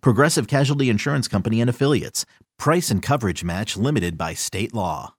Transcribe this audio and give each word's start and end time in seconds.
Progressive 0.00 0.46
Casualty 0.46 0.90
Insurance 0.90 1.28
Company 1.28 1.60
and 1.60 1.70
Affiliates. 1.70 2.26
Price 2.58 2.90
and 2.90 3.02
coverage 3.02 3.42
match 3.42 3.76
limited 3.76 4.18
by 4.18 4.34
state 4.34 4.74
law. 4.74 5.14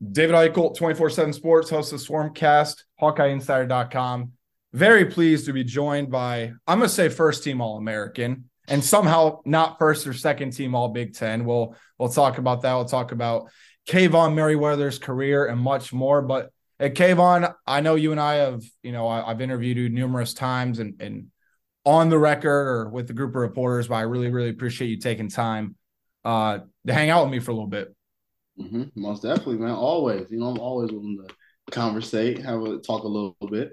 David 0.00 0.34
Eichel, 0.36 0.76
24 0.76 1.10
7 1.10 1.32
Sports, 1.32 1.70
host 1.70 1.92
of 1.92 2.00
Swarmcast, 2.00 2.84
HawkeyeInsider.com. 3.00 4.32
Very 4.72 5.06
pleased 5.06 5.46
to 5.46 5.52
be 5.52 5.64
joined 5.64 6.10
by, 6.10 6.52
I'm 6.66 6.78
going 6.78 6.88
to 6.88 6.94
say 6.94 7.08
first 7.08 7.42
team 7.42 7.60
All 7.60 7.78
American 7.78 8.48
and 8.68 8.84
somehow 8.84 9.40
not 9.44 9.78
first 9.78 10.06
or 10.06 10.12
second 10.12 10.52
team 10.52 10.74
All 10.74 10.88
Big 10.88 11.14
Ten. 11.14 11.44
We'll, 11.44 11.74
we'll 11.98 12.10
talk 12.10 12.38
about 12.38 12.62
that. 12.62 12.74
We'll 12.74 12.84
talk 12.84 13.12
about 13.12 13.50
Kaevon 13.88 14.34
Merriweather's 14.34 14.98
career 14.98 15.46
and 15.46 15.58
much 15.58 15.92
more. 15.92 16.22
But 16.22 16.52
at 16.78 16.94
Kaevon, 16.94 17.52
I 17.66 17.80
know 17.80 17.94
you 17.94 18.12
and 18.12 18.20
I 18.20 18.34
have, 18.36 18.62
you 18.82 18.92
know, 18.92 19.08
I, 19.08 19.26
have 19.26 19.40
interviewed 19.40 19.78
you 19.78 19.88
numerous 19.88 20.34
times 20.34 20.78
and, 20.78 21.00
and 21.00 21.28
on 21.84 22.08
the 22.08 22.18
record 22.18 22.68
or 22.68 22.88
with 22.88 23.06
the 23.06 23.14
group 23.14 23.30
of 23.30 23.42
reporters, 23.42 23.88
but 23.88 23.94
I 23.94 24.02
really, 24.02 24.30
really 24.30 24.50
appreciate 24.50 24.88
you 24.88 24.98
taking 24.98 25.28
time 25.28 25.76
uh, 26.24 26.58
to 26.86 26.92
hang 26.92 27.10
out 27.10 27.24
with 27.24 27.32
me 27.32 27.40
for 27.40 27.50
a 27.50 27.54
little 27.54 27.68
bit. 27.68 27.94
Mm-hmm. 28.60 28.84
Most 28.94 29.22
definitely, 29.22 29.58
man. 29.58 29.70
Always, 29.70 30.26
you 30.30 30.38
know, 30.38 30.46
I'm 30.46 30.58
always 30.58 30.90
willing 30.90 31.24
to 31.26 31.34
conversate, 31.70 32.42
have 32.42 32.62
a 32.62 32.78
talk 32.78 33.04
a 33.04 33.08
little 33.08 33.36
bit. 33.50 33.72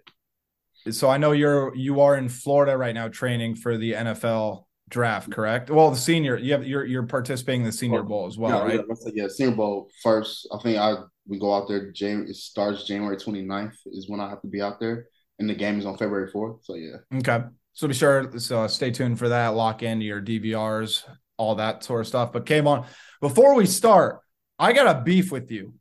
So 0.91 1.09
I 1.09 1.17
know 1.17 1.31
you're 1.31 1.75
you 1.75 2.01
are 2.01 2.15
in 2.15 2.29
Florida 2.29 2.77
right 2.77 2.93
now 2.93 3.07
training 3.07 3.55
for 3.55 3.77
the 3.77 3.93
NFL 3.93 4.65
draft, 4.89 5.31
correct? 5.31 5.69
Well, 5.69 5.89
the 5.89 5.97
senior, 5.97 6.37
you 6.37 6.53
have 6.53 6.65
you're 6.65 6.85
you're 6.85 7.07
participating 7.07 7.61
in 7.61 7.67
the 7.67 7.73
Senior 7.73 8.03
Bowl 8.03 8.27
as 8.27 8.37
well, 8.37 8.59
yeah, 8.59 8.75
right? 8.75 8.85
Yeah, 8.87 9.11
yeah, 9.15 9.27
Senior 9.27 9.55
Bowl 9.55 9.89
first. 10.03 10.47
I 10.53 10.61
think 10.61 10.77
I 10.77 10.95
we 11.27 11.39
go 11.39 11.55
out 11.55 11.67
there. 11.67 11.91
January 11.91 12.29
it 12.29 12.35
starts 12.35 12.85
January 12.85 13.17
29th 13.17 13.75
is 13.87 14.07
when 14.09 14.19
I 14.19 14.29
have 14.29 14.41
to 14.41 14.47
be 14.47 14.61
out 14.61 14.79
there, 14.79 15.07
and 15.39 15.49
the 15.49 15.55
game 15.55 15.79
is 15.79 15.85
on 15.85 15.97
February 15.97 16.31
4th. 16.31 16.59
So 16.63 16.75
yeah. 16.75 16.97
Okay. 17.17 17.45
So 17.75 17.87
be 17.89 17.93
sure 17.93 18.31
so 18.39 18.63
uh, 18.63 18.67
stay 18.67 18.89
tuned 18.89 19.19
for 19.19 19.29
that. 19.29 19.49
Lock 19.49 19.83
in 19.83 20.01
your 20.01 20.21
DVRs, 20.21 21.03
all 21.37 21.55
that 21.55 21.83
sort 21.83 22.01
of 22.01 22.07
stuff. 22.07 22.31
But 22.31 22.45
Kaevon 22.45 22.85
before 23.21 23.53
we 23.55 23.65
start. 23.65 24.21
I 24.57 24.71
got 24.71 24.87
a 24.87 25.01
beef 25.01 25.31
with 25.33 25.51
you, 25.51 25.73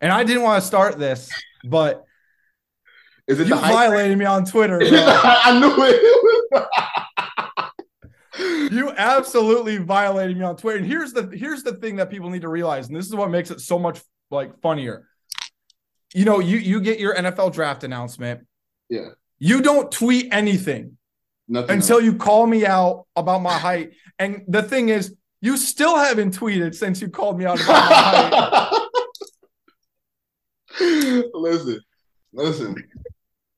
and 0.00 0.10
I 0.10 0.24
didn't 0.24 0.42
want 0.42 0.62
to 0.62 0.66
start 0.66 0.98
this, 0.98 1.28
but 1.62 2.04
is 3.26 3.38
it 3.38 3.48
you 3.48 3.54
violated 3.54 4.16
me 4.16 4.24
on 4.24 4.46
Twitter? 4.46 4.80
I 4.82 5.58
knew 5.60 5.74
it. 8.30 8.72
you 8.72 8.90
absolutely 8.96 9.76
violated 9.76 10.38
me 10.38 10.44
on 10.44 10.56
Twitter. 10.56 10.78
And 10.78 10.86
here's 10.86 11.12
the 11.12 11.28
here's 11.36 11.62
the 11.62 11.74
thing 11.74 11.96
that 11.96 12.08
people 12.08 12.30
need 12.30 12.42
to 12.42 12.48
realize, 12.48 12.88
and 12.88 12.96
this 12.96 13.06
is 13.06 13.14
what 13.14 13.30
makes 13.30 13.50
it 13.50 13.60
so 13.60 13.78
much 13.78 14.00
like 14.30 14.58
funnier. 14.62 15.06
You 16.14 16.24
know, 16.24 16.38
you 16.38 16.56
you 16.56 16.80
get 16.80 16.98
your 16.98 17.14
NFL 17.14 17.52
draft 17.52 17.84
announcement. 17.84 18.46
Yeah. 18.88 19.08
You 19.38 19.60
don't 19.60 19.92
tweet 19.92 20.32
anything 20.32 20.96
Nothing 21.48 21.76
until 21.76 21.96
else. 21.96 22.04
you 22.04 22.14
call 22.14 22.46
me 22.46 22.64
out 22.64 23.06
about 23.16 23.42
my 23.42 23.52
height. 23.52 23.92
And 24.18 24.44
the 24.48 24.62
thing 24.62 24.88
is, 24.88 25.14
you 25.40 25.56
still 25.56 25.96
haven't 25.96 26.38
tweeted 26.38 26.74
since 26.74 27.00
you 27.02 27.08
called 27.08 27.38
me 27.38 27.44
out 27.44 27.60
about 27.60 27.90
my 27.90 27.96
height. 27.96 28.80
listen, 31.34 31.80
listen. 32.32 32.76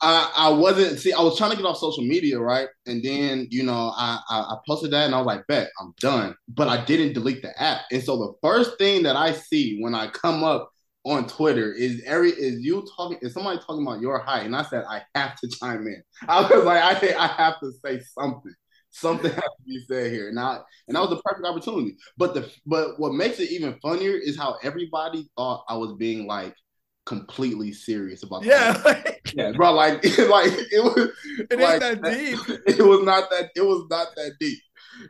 I, 0.03 0.31
I 0.37 0.49
wasn't 0.51 0.99
see 0.99 1.13
I 1.13 1.23
was 1.23 1.39
trying 1.39 1.53
to 1.53 1.57
get 1.57 1.65
off 1.65 1.79
social 1.79 2.05
media 2.05 2.39
right 2.39 2.69
and 2.85 3.03
then 3.03 3.49
you 3.51 3.63
know 3.63 3.95
I, 3.97 4.21
I, 4.29 4.41
I 4.41 4.57
posted 4.67 4.91
that 4.91 5.07
and 5.07 5.15
I 5.15 5.19
was 5.19 5.27
like 5.27 5.47
bet 5.47 5.71
I'm 5.81 5.95
done 6.01 6.35
but 6.49 6.69
I 6.69 6.85
didn't 6.85 7.15
delete 7.15 7.41
the 7.41 7.61
app 7.61 7.83
and 7.91 8.03
so 8.03 8.19
the 8.19 8.35
first 8.43 8.77
thing 8.77 9.05
that 9.05 9.17
I 9.17 9.33
see 9.33 9.79
when 9.81 9.95
I 9.95 10.09
come 10.09 10.45
up 10.45 10.71
on 11.07 11.27
Twitter 11.29 11.73
is 11.73 12.03
every 12.05 12.31
is 12.31 12.61
you 12.61 12.85
talking 12.97 13.17
is 13.23 13.33
somebody 13.33 13.59
talking 13.61 13.87
about 13.87 14.01
your 14.01 14.19
height? 14.19 14.45
And 14.45 14.57
I 14.57 14.63
said 14.63 14.85
I 14.91 15.03
have 15.15 15.37
to 15.37 15.49
chime 15.49 15.87
in. 15.87 16.03
I 16.29 16.43
was 16.43 16.65
like 16.65 16.83
I 16.83 17.15
I 17.17 17.27
have 17.29 17.61
to 17.61 17.73
say 17.85 18.01
something. 18.01 18.55
Something 18.91 19.31
has 19.31 19.41
to 19.41 19.63
be 19.65 19.85
said 19.89 20.11
here. 20.13 20.33
Now 20.33 20.65
and 20.89 20.97
that 20.97 21.01
was 21.01 21.11
the 21.11 21.23
perfect 21.23 21.47
opportunity. 21.47 21.97
But 22.17 22.35
the 22.35 22.51
but 22.67 22.99
what 22.99 23.15
makes 23.15 23.39
it 23.39 23.51
even 23.51 23.79
funnier 23.81 24.17
is 24.17 24.37
how 24.37 24.57
everybody 24.63 25.31
thought 25.37 25.65
I 25.69 25.77
was 25.77 25.95
being 25.95 26.27
like 26.27 26.55
completely 27.05 27.73
serious 27.73 28.25
about 28.25 28.43
yeah 28.43 28.83
like, 28.85 29.33
yeah 29.33 29.53
bro 29.53 29.73
like 29.73 30.03
like 30.05 30.53
it 30.73 30.83
was 30.83 31.11
it 31.51 31.61
like, 31.61 31.81
ain't 31.81 32.03
that 32.03 32.03
deep. 32.03 32.39
it 32.67 32.85
was 32.85 33.05
not 33.05 33.31
that 33.31 33.51
it 33.55 33.61
was 33.61 33.87
not 33.89 34.09
that 34.17 34.33
deep 34.41 34.59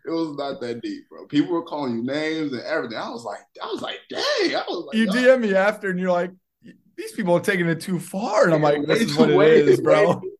it 0.05 0.11
was 0.11 0.37
not 0.37 0.61
that 0.61 0.83
deep 0.83 1.09
bro. 1.09 1.27
People 1.27 1.53
were 1.53 1.63
calling 1.63 1.97
you 1.97 2.05
names 2.05 2.53
and 2.53 2.63
everything. 2.63 2.99
I 2.99 3.09
was 3.11 3.25
like 3.25 3.41
i 3.63 3.67
was 3.67 3.83
like 3.83 3.99
dang. 4.09 4.21
I 4.55 4.65
was 4.69 4.87
like 4.87 4.97
you 4.97 5.07
dm 5.07 5.41
me 5.41 5.55
after 5.55 5.91
and 5.91 5.99
you're 5.99 6.13
like 6.13 6.31
these 6.97 7.13
people 7.13 7.35
are 7.35 7.41
taking 7.41 7.67
it 7.67 7.81
too 7.81 7.99
far. 7.99 8.45
And 8.45 8.55
i'm 8.55 8.63
like 8.63 8.87
this 8.87 9.03
is 9.03 9.17
what 9.17 9.31
it 9.31 9.37
way, 9.37 9.61
is 9.61 9.81
bro. 9.81 10.21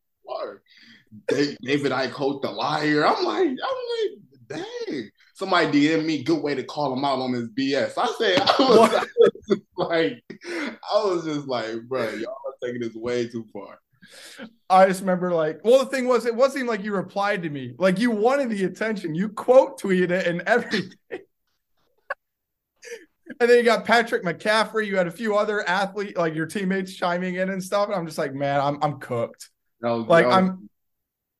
david 1.61 1.91
i 1.91 2.07
quote 2.07 2.41
the 2.41 2.51
liar. 2.51 3.05
I'm 3.05 3.23
like 3.23 3.47
i'm 3.47 3.55
like 3.55 4.17
dang. 4.47 5.09
Somebody 5.33 5.87
DM 5.87 6.03
me, 6.03 6.23
good 6.23 6.41
way 6.41 6.55
to 6.55 6.63
call 6.63 6.91
him 6.93 7.05
out 7.05 7.19
on 7.19 7.31
his 7.31 7.47
BS. 7.49 7.93
I 7.95 8.11
said, 8.17 8.39
I 8.41 8.55
was, 8.59 8.91
I 8.91 9.05
was 9.49 9.61
like, 9.77 10.23
I 10.49 11.03
was 11.03 11.25
just 11.25 11.47
like, 11.47 11.83
bro, 11.83 12.09
y'all 12.09 12.31
are 12.31 12.53
taking 12.67 12.81
this 12.81 12.95
way 12.95 13.27
too 13.27 13.45
far. 13.53 13.77
I 14.69 14.87
just 14.87 15.01
remember 15.01 15.33
like, 15.33 15.61
well, 15.63 15.79
the 15.79 15.85
thing 15.85 16.07
was, 16.07 16.25
it 16.25 16.35
wasn't 16.35 16.67
like 16.67 16.83
you 16.83 16.93
replied 16.93 17.43
to 17.43 17.49
me. 17.49 17.73
Like 17.77 17.99
you 17.99 18.11
wanted 18.11 18.49
the 18.49 18.65
attention. 18.65 19.15
You 19.15 19.29
quote 19.29 19.79
tweeted 19.79 20.11
it 20.11 20.27
and 20.27 20.41
everything. 20.47 20.91
and 21.11 21.21
then 23.39 23.57
you 23.57 23.63
got 23.63 23.85
Patrick 23.85 24.23
McCaffery. 24.23 24.87
You 24.87 24.97
had 24.97 25.07
a 25.07 25.11
few 25.11 25.37
other 25.37 25.67
athletes, 25.67 26.17
like 26.17 26.35
your 26.35 26.45
teammates 26.45 26.93
chiming 26.93 27.35
in 27.35 27.49
and 27.49 27.63
stuff. 27.63 27.87
And 27.87 27.95
I'm 27.95 28.05
just 28.05 28.17
like, 28.17 28.33
man, 28.33 28.59
I'm 28.59 28.77
I'm 28.81 28.99
cooked. 28.99 29.49
That 29.81 29.91
was, 29.91 30.07
like 30.07 30.25
was, 30.25 30.35
I'm 30.35 30.69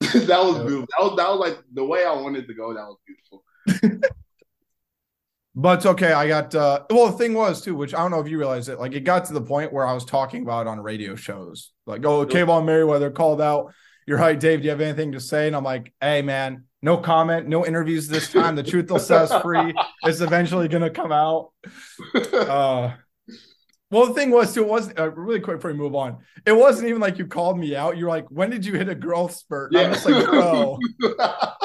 that 0.00 0.44
was 0.44 0.58
beautiful. 0.58 0.86
That 0.98 1.04
was 1.04 1.16
that 1.16 1.30
was 1.30 1.38
like 1.40 1.58
the 1.72 1.84
way 1.84 2.04
I 2.04 2.12
wanted 2.12 2.46
to 2.46 2.54
go. 2.54 2.72
That 2.72 2.86
was 2.86 2.98
beautiful. 3.06 4.08
but 5.58 5.78
it's 5.78 5.86
okay. 5.86 6.12
I 6.12 6.28
got 6.28 6.54
uh 6.54 6.84
well 6.88 7.08
the 7.10 7.18
thing 7.18 7.34
was 7.34 7.60
too, 7.60 7.74
which 7.74 7.92
I 7.92 7.98
don't 7.98 8.12
know 8.12 8.20
if 8.20 8.28
you 8.28 8.38
realize 8.38 8.68
it, 8.68 8.78
like 8.78 8.94
it 8.94 9.00
got 9.00 9.24
to 9.26 9.32
the 9.32 9.40
point 9.40 9.72
where 9.72 9.84
I 9.84 9.92
was 9.92 10.04
talking 10.04 10.42
about 10.42 10.68
on 10.68 10.78
radio 10.80 11.16
shows. 11.16 11.72
Like, 11.84 12.06
oh, 12.06 12.24
Kaevon 12.24 12.64
Merriweather 12.64 13.10
called 13.10 13.40
out 13.40 13.74
your 14.06 14.18
height, 14.18 14.38
Dave. 14.38 14.60
Do 14.60 14.64
you 14.64 14.70
have 14.70 14.80
anything 14.80 15.12
to 15.12 15.20
say? 15.20 15.48
And 15.48 15.56
I'm 15.56 15.64
like, 15.64 15.92
hey 16.00 16.22
man, 16.22 16.64
no 16.80 16.96
comment, 16.96 17.48
no 17.48 17.66
interviews 17.66 18.06
this 18.06 18.32
time. 18.32 18.54
The 18.54 18.62
truth 18.62 18.88
will 18.88 19.00
set 19.00 19.30
us 19.30 19.42
free. 19.42 19.74
It's 20.04 20.20
eventually 20.20 20.68
gonna 20.68 20.90
come 20.90 21.12
out. 21.12 21.50
Uh 22.14 22.92
well, 23.90 24.06
the 24.06 24.12
thing 24.12 24.30
was, 24.30 24.52
too, 24.52 24.64
it 24.64 24.68
wasn't 24.68 24.98
uh, 24.98 25.10
really 25.12 25.40
quick 25.40 25.56
before 25.58 25.72
we 25.72 25.78
move 25.78 25.94
on. 25.94 26.18
It 26.44 26.52
wasn't 26.52 26.88
even 26.88 27.00
like 27.00 27.16
you 27.16 27.26
called 27.26 27.58
me 27.58 27.74
out. 27.74 27.96
You're 27.96 28.10
like, 28.10 28.26
when 28.30 28.50
did 28.50 28.66
you 28.66 28.74
hit 28.74 28.90
a 28.90 28.94
growth 28.94 29.34
spurt? 29.34 29.72
And 29.72 29.80
Yeah. 29.80 29.86
I'm 29.86 29.92
just 29.94 30.06
like, 30.06 30.26
bro. 30.26 30.78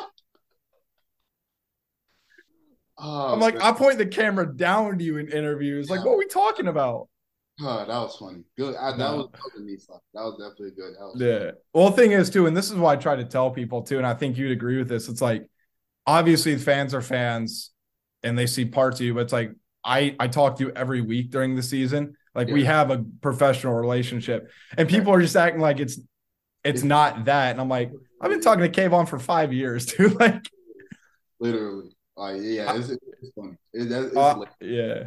Oh, 3.06 3.34
I'm 3.34 3.40
like, 3.40 3.56
man. 3.56 3.64
I 3.64 3.72
point 3.74 3.98
the 3.98 4.06
camera 4.06 4.46
down 4.56 4.98
to 4.98 5.04
you 5.04 5.18
in 5.18 5.28
interviews. 5.30 5.90
Like, 5.90 6.06
what 6.06 6.14
are 6.14 6.18
we 6.18 6.28
talking 6.28 6.68
about? 6.68 7.10
Oh, 7.62 7.78
that 7.80 7.88
was 7.88 8.16
funny. 8.18 8.44
Good. 8.58 8.76
I, 8.76 8.92
that 8.92 8.98
No. 8.98 9.18
was 9.18 9.30
that 9.32 9.40
was. 9.62 9.88
That 10.14 10.22
was 10.24 10.38
definitely 10.40 10.72
good. 10.76 10.94
Was 11.00 11.22
Yeah. 11.22 11.52
Well, 11.74 11.90
the 11.90 11.96
thing 11.96 12.12
is, 12.14 12.30
too, 12.30 12.48
and 12.48 12.56
this 12.56 12.72
is 12.72 12.78
why 12.78 12.94
I 12.94 12.96
try 12.96 13.16
to 13.16 13.26
tell 13.26 13.52
people, 13.52 13.82
too, 13.84 13.98
and 13.98 14.08
I 14.08 14.14
think 14.14 14.38
you'd 14.38 14.52
agree 14.52 14.78
with 14.78 14.88
this. 14.88 15.10
It's 15.10 15.22
like, 15.22 15.48
obviously, 16.08 16.56
fans 16.58 16.94
are 16.94 17.02
fans 17.02 17.72
and 18.24 18.38
they 18.40 18.48
see 18.48 18.66
parts 18.66 19.00
of 19.00 19.06
you, 19.06 19.14
but 19.14 19.22
it's 19.22 19.34
like, 19.34 19.52
I, 19.84 20.16
I 20.20 20.28
talk 20.30 20.58
to 20.58 20.64
you 20.66 20.72
every 20.76 21.02
week 21.02 21.30
during 21.30 21.56
the 21.56 21.64
season. 21.64 22.16
Like, 22.34 22.48
we 22.48 22.64
have 22.64 22.90
a 22.90 23.04
professional 23.22 23.74
relationship, 23.74 24.50
and 24.78 24.88
people 24.90 25.14
are 25.14 25.22
just 25.22 25.36
acting 25.36 25.62
like 25.62 25.80
it's 25.80 26.00
it's 26.64 26.82
not 26.82 27.26
that. 27.26 27.52
And 27.52 27.60
I'm 27.62 27.68
like, 27.70 27.92
I've 28.22 28.32
been 28.32 28.40
talking 28.42 28.64
to 28.64 28.70
Kaevon 28.82 29.08
for 29.08 29.20
five 29.20 29.52
years, 29.54 29.86
too. 29.94 30.08
like, 30.20 30.42
literally. 31.40 31.90
Like, 32.16 32.38
yeah, 32.42 32.76
it's, 32.76 32.90
it's 32.90 33.32
funny. 33.36 33.56
It, 33.74 33.92
it's 33.92 34.16
uh, 34.16 34.40
yeah. 34.62 35.04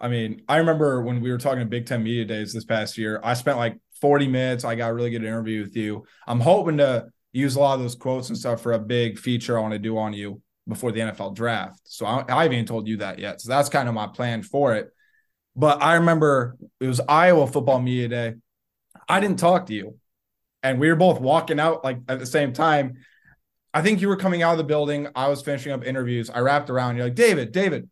I 0.00 0.08
mean, 0.08 0.42
I 0.48 0.58
remember 0.58 1.02
when 1.02 1.20
we 1.20 1.30
were 1.30 1.38
talking 1.38 1.60
to 1.60 1.66
Big 1.66 1.86
Ten 1.86 2.02
Media 2.02 2.24
Days 2.24 2.52
this 2.52 2.64
past 2.64 2.96
year, 2.96 3.20
I 3.22 3.34
spent 3.34 3.58
like 3.58 3.78
40 4.00 4.28
minutes. 4.28 4.64
I 4.64 4.74
got 4.74 4.90
a 4.90 4.94
really 4.94 5.10
good 5.10 5.24
interview 5.24 5.62
with 5.62 5.76
you. 5.76 6.04
I'm 6.26 6.40
hoping 6.40 6.78
to 6.78 7.06
use 7.32 7.56
a 7.56 7.60
lot 7.60 7.74
of 7.74 7.80
those 7.80 7.94
quotes 7.94 8.28
and 8.28 8.38
stuff 8.38 8.62
for 8.62 8.72
a 8.72 8.78
big 8.78 9.18
feature 9.18 9.58
I 9.58 9.60
want 9.60 9.72
to 9.72 9.78
do 9.78 9.98
on 9.98 10.12
you 10.12 10.40
before 10.68 10.92
the 10.92 11.00
NFL 11.00 11.34
draft. 11.34 11.80
So 11.84 12.06
I, 12.06 12.24
I 12.28 12.42
haven't 12.42 12.54
even 12.54 12.66
told 12.66 12.88
you 12.88 12.98
that 12.98 13.18
yet. 13.18 13.40
So 13.40 13.50
that's 13.50 13.68
kind 13.68 13.88
of 13.88 13.94
my 13.94 14.06
plan 14.06 14.42
for 14.42 14.74
it. 14.74 14.88
But 15.54 15.82
I 15.82 15.94
remember 15.94 16.56
it 16.80 16.86
was 16.86 17.00
Iowa 17.08 17.46
Football 17.46 17.80
Media 17.80 18.08
Day. 18.08 18.34
I 19.08 19.20
didn't 19.20 19.38
talk 19.38 19.66
to 19.66 19.74
you. 19.74 19.98
And 20.62 20.80
we 20.80 20.88
were 20.88 20.96
both 20.96 21.20
walking 21.20 21.60
out 21.60 21.84
like 21.84 21.98
at 22.08 22.18
the 22.18 22.26
same 22.26 22.52
time. 22.52 22.94
I 23.76 23.82
think 23.82 24.00
you 24.00 24.08
were 24.08 24.16
coming 24.16 24.42
out 24.42 24.52
of 24.52 24.56
the 24.56 24.64
building. 24.64 25.06
I 25.14 25.28
was 25.28 25.42
finishing 25.42 25.70
up 25.70 25.84
interviews. 25.84 26.30
I 26.30 26.38
wrapped 26.38 26.70
around. 26.70 26.96
You're 26.96 27.04
like, 27.04 27.14
David, 27.14 27.52
David, 27.52 27.90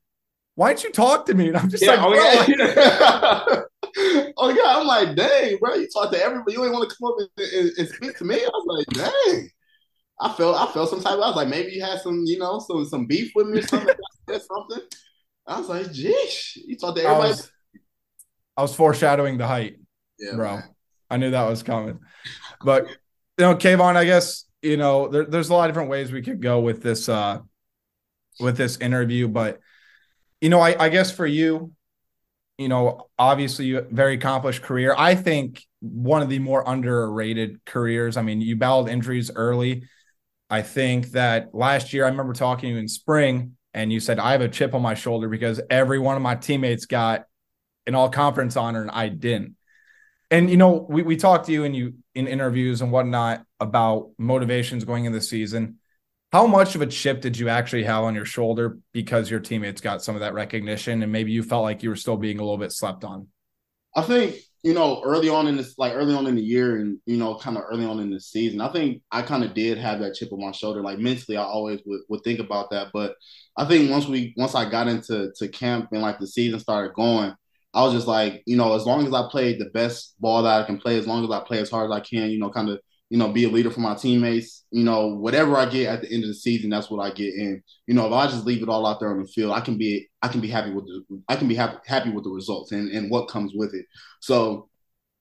why 0.55 0.69
don't 0.69 0.83
you 0.83 0.91
talk 0.91 1.27
to 1.27 1.35
me? 1.35 1.49
And 1.49 1.59
I'm 1.59 1.69
just 1.69 1.85
yeah, 1.85 1.97
like, 1.97 2.01
oh, 2.01 2.45
yeah. 2.49 4.33
oh 4.39 4.49
yeah, 4.49 4.79
I'm 4.79 4.87
like, 4.87 5.15
dang, 5.15 5.59
bro, 5.59 5.75
you 5.75 5.87
talk 5.93 6.11
to 6.11 6.25
everybody. 6.25 6.55
You 6.55 6.65
ain't 6.65 6.73
want 6.73 6.89
to 6.89 6.97
come 6.97 7.11
up 7.11 7.17
and, 7.19 7.49
and, 7.53 7.71
and, 7.77 7.89
speak 7.89 8.17
to 8.17 8.25
me. 8.25 8.37
I 8.37 8.49
was 8.51 8.87
like, 8.89 8.97
dang. 8.97 9.51
I 10.23 10.33
felt 10.33 10.57
I 10.57 10.73
felt 10.73 10.89
some 10.89 11.03
type. 11.03 11.13
Of, 11.13 11.21
I 11.21 11.27
was 11.27 11.37
like, 11.37 11.49
maybe 11.49 11.73
you 11.73 11.83
had 11.83 12.01
some, 12.01 12.23
you 12.25 12.39
know, 12.39 12.61
some 12.61 12.87
some 12.87 13.05
beef 13.05 13.33
with 13.35 13.49
me 13.49 13.59
or 13.59 13.63
something. 13.67 13.95
something. 14.29 14.85
I 15.47 15.59
was 15.59 15.69
like, 15.69 15.93
geez, 15.93 16.57
you 16.67 16.79
talk 16.79 16.95
to 16.95 17.03
everybody. 17.03 17.27
I 17.27 17.29
was, 17.29 17.53
I 18.57 18.63
was 18.63 18.75
foreshadowing 18.75 19.37
the 19.37 19.47
height, 19.47 19.77
yeah, 20.19 20.35
bro. 20.35 20.55
Man. 20.55 20.75
I 21.11 21.19
knew 21.19 21.31
that 21.33 21.47
was 21.47 21.63
coming. 21.63 22.01
But 22.65 22.87
you 22.87 23.45
know, 23.45 23.55
Kaevon, 23.55 23.97
I 23.97 24.07
guess 24.07 24.44
you 24.65 24.77
know 24.77 25.09
there, 25.09 25.25
there's 25.25 25.51
a 25.51 25.55
lot 25.55 25.69
of 25.69 25.75
different 25.75 25.91
ways 25.91 26.11
we 26.11 26.23
could 26.23 26.41
go 26.43 26.61
with 26.61 26.83
this 26.83 27.09
uh 27.09 27.41
with 28.41 28.57
this 28.57 28.77
interview, 28.79 29.29
but 29.29 29.61
you 30.41 30.49
know, 30.49 30.61
I, 30.61 30.77
I 30.79 30.89
guess 30.89 31.11
for 31.11 31.27
you, 31.27 31.73
you 32.59 32.69
know, 32.69 33.09
obviously 33.19 33.67
you 33.67 33.87
very 33.91 34.15
accomplished 34.15 34.63
career. 34.63 34.95
I 34.97 35.15
think 35.15 35.65
one 35.81 36.23
of 36.23 36.29
the 36.29 36.39
more 36.39 36.63
underrated 36.67 37.65
careers. 37.65 38.17
I 38.17 38.23
mean, 38.23 38.41
you 38.41 38.57
battled 38.57 38.89
injuries 38.89 39.31
early. 39.35 39.85
I 40.51 40.63
think 40.63 41.13
that 41.13 41.55
last 41.55 41.93
year 41.93 42.05
I 42.05 42.09
remember 42.09 42.33
talking 42.33 42.69
to 42.69 42.75
you 42.75 42.79
in 42.79 42.89
spring 42.89 43.57
and 43.73 43.93
you 43.93 44.01
said 44.01 44.19
I 44.19 44.33
have 44.33 44.41
a 44.41 44.49
chip 44.49 44.75
on 44.75 44.83
my 44.83 44.95
shoulder 44.95 45.29
because 45.29 45.61
every 45.71 45.99
one 45.99 46.17
of 46.17 46.23
my 46.23 46.37
teammates 46.37 46.87
got 46.87 47.25
an 47.87 47.95
all 47.95 48.09
conference 48.09 48.57
honor 48.57 48.83
and 48.83 48.91
I 48.91 49.09
didn't. 49.09 49.57
And 50.31 50.49
you 50.51 50.57
know, 50.57 50.87
we, 50.89 51.03
we 51.03 51.17
talked 51.17 51.47
to 51.47 51.53
you 51.53 51.65
and 51.65 51.75
you 51.75 51.95
in 52.15 52.27
interviews 52.27 52.81
and 52.81 52.93
whatnot 52.93 53.45
about 53.61 54.11
motivations 54.19 54.85
going 54.85 55.05
in 55.05 55.13
the 55.13 55.21
season. 55.21 55.79
How 56.33 56.47
much 56.47 56.75
of 56.75 56.83
a 56.83 56.87
chip 56.87 57.21
did 57.21 57.39
you 57.39 57.49
actually 57.49 57.85
have 57.85 58.05
on 58.05 58.15
your 58.15 58.25
shoulder 58.25 58.79
because 58.93 59.31
your 59.31 59.41
teammates 59.41 59.81
got 59.81 60.03
some 60.03 60.17
of 60.17 60.21
that 60.21 60.35
recognition 60.35 61.03
and 61.03 61.13
maybe 61.13 61.33
you 61.33 61.43
felt 61.43 61.63
like 61.63 61.83
you 61.83 61.91
were 61.91 61.97
still 61.97 62.17
being 62.17 62.39
a 62.39 62.43
little 62.43 62.59
bit 62.59 62.73
slept 62.73 63.05
on? 63.05 63.29
I 63.95 64.03
think, 64.03 64.37
you 64.65 64.75
know, 64.75 65.01
early 65.05 65.29
on 65.29 65.47
in 65.47 65.57
this, 65.57 65.79
like 65.79 65.93
early 65.93 66.15
on 66.15 66.27
in 66.27 66.35
the 66.35 66.43
year 66.43 66.77
and, 66.77 66.99
you 67.07 67.17
know, 67.17 67.37
kind 67.37 67.57
of 67.57 67.63
early 67.71 67.85
on 67.85 68.01
in 68.01 68.11
the 68.11 68.19
season, 68.19 68.61
I 68.61 68.73
think 68.73 69.03
I 69.13 69.23
kind 69.23 69.45
of 69.45 69.55
did 69.55 69.79
have 69.79 70.01
that 70.01 70.15
chip 70.15 70.33
on 70.33 70.41
my 70.41 70.51
shoulder. 70.51 70.83
Like 70.83 70.99
mentally, 70.99 71.37
I 71.37 71.45
always 71.45 71.81
would, 71.87 72.01
would 72.09 72.25
think 72.25 72.41
about 72.41 72.71
that. 72.71 72.89
But 72.93 73.15
I 73.57 73.65
think 73.67 73.91
once 73.91 74.07
we, 74.07 74.35
once 74.37 74.57
I 74.57 74.69
got 74.69 74.89
into 74.89 75.31
to 75.37 75.49
camp 75.49 75.91
and 75.93 76.03
like 76.03 76.19
the 76.19 76.27
season 76.27 76.59
started 76.59 76.95
going, 76.95 77.35
I 77.75 77.83
was 77.83 77.93
just 77.93 78.07
like, 78.07 78.43
you 78.47 78.57
know, 78.57 78.75
as 78.75 78.87
long 78.87 79.07
as 79.07 79.13
I 79.13 79.29
played 79.31 79.59
the 79.59 79.71
best 79.71 80.15
ball 80.21 80.43
that 80.43 80.63
I 80.63 80.65
can 80.65 80.79
play, 80.79 80.99
as 80.99 81.07
long 81.07 81.25
as 81.25 81.31
I 81.31 81.41
play 81.41 81.59
as 81.59 81.71
hard 81.71 81.91
as 81.91 81.97
I 81.97 82.01
can, 82.01 82.31
you 82.31 82.39
know, 82.39 82.51
kind 82.51 82.69
of 82.71 82.81
you 83.11 83.19
know, 83.19 83.29
be 83.29 83.45
a 83.45 83.49
leader 83.49 83.71
for 83.71 83.81
my 83.81 83.95
teammates. 83.95 84.65
You 84.71 84.83
know, 84.83 85.07
whatever 85.07 85.57
I 85.57 85.67
get 85.67 85.87
at 85.87 86.03
the 86.03 86.13
end 86.13 86.25
of 86.25 86.29
the 86.29 86.35
season, 86.35 86.71
that's 86.71 86.91
what 86.91 87.01
I 87.01 87.13
get. 87.15 87.35
And 87.35 87.63
you 87.87 87.95
know, 87.95 88.07
if 88.07 88.13
I 88.13 88.27
just 88.27 88.45
leave 88.45 88.63
it 88.63 88.69
all 88.69 88.87
out 88.87 88.99
there 88.99 89.11
on 89.11 89.21
the 89.21 89.27
field, 89.29 89.53
I 89.53 89.61
can 89.61 89.79
be 89.79 90.09
I 90.23 90.29
can 90.29 90.41
be 90.41 90.49
happy 90.49 90.73
with 90.73 90.87
the 90.87 91.05
I 91.29 91.37
can 91.37 91.47
be 91.49 91.55
happy 91.55 91.77
happy 91.87 92.11
with 92.11 92.25
the 92.25 92.31
results 92.31 92.73
and 92.73 92.91
and 92.91 93.11
what 93.11 93.29
comes 93.29 93.53
with 93.55 93.75
it. 93.75 93.87
So, 94.21 94.69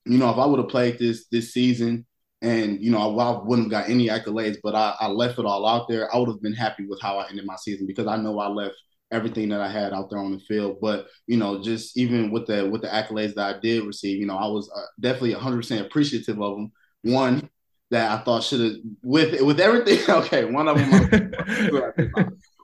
you 0.06 0.18
know, 0.18 0.30
if 0.30 0.38
I 0.38 0.46
would 0.46 0.58
have 0.58 0.68
played 0.68 0.98
this 0.98 1.26
this 1.30 1.52
season 1.52 2.06
and 2.42 2.82
you 2.82 2.90
know 2.90 3.16
I, 3.16 3.24
I 3.24 3.42
wouldn't 3.44 3.72
have 3.72 3.82
got 3.82 3.90
any 3.90 4.08
accolades, 4.08 4.56
but 4.62 4.74
I, 4.74 4.96
I 4.98 5.08
left 5.08 5.38
it 5.38 5.46
all 5.46 5.66
out 5.66 5.86
there, 5.88 6.12
I 6.12 6.18
would 6.18 6.28
have 6.28 6.42
been 6.42 6.52
happy 6.54 6.86
with 6.86 7.00
how 7.00 7.18
I 7.18 7.28
ended 7.28 7.46
my 7.46 7.56
season 7.56 7.86
because 7.86 8.06
I 8.06 8.16
know 8.16 8.38
I 8.40 8.48
left 8.48 8.74
everything 9.14 9.48
that 9.50 9.60
I 9.60 9.68
had 9.68 9.92
out 9.92 10.10
there 10.10 10.18
on 10.18 10.32
the 10.32 10.40
field. 10.40 10.78
But 10.80 11.06
you 11.26 11.36
know, 11.36 11.62
just 11.62 11.96
even 11.96 12.30
with 12.30 12.46
the 12.46 12.68
with 12.68 12.82
the 12.82 12.88
accolades 12.88 13.34
that 13.34 13.56
I 13.56 13.60
did 13.60 13.84
receive, 13.84 14.18
you 14.18 14.26
know, 14.26 14.36
I 14.36 14.46
was 14.46 14.70
uh, 14.74 14.86
definitely 15.00 15.34
100% 15.34 15.80
appreciative 15.80 16.40
of 16.40 16.56
them. 16.56 16.72
One, 17.02 17.48
that 17.90 18.10
I 18.10 18.24
thought 18.24 18.42
should 18.42 18.60
have 18.60 18.72
with 19.02 19.40
with 19.42 19.60
everything. 19.60 19.98
Okay, 20.08 20.44
one 20.44 20.68
of 20.68 20.78
them, 20.78 21.32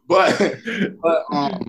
but 0.08 0.52
but 1.02 1.24
um, 1.32 1.68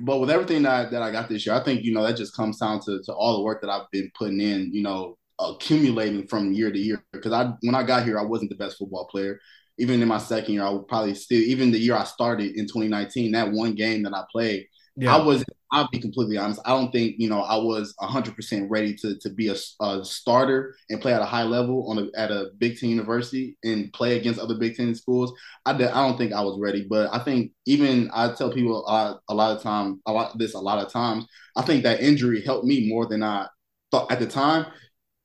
but 0.00 0.18
with 0.18 0.30
everything 0.30 0.62
that 0.62 0.90
that 0.90 1.02
I 1.02 1.10
got 1.10 1.28
this 1.28 1.46
year, 1.46 1.54
I 1.54 1.62
think 1.62 1.84
you 1.84 1.92
know 1.92 2.02
that 2.02 2.16
just 2.16 2.34
comes 2.34 2.58
down 2.58 2.80
to 2.80 3.02
to 3.04 3.12
all 3.12 3.36
the 3.36 3.42
work 3.42 3.60
that 3.60 3.70
I've 3.70 3.90
been 3.92 4.10
putting 4.16 4.40
in. 4.40 4.72
You 4.72 4.82
know, 4.82 5.18
accumulating 5.38 6.26
from 6.26 6.52
year 6.52 6.70
to 6.70 6.78
year. 6.78 7.04
Because 7.12 7.32
I 7.32 7.52
when 7.62 7.74
I 7.74 7.82
got 7.82 8.04
here, 8.04 8.18
I 8.18 8.24
wasn't 8.24 8.50
the 8.50 8.56
best 8.56 8.78
football 8.78 9.06
player. 9.06 9.40
Even 9.78 10.02
in 10.02 10.08
my 10.08 10.18
second 10.18 10.54
year, 10.54 10.64
I 10.64 10.70
would 10.70 10.88
probably 10.88 11.14
still 11.14 11.40
even 11.40 11.70
the 11.70 11.78
year 11.78 11.94
I 11.94 12.04
started 12.04 12.56
in 12.56 12.66
2019, 12.66 13.32
that 13.32 13.52
one 13.52 13.74
game 13.74 14.02
that 14.02 14.14
I 14.14 14.24
played, 14.32 14.66
yeah. 14.96 15.14
I 15.14 15.24
was 15.24 15.44
I'll 15.70 15.88
be 15.90 16.00
completely 16.00 16.38
honest. 16.38 16.60
I 16.64 16.70
don't 16.70 16.90
think 16.90 17.16
you 17.18 17.28
know 17.28 17.42
I 17.42 17.56
was 17.56 17.94
hundred 18.00 18.34
percent 18.34 18.70
ready 18.70 18.94
to 18.96 19.18
to 19.18 19.30
be 19.30 19.48
a, 19.48 19.56
a, 19.80 20.04
starter 20.04 20.74
and 20.88 21.00
play 21.00 21.12
at 21.12 21.22
a 21.22 21.26
high 21.26 21.42
level 21.42 21.90
on 21.90 21.98
a, 21.98 22.18
at 22.18 22.30
a 22.30 22.50
Big 22.58 22.78
Ten 22.78 22.90
university 22.90 23.56
and 23.62 23.92
play 23.92 24.16
against 24.16 24.40
other 24.40 24.56
Big 24.56 24.76
Ten 24.76 24.94
schools. 24.94 25.32
I 25.66 25.74
did, 25.74 25.88
I 25.88 26.06
don't 26.06 26.16
think 26.16 26.32
I 26.32 26.40
was 26.40 26.58
ready, 26.60 26.86
but 26.88 27.10
I 27.12 27.18
think 27.18 27.52
even 27.66 28.10
I 28.14 28.32
tell 28.32 28.50
people 28.50 28.78
a 28.78 28.90
lot, 28.90 29.20
a 29.28 29.34
lot 29.34 29.56
of 29.56 29.62
time 29.62 30.00
a 30.06 30.12
lot 30.12 30.36
this 30.38 30.54
a 30.54 30.58
lot 30.58 30.84
of 30.84 30.92
times. 30.92 31.26
I 31.56 31.62
think 31.62 31.82
that 31.82 32.00
injury 32.00 32.42
helped 32.42 32.64
me 32.64 32.88
more 32.88 33.06
than 33.06 33.22
I 33.22 33.46
thought 33.90 34.10
at 34.10 34.20
the 34.20 34.26
time. 34.26 34.66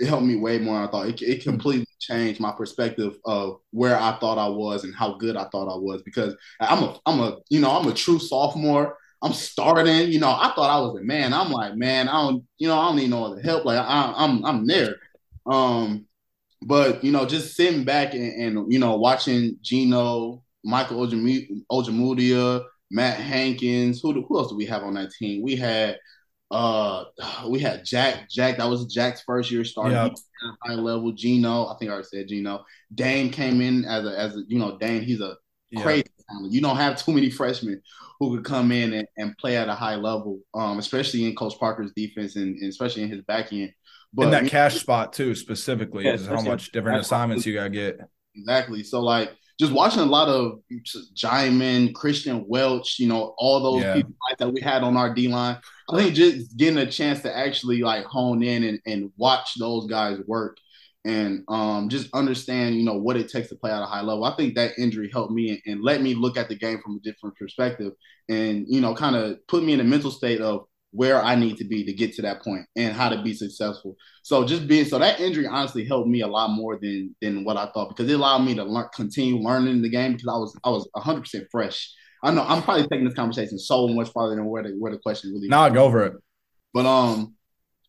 It 0.04 0.08
helped 0.08 0.26
me 0.26 0.36
way 0.36 0.60
more 0.60 0.76
than 0.76 0.88
I 0.88 0.92
thought. 0.92 1.08
It, 1.08 1.22
it 1.22 1.44
completely 1.44 1.88
changed 2.00 2.40
my 2.40 2.52
perspective 2.52 3.18
of 3.26 3.60
where 3.72 3.98
I 3.98 4.18
thought 4.20 4.38
I 4.38 4.48
was 4.48 4.84
and 4.84 4.96
how 4.96 5.14
good 5.16 5.36
I 5.38 5.46
thought 5.46 5.74
I 5.74 5.78
was 5.78 6.02
because 6.04 6.36
I'm 6.60 6.84
a 6.84 7.00
I'm 7.06 7.20
a 7.20 7.38
you 7.50 7.60
know 7.60 7.72
I'm 7.72 7.88
a 7.88 7.94
true 7.94 8.20
sophomore 8.20 8.98
I'm 9.24 9.34
starting. 9.34 10.12
You 10.12 10.20
know, 10.20 10.32
I 10.32 10.52
thought 10.54 10.70
I 10.70 10.82
was 10.82 11.00
a 11.00 11.04
man. 11.04 11.34
I'm 11.34 11.50
like, 11.50 11.76
man, 11.76 12.10
I 12.10 12.22
don't, 12.22 12.44
you 12.58 12.68
know, 12.68 12.78
I 12.78 12.88
don't 12.88 12.98
need 12.98 13.10
no 13.10 13.24
other 13.24 13.42
help. 13.42 13.64
Like 13.64 13.80
I, 13.80 14.14
I'm, 14.18 14.46
I'm 14.46 14.68
there. 14.68 14.98
Um, 15.46 16.06
but 16.62 17.04
you 17.04 17.12
know, 17.12 17.26
just 17.26 17.56
sitting 17.56 17.86
back 17.86 18.14
and, 18.14 18.34
and 18.34 18.72
you 18.72 18.80
know, 18.80 18.98
watching 18.98 19.58
Geno, 19.62 20.44
Michael 20.66 21.08
Ojemudia, 21.08 22.66
Matt 22.92 23.18
Hankins. 23.18 24.02
Who 24.02 24.12
who 24.28 24.38
else 24.38 24.50
do 24.50 24.58
we 24.58 24.66
have 24.66 24.84
on 24.84 24.96
that 24.96 25.12
team? 25.12 25.42
We 25.42 25.56
had 25.56 25.98
uh 26.54 27.06
we 27.48 27.60
had 27.60 27.86
Jack. 27.86 28.30
Jack, 28.30 28.58
that 28.58 28.70
was 28.70 28.86
Jack's 28.86 29.22
first 29.22 29.52
year 29.52 29.64
starting 29.64 29.94
yep. 29.94 30.14
high 30.64 30.76
level. 30.76 31.12
Geno, 31.12 31.68
I 31.68 31.76
think 31.78 31.90
I 31.90 31.94
already 31.94 32.08
said 32.08 32.28
Geno. 32.28 32.66
Dane 32.94 33.30
came 33.30 33.62
in 33.62 33.86
as 33.86 34.06
a 34.06 34.18
as 34.18 34.36
a 34.36 34.44
you 34.48 34.60
know, 34.60 34.78
Dane, 34.78 35.02
he's 35.02 35.22
a 35.22 35.36
crazy 35.78 36.06
talent. 36.30 36.54
You 36.54 36.62
don't 36.62 36.78
have 36.78 36.96
too 37.04 37.12
many 37.12 37.30
freshmen 37.30 37.82
who 38.20 38.36
could 38.36 38.46
come 38.46 38.72
in 38.72 38.94
and, 38.94 39.08
and 39.18 39.38
play 39.38 39.58
at 39.58 39.68
a 39.68 39.76
high 39.76 39.96
level, 39.96 40.40
um, 40.54 40.80
especially 40.80 41.26
in 41.26 41.36
Coach 41.36 41.58
Parker's 41.60 41.92
defense 41.96 42.36
and, 42.36 42.58
and 42.58 42.70
especially 42.70 43.04
in 43.04 43.10
his 43.10 43.22
back 43.22 43.52
end. 43.52 43.74
But 44.14 44.26
in 44.26 44.32
that 44.32 44.48
cash 44.48 44.80
spot 44.80 45.14
too, 45.14 45.34
specifically, 45.34 46.06
yeah, 46.06 46.14
is 46.14 46.28
how 46.28 46.42
much 46.42 46.72
different 46.72 47.02
assignments 47.02 47.46
you 47.46 47.56
gotta 47.56 47.72
get. 47.72 48.00
Exactly. 48.36 48.84
So 48.84 49.02
like 49.02 49.32
just 49.60 49.72
watching 49.72 50.02
a 50.02 50.06
lot 50.06 50.30
of 50.30 50.60
Djimon, 51.16 51.94
Christian 51.94 52.46
Welch, 52.48 52.98
you 53.00 53.08
know, 53.08 53.36
all 53.38 53.62
those 53.62 53.84
yeah. 53.84 53.94
people 53.96 54.14
like 54.30 54.38
that 54.40 54.52
we 54.52 54.62
had 54.62 54.84
on 54.84 54.98
our 54.98 55.14
D 55.14 55.28
line. 55.28 55.58
I 55.90 55.98
think 55.98 56.16
just 56.16 56.58
getting 56.58 56.80
a 56.80 56.90
chance 56.90 57.22
to 57.22 57.36
actually 57.36 57.82
like 57.82 58.06
hone 58.06 58.42
in 58.44 58.64
and, 58.64 58.80
and 58.86 59.12
watch 59.18 59.56
those 59.60 59.86
guys 59.88 60.20
work 60.28 60.58
and 61.06 61.44
um, 61.50 61.90
just 61.90 62.10
understand, 62.14 62.76
you 62.76 62.84
know, 62.84 62.98
what 62.98 63.18
it 63.18 63.30
takes 63.30 63.50
to 63.50 63.56
play 63.56 63.72
at 63.72 63.82
a 63.82 63.86
high 63.86 64.02
level. 64.02 64.24
I 64.24 64.36
think 64.36 64.56
that 64.56 64.80
injury 64.80 65.10
helped 65.12 65.34
me 65.34 65.50
and, 65.50 65.62
and 65.66 65.84
let 65.84 66.02
me 66.02 66.16
look 66.16 66.38
at 66.38 66.48
the 66.48 66.56
game 66.56 66.80
from 66.82 66.96
a 66.96 67.00
different 67.00 67.36
perspective, 67.38 67.94
and 68.30 68.66
you 68.68 68.82
know, 68.82 68.96
kind 68.96 69.16
of 69.16 69.46
put 69.48 69.64
me 69.64 69.74
in 69.74 69.82
a 69.82 69.84
mental 69.84 70.12
state 70.12 70.42
of 70.42 70.66
where 70.94 71.22
I 71.22 71.34
need 71.36 71.58
to 71.58 71.66
be 71.66 71.84
to 71.84 71.92
get 71.92 72.14
to 72.14 72.22
that 72.22 72.44
point 72.44 72.66
and 72.76 72.94
how 72.94 73.10
to 73.10 73.22
be 73.24 73.34
successful. 73.34 73.98
So 74.22 74.46
just 74.46 74.68
being 74.68 74.86
so 74.86 75.00
that 75.00 75.20
injury 75.20 75.48
honestly 75.48 75.84
helped 75.84 76.08
me 76.08 76.22
a 76.22 76.28
lot 76.28 76.52
more 76.52 76.78
than 76.80 77.16
than 77.20 77.44
what 77.44 77.58
I 77.58 77.66
thought 77.72 77.90
because 77.90 78.10
it 78.10 78.14
allowed 78.14 78.40
me 78.40 78.56
to 78.56 78.64
learn, 78.64 78.88
continue 78.94 79.38
learning 79.38 79.82
the 79.82 79.90
game 79.90 80.14
because 80.14 80.28
I 80.28 80.38
was 80.38 80.58
I 80.64 80.70
was 80.70 80.88
100 80.94 81.22
percent 81.22 81.48
fresh. 81.52 81.92
I 82.24 82.32
know 82.32 82.46
I'm 82.48 82.62
probably 82.62 82.84
taking 82.84 83.06
this 83.06 83.16
conversation 83.16 83.58
so 83.58 83.88
much 83.88 84.10
farther 84.10 84.36
than 84.36 84.46
where 84.46 84.64
the 84.64 84.70
where 84.78 84.92
the 84.92 85.00
question 85.00 85.34
really. 85.34 85.48
Now 85.48 85.68
go 85.70 85.84
over 85.84 86.06
it. 86.06 86.14
But 86.74 86.86
um, 86.86 87.36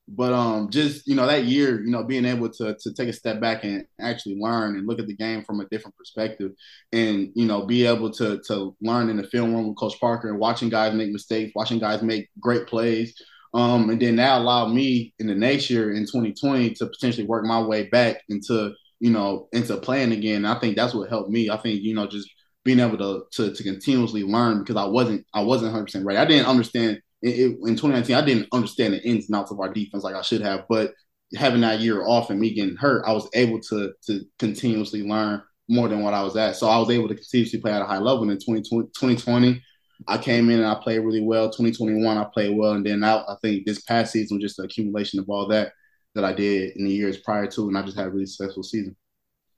but 0.06 0.32
um 0.32 0.68
just 0.70 1.06
you 1.06 1.14
know 1.14 1.26
that 1.26 1.44
year 1.44 1.82
you 1.82 1.90
know 1.90 2.04
being 2.04 2.26
able 2.26 2.48
to 2.48 2.76
to 2.80 2.92
take 2.92 3.08
a 3.08 3.12
step 3.12 3.40
back 3.40 3.64
and 3.64 3.86
actually 4.00 4.36
learn 4.38 4.76
and 4.76 4.86
look 4.86 4.98
at 4.98 5.06
the 5.06 5.16
game 5.16 5.42
from 5.42 5.60
a 5.60 5.68
different 5.70 5.96
perspective 5.96 6.50
and 6.92 7.30
you 7.34 7.46
know 7.46 7.64
be 7.64 7.86
able 7.86 8.10
to 8.10 8.40
to 8.46 8.76
learn 8.82 9.08
in 9.08 9.16
the 9.16 9.26
film 9.28 9.54
room 9.54 9.68
with 9.68 9.78
coach 9.78 9.98
parker 9.98 10.28
and 10.28 10.38
watching 10.38 10.68
guys 10.68 10.92
make 10.94 11.10
mistakes 11.10 11.52
watching 11.54 11.78
guys 11.78 12.02
make 12.02 12.28
great 12.38 12.66
plays 12.66 13.14
um 13.54 13.88
and 13.88 14.00
then 14.00 14.16
that 14.16 14.40
allowed 14.40 14.68
me 14.68 15.14
in 15.18 15.26
the 15.26 15.34
next 15.34 15.70
year 15.70 15.92
in 15.92 16.02
2020 16.02 16.70
to 16.74 16.86
potentially 16.86 17.26
work 17.26 17.44
my 17.44 17.60
way 17.62 17.88
back 17.88 18.22
into 18.28 18.72
you 19.00 19.10
know 19.10 19.48
into 19.52 19.74
playing 19.78 20.12
again 20.12 20.44
i 20.44 20.58
think 20.58 20.76
that's 20.76 20.92
what 20.92 21.08
helped 21.08 21.30
me 21.30 21.48
i 21.48 21.56
think 21.56 21.80
you 21.80 21.94
know 21.94 22.06
just 22.06 22.28
being 22.64 22.80
able 22.80 22.98
to 22.98 23.24
to, 23.30 23.54
to 23.54 23.62
continuously 23.62 24.22
learn 24.22 24.60
because 24.60 24.76
I 24.76 24.86
wasn't 24.86 25.26
I 25.34 25.42
wasn't 25.42 25.72
100 25.72 25.84
percent 25.84 26.06
ready. 26.06 26.18
I 26.18 26.24
didn't 26.24 26.46
understand 26.46 27.00
it, 27.24 27.58
in 27.62 27.76
2019. 27.76 28.16
I 28.16 28.24
didn't 28.24 28.48
understand 28.52 28.94
the 28.94 29.02
ins 29.02 29.28
and 29.28 29.36
outs 29.36 29.50
of 29.50 29.60
our 29.60 29.72
defense 29.72 30.04
like 30.04 30.14
I 30.14 30.22
should 30.22 30.42
have, 30.42 30.64
but 30.68 30.92
having 31.36 31.62
that 31.62 31.80
year 31.80 32.04
off 32.06 32.30
and 32.30 32.38
me 32.38 32.54
getting 32.54 32.76
hurt, 32.76 33.04
I 33.06 33.12
was 33.12 33.28
able 33.34 33.60
to 33.60 33.92
to 34.06 34.24
continuously 34.38 35.02
learn 35.02 35.42
more 35.68 35.88
than 35.88 36.02
what 36.02 36.14
I 36.14 36.22
was 36.22 36.36
at. 36.36 36.56
So 36.56 36.68
I 36.68 36.78
was 36.78 36.90
able 36.90 37.08
to 37.08 37.14
continuously 37.14 37.60
play 37.60 37.72
at 37.72 37.82
a 37.82 37.86
high 37.86 37.98
level. 37.98 38.22
And 38.22 38.32
in 38.32 38.38
2020, 38.38 38.88
2020 38.88 39.62
I 40.06 40.18
came 40.18 40.50
in 40.50 40.58
and 40.58 40.68
I 40.68 40.74
played 40.74 40.98
really 40.98 41.22
well. 41.22 41.46
2021, 41.46 42.18
I 42.18 42.26
played 42.34 42.56
well. 42.56 42.72
And 42.72 42.84
then 42.84 43.02
I, 43.02 43.18
I 43.20 43.36
think 43.40 43.64
this 43.64 43.82
past 43.82 44.12
season 44.12 44.36
was 44.36 44.42
just 44.42 44.56
the 44.56 44.64
accumulation 44.64 45.20
of 45.20 45.28
all 45.28 45.48
that 45.48 45.72
that 46.14 46.24
I 46.24 46.32
did 46.32 46.76
in 46.76 46.84
the 46.84 46.92
years 46.92 47.18
prior 47.18 47.46
to. 47.46 47.68
And 47.68 47.78
I 47.78 47.82
just 47.82 47.96
had 47.96 48.06
a 48.06 48.10
really 48.10 48.26
successful 48.26 48.62
season. 48.62 48.96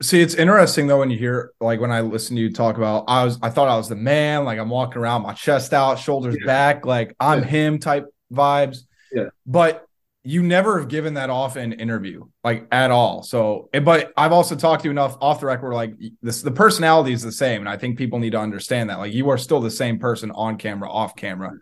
See, 0.03 0.21
it's 0.21 0.35
interesting 0.35 0.87
though 0.87 0.99
when 0.99 1.11
you 1.11 1.19
hear 1.19 1.53
like 1.61 1.81
when 1.81 1.91
I 1.91 2.03
listen 2.03 2.37
to 2.37 2.43
you 2.43 2.53
talk 2.53 2.77
about 2.77 3.05
I 3.09 3.25
was 3.25 3.39
I 3.43 3.49
thought 3.49 3.69
I 3.69 3.77
was 3.77 3.89
the 3.89 3.97
man, 3.97 4.45
like 4.45 4.59
I'm 4.59 4.69
walking 4.69 5.01
around, 5.01 5.23
my 5.23 5.33
chest 5.33 5.73
out, 5.73 5.99
shoulders 5.99 6.37
yeah. 6.39 6.47
back, 6.47 6.85
like 6.85 7.17
I'm 7.19 7.41
yeah. 7.41 7.47
him 7.47 7.79
type 7.79 8.07
vibes. 8.31 8.81
Yeah. 9.13 9.29
But 9.47 9.87
you 10.27 10.43
never 10.43 10.81
have 10.81 10.89
given 10.89 11.15
that 11.15 11.31
off 11.31 11.57
in 11.57 11.73
interview 11.73 12.25
like 12.43 12.67
at 12.73 12.91
all 12.91 13.23
so 13.23 13.71
but 13.85 14.13
i've 14.17 14.33
also 14.33 14.57
talked 14.57 14.83
to 14.83 14.89
you 14.89 14.91
enough 14.91 15.17
off 15.21 15.39
the 15.39 15.47
record 15.47 15.73
like 15.73 15.95
this 16.21 16.43
the 16.43 16.51
personality 16.51 17.13
is 17.13 17.23
the 17.23 17.31
same 17.31 17.61
and 17.61 17.69
i 17.69 17.77
think 17.77 17.97
people 17.97 18.19
need 18.19 18.31
to 18.31 18.39
understand 18.39 18.91
that 18.91 18.99
like 18.99 19.13
you 19.13 19.31
are 19.31 19.39
still 19.39 19.61
the 19.61 19.71
same 19.71 20.01
person 20.01 20.33
on 20.33 20.59
camera 20.59 20.91
off 20.91 21.15
camera 21.15 21.53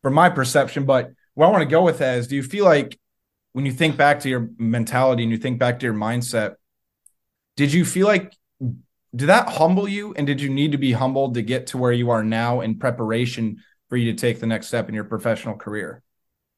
from 0.00 0.14
my 0.14 0.30
perception 0.30 0.86
but 0.86 1.10
where 1.34 1.46
i 1.46 1.50
want 1.50 1.60
to 1.60 1.68
go 1.68 1.82
with 1.82 1.98
that 1.98 2.16
is 2.16 2.26
do 2.26 2.34
you 2.34 2.42
feel 2.42 2.64
like 2.64 2.98
when 3.52 3.66
you 3.66 3.72
think 3.72 3.98
back 3.98 4.20
to 4.20 4.30
your 4.30 4.48
mentality 4.56 5.22
and 5.22 5.30
you 5.30 5.36
think 5.36 5.58
back 5.58 5.78
to 5.78 5.84
your 5.84 5.94
mindset 5.94 6.54
did 7.58 7.72
you 7.72 7.84
feel 7.84 8.06
like 8.06 8.32
did 9.14 9.28
that 9.28 9.48
humble 9.48 9.88
you 9.88 10.14
and 10.14 10.26
did 10.26 10.40
you 10.40 10.48
need 10.48 10.72
to 10.72 10.78
be 10.78 10.92
humbled 10.92 11.34
to 11.34 11.42
get 11.42 11.66
to 11.68 11.78
where 11.78 11.92
you 11.92 12.10
are 12.10 12.22
now 12.22 12.60
in 12.60 12.78
preparation 12.78 13.56
for 13.88 13.96
you 13.96 14.12
to 14.12 14.18
take 14.18 14.38
the 14.40 14.46
next 14.46 14.68
step 14.68 14.88
in 14.88 14.94
your 14.94 15.04
professional 15.04 15.56
career 15.56 16.02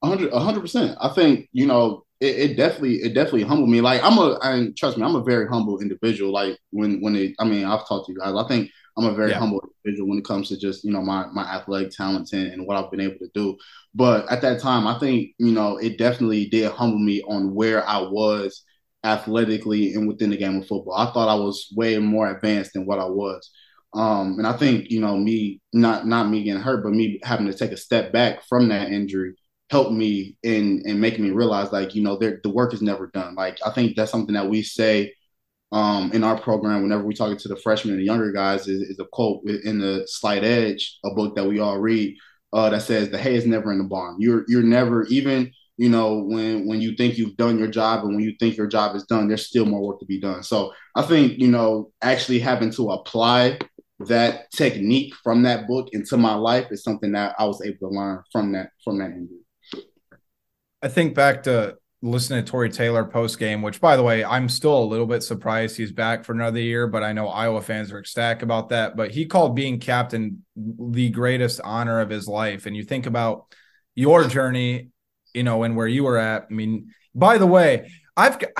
hundred, 0.03 0.33
hundred 0.33 0.61
percent. 0.61 0.97
I 1.01 1.09
think 1.09 1.49
you 1.53 1.67
know 1.67 2.05
it, 2.21 2.51
it, 2.51 2.57
definitely, 2.57 2.97
it 2.97 3.15
definitely 3.15 3.45
humbled 3.45 3.71
me. 3.71 3.81
Like 3.81 4.03
I'm 4.03 4.19
a, 4.19 4.39
I 4.43 4.69
trust 4.77 4.99
me, 4.99 5.05
I'm 5.05 5.17
a 5.17 5.23
very 5.23 5.49
humble 5.49 5.81
individual. 5.81 6.33
Like 6.33 6.59
when, 6.71 7.01
when 7.01 7.17
it, 7.17 7.35
I 7.39 7.45
mean, 7.45 7.65
I've 7.65 7.89
talked 7.89 8.07
to 8.07 8.13
you 8.13 8.19
guys. 8.19 8.35
I 8.35 8.47
think 8.47 8.71
I'm 8.97 9.07
a 9.07 9.15
very 9.15 9.31
yeah. 9.31 9.39
humble 9.39 9.63
individual 9.85 10.11
when 10.11 10.19
it 10.19 10.25
comes 10.25 10.49
to 10.49 10.59
just 10.59 10.85
you 10.85 10.93
know 10.93 11.03
my 11.03 11.27
my 11.33 11.43
athletic 11.43 11.91
talents 11.91 12.33
and, 12.33 12.53
and 12.53 12.67
what 12.67 12.77
I've 12.77 12.91
been 12.91 13.01
able 13.01 13.19
to 13.19 13.31
do. 13.35 13.57
But 13.95 14.31
at 14.31 14.43
that 14.43 14.61
time, 14.61 14.87
I 14.87 14.99
think 14.99 15.31
you 15.39 15.53
know 15.53 15.77
it 15.79 15.99
definitely 15.99 16.47
did 16.47 16.71
humble 16.73 16.99
me 16.99 17.23
on 17.23 17.55
where 17.55 17.87
I 17.87 18.01
was 18.01 18.65
athletically 19.05 19.95
and 19.95 20.07
within 20.07 20.31
the 20.31 20.37
game 20.37 20.59
of 20.59 20.67
football. 20.67 20.95
I 20.95 21.13
thought 21.13 21.29
I 21.29 21.35
was 21.35 21.73
way 21.77 21.99
more 21.99 22.31
advanced 22.31 22.75
than 22.75 22.87
what 22.87 22.99
I 22.99 23.07
was. 23.07 23.51
Um, 23.93 24.39
and 24.39 24.47
I 24.47 24.53
think 24.53 24.91
you 24.91 25.01
know 25.01 25.17
me 25.17 25.61
not 25.73 26.07
not 26.07 26.29
me 26.29 26.45
getting 26.45 26.63
hurt, 26.63 26.85
but 26.85 26.93
me 26.93 27.21
having 27.25 27.47
to 27.47 27.55
take 27.55 27.73
a 27.73 27.77
step 27.77 28.13
back 28.13 28.45
from 28.47 28.69
that 28.69 28.91
injury 28.91 29.35
helped 29.71 29.93
me 29.93 30.37
in 30.43 30.83
in 30.85 31.01
making 31.01 31.25
me 31.25 31.31
realize 31.31 31.73
like 31.73 31.95
you 31.95 32.03
know 32.03 32.17
the 32.17 32.51
work 32.51 32.75
is 32.75 32.83
never 32.83 33.07
done 33.09 33.35
like 33.37 33.59
i 33.65 33.71
think 33.71 33.97
that's 33.97 34.11
something 34.11 34.35
that 34.35 34.49
we 34.49 34.63
say 34.63 35.15
um, 35.73 36.11
in 36.13 36.25
our 36.25 36.37
program 36.37 36.83
whenever 36.83 37.05
we're 37.05 37.13
talking 37.13 37.37
to 37.37 37.47
the 37.47 37.55
freshmen 37.55 37.93
and 37.95 38.01
the 38.01 38.05
younger 38.05 38.33
guys 38.33 38.67
is, 38.67 38.83
is, 38.83 38.99
a 38.99 39.05
quote 39.05 39.41
in 39.45 39.79
the 39.79 40.03
slight 40.07 40.43
edge 40.43 40.99
a 41.05 41.15
book 41.15 41.37
that 41.37 41.47
we 41.47 41.61
all 41.61 41.79
read 41.79 42.17
uh, 42.53 42.69
that 42.71 42.83
says 42.83 43.09
the 43.09 43.19
hay 43.19 43.37
is 43.37 43.47
never 43.47 43.71
in 43.71 43.79
the 43.79 43.85
barn 43.85 44.17
you're 44.19 44.45
you're 44.49 44.65
never 44.65 45.05
even 45.05 45.53
you 45.81 45.89
know 45.89 46.19
when 46.19 46.67
when 46.67 46.81
you 46.81 46.95
think 46.95 47.17
you've 47.17 47.37
done 47.37 47.59
your 47.59 47.69
job 47.69 48.05
and 48.05 48.15
when 48.15 48.25
you 48.25 48.35
think 48.39 48.57
your 48.57 48.67
job 48.67 48.95
is 48.95 49.05
done 49.05 49.27
there's 49.27 49.47
still 49.47 49.65
more 49.65 49.81
work 49.81 49.99
to 49.99 50.07
be 50.07 50.21
done 50.21 50.43
so 50.43 50.73
i 50.95 51.03
think 51.03 51.39
you 51.39 51.49
know 51.49 51.91
actually 52.03 52.39
having 52.39 52.71
to 52.71 52.91
apply 52.91 53.59
that 54.01 54.51
technique 54.51 55.15
from 55.23 55.43
that 55.43 55.67
book 55.67 55.89
into 55.93 56.17
my 56.17 56.35
life 56.35 56.67
is 56.71 56.83
something 56.83 57.13
that 57.13 57.35
i 57.39 57.45
was 57.45 57.63
able 57.63 57.79
to 57.79 57.89
learn 57.89 58.23
from 58.31 58.53
that 58.53 58.71
from 58.85 58.99
that 58.99 59.11
injury 59.11 59.39
I 60.83 60.89
think 60.89 61.15
back 61.15 61.43
to 61.43 61.77
listening 62.03 62.43
to 62.43 62.51
Tory 62.51 62.71
Taylor 62.71 63.05
post 63.05 63.39
game, 63.39 63.61
which 63.61 63.81
by 63.81 63.97
the 63.97 64.03
way, 64.03 64.25
I'm 64.25 64.49
still 64.49 64.83
a 64.83 64.85
little 64.85 65.07
bit 65.07 65.23
surprised 65.23 65.77
he's 65.77 65.93
back 65.93 66.25
for 66.25 66.33
another 66.33 66.59
year, 66.59 66.87
but 66.87 67.03
I 67.03 67.13
know 67.13 67.29
Iowa 67.29 67.61
fans 67.61 67.93
are 67.93 67.99
ecstatic 67.99 68.43
about 68.43 68.71
that. 68.71 68.97
But 68.97 69.11
he 69.11 69.27
called 69.27 69.55
being 69.55 69.79
captain 69.79 70.45
the 70.57 71.11
greatest 71.11 71.61
honor 71.63 72.01
of 72.01 72.09
his 72.09 72.27
life. 72.27 72.65
And 72.65 72.75
you 72.75 72.83
think 72.83 73.05
about 73.05 73.55
your 73.95 74.27
journey, 74.27 74.89
you 75.35 75.43
know, 75.43 75.63
and 75.63 75.77
where 75.77 75.87
you 75.87 76.05
were 76.05 76.19
at. 76.19 76.47
I 76.51 76.55
mean, 76.55 76.93
by 77.15 77.39
the 77.39 77.47
way, 77.47 77.91
I've 78.17 78.39
got 78.39 78.51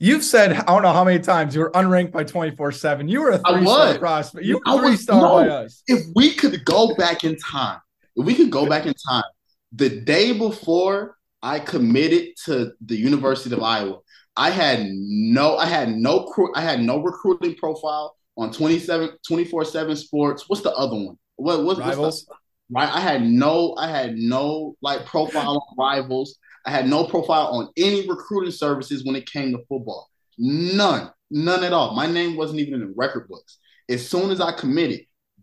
You've 0.00 0.22
said 0.22 0.52
I 0.52 0.62
don't 0.62 0.82
know 0.82 0.92
how 0.92 1.02
many 1.02 1.18
times 1.18 1.56
you 1.56 1.60
were 1.60 1.72
unranked 1.72 2.12
by 2.12 2.22
24 2.22 2.70
7. 2.70 3.08
You 3.08 3.20
were 3.22 3.30
a 3.30 3.38
three 3.38 3.64
star 3.64 3.98
prospect. 3.98 4.46
You 4.46 4.60
were 4.64 4.78
three 4.78 4.96
star 4.96 5.20
no, 5.20 5.28
by 5.28 5.48
us. 5.48 5.82
If 5.88 6.06
we 6.14 6.34
could 6.34 6.64
go 6.64 6.94
back 6.94 7.24
in 7.24 7.36
time, 7.36 7.80
if 8.14 8.24
we 8.24 8.36
could 8.36 8.50
go 8.50 8.68
back 8.68 8.86
in 8.86 8.94
time, 9.08 9.24
the 9.72 10.00
day 10.00 10.32
before 10.32 11.16
I 11.42 11.58
committed 11.60 12.36
to 12.46 12.72
the 12.84 12.96
University 12.96 13.54
of 13.54 13.62
Iowa. 13.62 13.98
I 14.36 14.50
had 14.50 14.86
no, 14.88 15.56
I 15.56 15.66
had 15.66 15.90
no, 15.90 16.32
I 16.54 16.60
had 16.60 16.80
no 16.80 17.02
recruiting 17.02 17.56
profile 17.56 18.14
on 18.36 18.52
27, 18.52 19.10
24-7 19.28 19.96
sports. 19.96 20.44
What's 20.48 20.62
the 20.62 20.72
other 20.72 20.94
one? 20.94 21.18
What, 21.36 21.64
what 21.64 21.78
rivals? 21.78 22.24
The, 22.24 22.34
right. 22.70 22.88
I 22.88 23.00
had 23.00 23.22
no, 23.22 23.74
I 23.76 23.88
had 23.88 24.16
no 24.16 24.76
like 24.82 25.06
profile 25.06 25.56
on 25.56 25.76
rivals. 25.78 26.36
I 26.66 26.70
had 26.70 26.88
no 26.88 27.04
profile 27.04 27.48
on 27.48 27.70
any 27.76 28.08
recruiting 28.08 28.50
services 28.50 29.04
when 29.04 29.16
it 29.16 29.30
came 29.30 29.52
to 29.52 29.58
football. 29.68 30.08
None, 30.38 31.10
none 31.30 31.64
at 31.64 31.72
all. 31.72 31.94
My 31.94 32.06
name 32.06 32.36
wasn't 32.36 32.60
even 32.60 32.74
in 32.74 32.80
the 32.80 32.94
record 32.96 33.28
books. 33.28 33.58
As 33.88 34.06
soon 34.06 34.30
as 34.30 34.40
I 34.40 34.52
committed, 34.52 35.00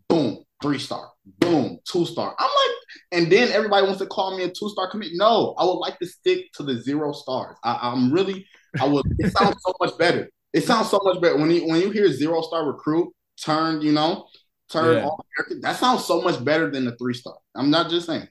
boom, 0.08 0.44
three 0.62 0.78
star, 0.78 1.10
boom, 1.38 1.78
two 1.84 2.06
star. 2.06 2.34
I'm 2.38 2.46
like, 2.46 2.76
and 3.12 3.30
then 3.30 3.50
everybody 3.52 3.84
wants 3.84 4.00
to 4.00 4.06
call 4.06 4.36
me 4.36 4.44
a 4.44 4.48
two 4.48 4.68
star 4.70 4.90
commit. 4.90 5.10
No, 5.14 5.54
I 5.58 5.64
would 5.64 5.72
like 5.72 5.98
to 5.98 6.06
stick 6.06 6.52
to 6.54 6.62
the 6.62 6.80
zero 6.80 7.12
stars. 7.12 7.56
I, 7.62 7.92
am 7.92 8.12
really, 8.12 8.46
I 8.80 8.86
would. 8.86 9.04
It 9.18 9.36
sounds 9.36 9.56
so 9.64 9.74
much 9.80 9.98
better. 9.98 10.30
It 10.52 10.64
sounds 10.64 10.90
so 10.90 11.00
much 11.02 11.20
better 11.20 11.36
when 11.36 11.50
you 11.50 11.66
when 11.66 11.80
you 11.80 11.90
hear 11.90 12.10
zero 12.10 12.40
star 12.42 12.66
recruit 12.66 13.12
turn, 13.42 13.82
you 13.82 13.92
know, 13.92 14.26
turn 14.70 14.96
yeah. 14.96 15.04
all 15.04 15.24
That 15.60 15.76
sounds 15.76 16.04
so 16.04 16.20
much 16.20 16.42
better 16.44 16.70
than 16.70 16.84
the 16.84 16.96
three 16.96 17.14
star. 17.14 17.36
I'm 17.54 17.70
not 17.70 17.90
just 17.90 18.06
saying. 18.06 18.28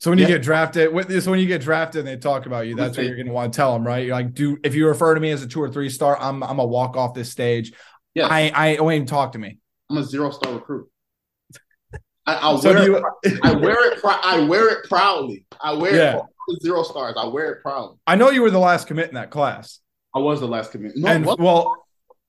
So 0.00 0.10
when 0.10 0.18
you 0.18 0.26
get 0.26 0.40
drafted, 0.40 0.94
with 0.94 1.08
this, 1.08 1.26
when 1.26 1.38
you 1.40 1.46
get 1.46 1.60
drafted 1.60 2.00
and 2.00 2.08
they 2.08 2.16
talk 2.16 2.46
about 2.46 2.66
you, 2.66 2.74
that's 2.74 2.96
what 2.96 3.04
you're 3.04 3.16
going 3.16 3.26
to 3.26 3.34
want 3.34 3.52
to 3.52 3.56
tell 3.56 3.74
them, 3.74 3.86
right? 3.86 4.06
You're 4.06 4.16
like, 4.16 4.32
do 4.32 4.58
if 4.64 4.74
you 4.74 4.88
refer 4.88 5.14
to 5.14 5.20
me 5.20 5.30
as 5.30 5.42
a 5.42 5.46
two 5.46 5.60
or 5.60 5.70
three 5.70 5.90
star, 5.90 6.18
I'm 6.18 6.42
I'm 6.42 6.58
a 6.58 6.64
walk 6.64 6.96
off 6.96 7.12
this 7.12 7.30
stage. 7.30 7.72
Yeah, 8.14 8.26
I 8.26 8.50
I 8.54 8.76
don't 8.76 8.90
even 8.92 9.06
talk 9.06 9.32
to 9.32 9.38
me. 9.38 9.58
I'm 9.90 9.98
a 9.98 10.04
zero 10.04 10.30
star 10.30 10.54
recruit. 10.54 10.88
I, 12.26 12.36
I 12.36 12.56
so 12.60 12.72
wear 12.72 12.82
you, 12.82 12.96
it, 13.24 13.40
I 13.42 13.52
wear 13.52 13.92
it. 13.92 14.00
I 14.02 14.40
wear 14.40 14.70
it 14.70 14.88
proudly. 14.88 15.44
I 15.60 15.74
wear 15.74 15.94
yeah. 15.94 16.20
it 16.48 16.62
zero 16.62 16.82
stars. 16.82 17.16
I 17.18 17.26
wear 17.26 17.52
it 17.52 17.62
proudly. 17.62 17.98
I 18.06 18.16
know 18.16 18.30
you 18.30 18.40
were 18.40 18.50
the 18.50 18.58
last 18.58 18.86
commit 18.86 19.08
in 19.08 19.16
that 19.16 19.30
class. 19.30 19.80
I 20.14 20.18
was 20.20 20.40
the 20.40 20.48
last 20.48 20.72
commit. 20.72 20.92
No, 20.96 21.08
and 21.08 21.26
well, 21.26 21.76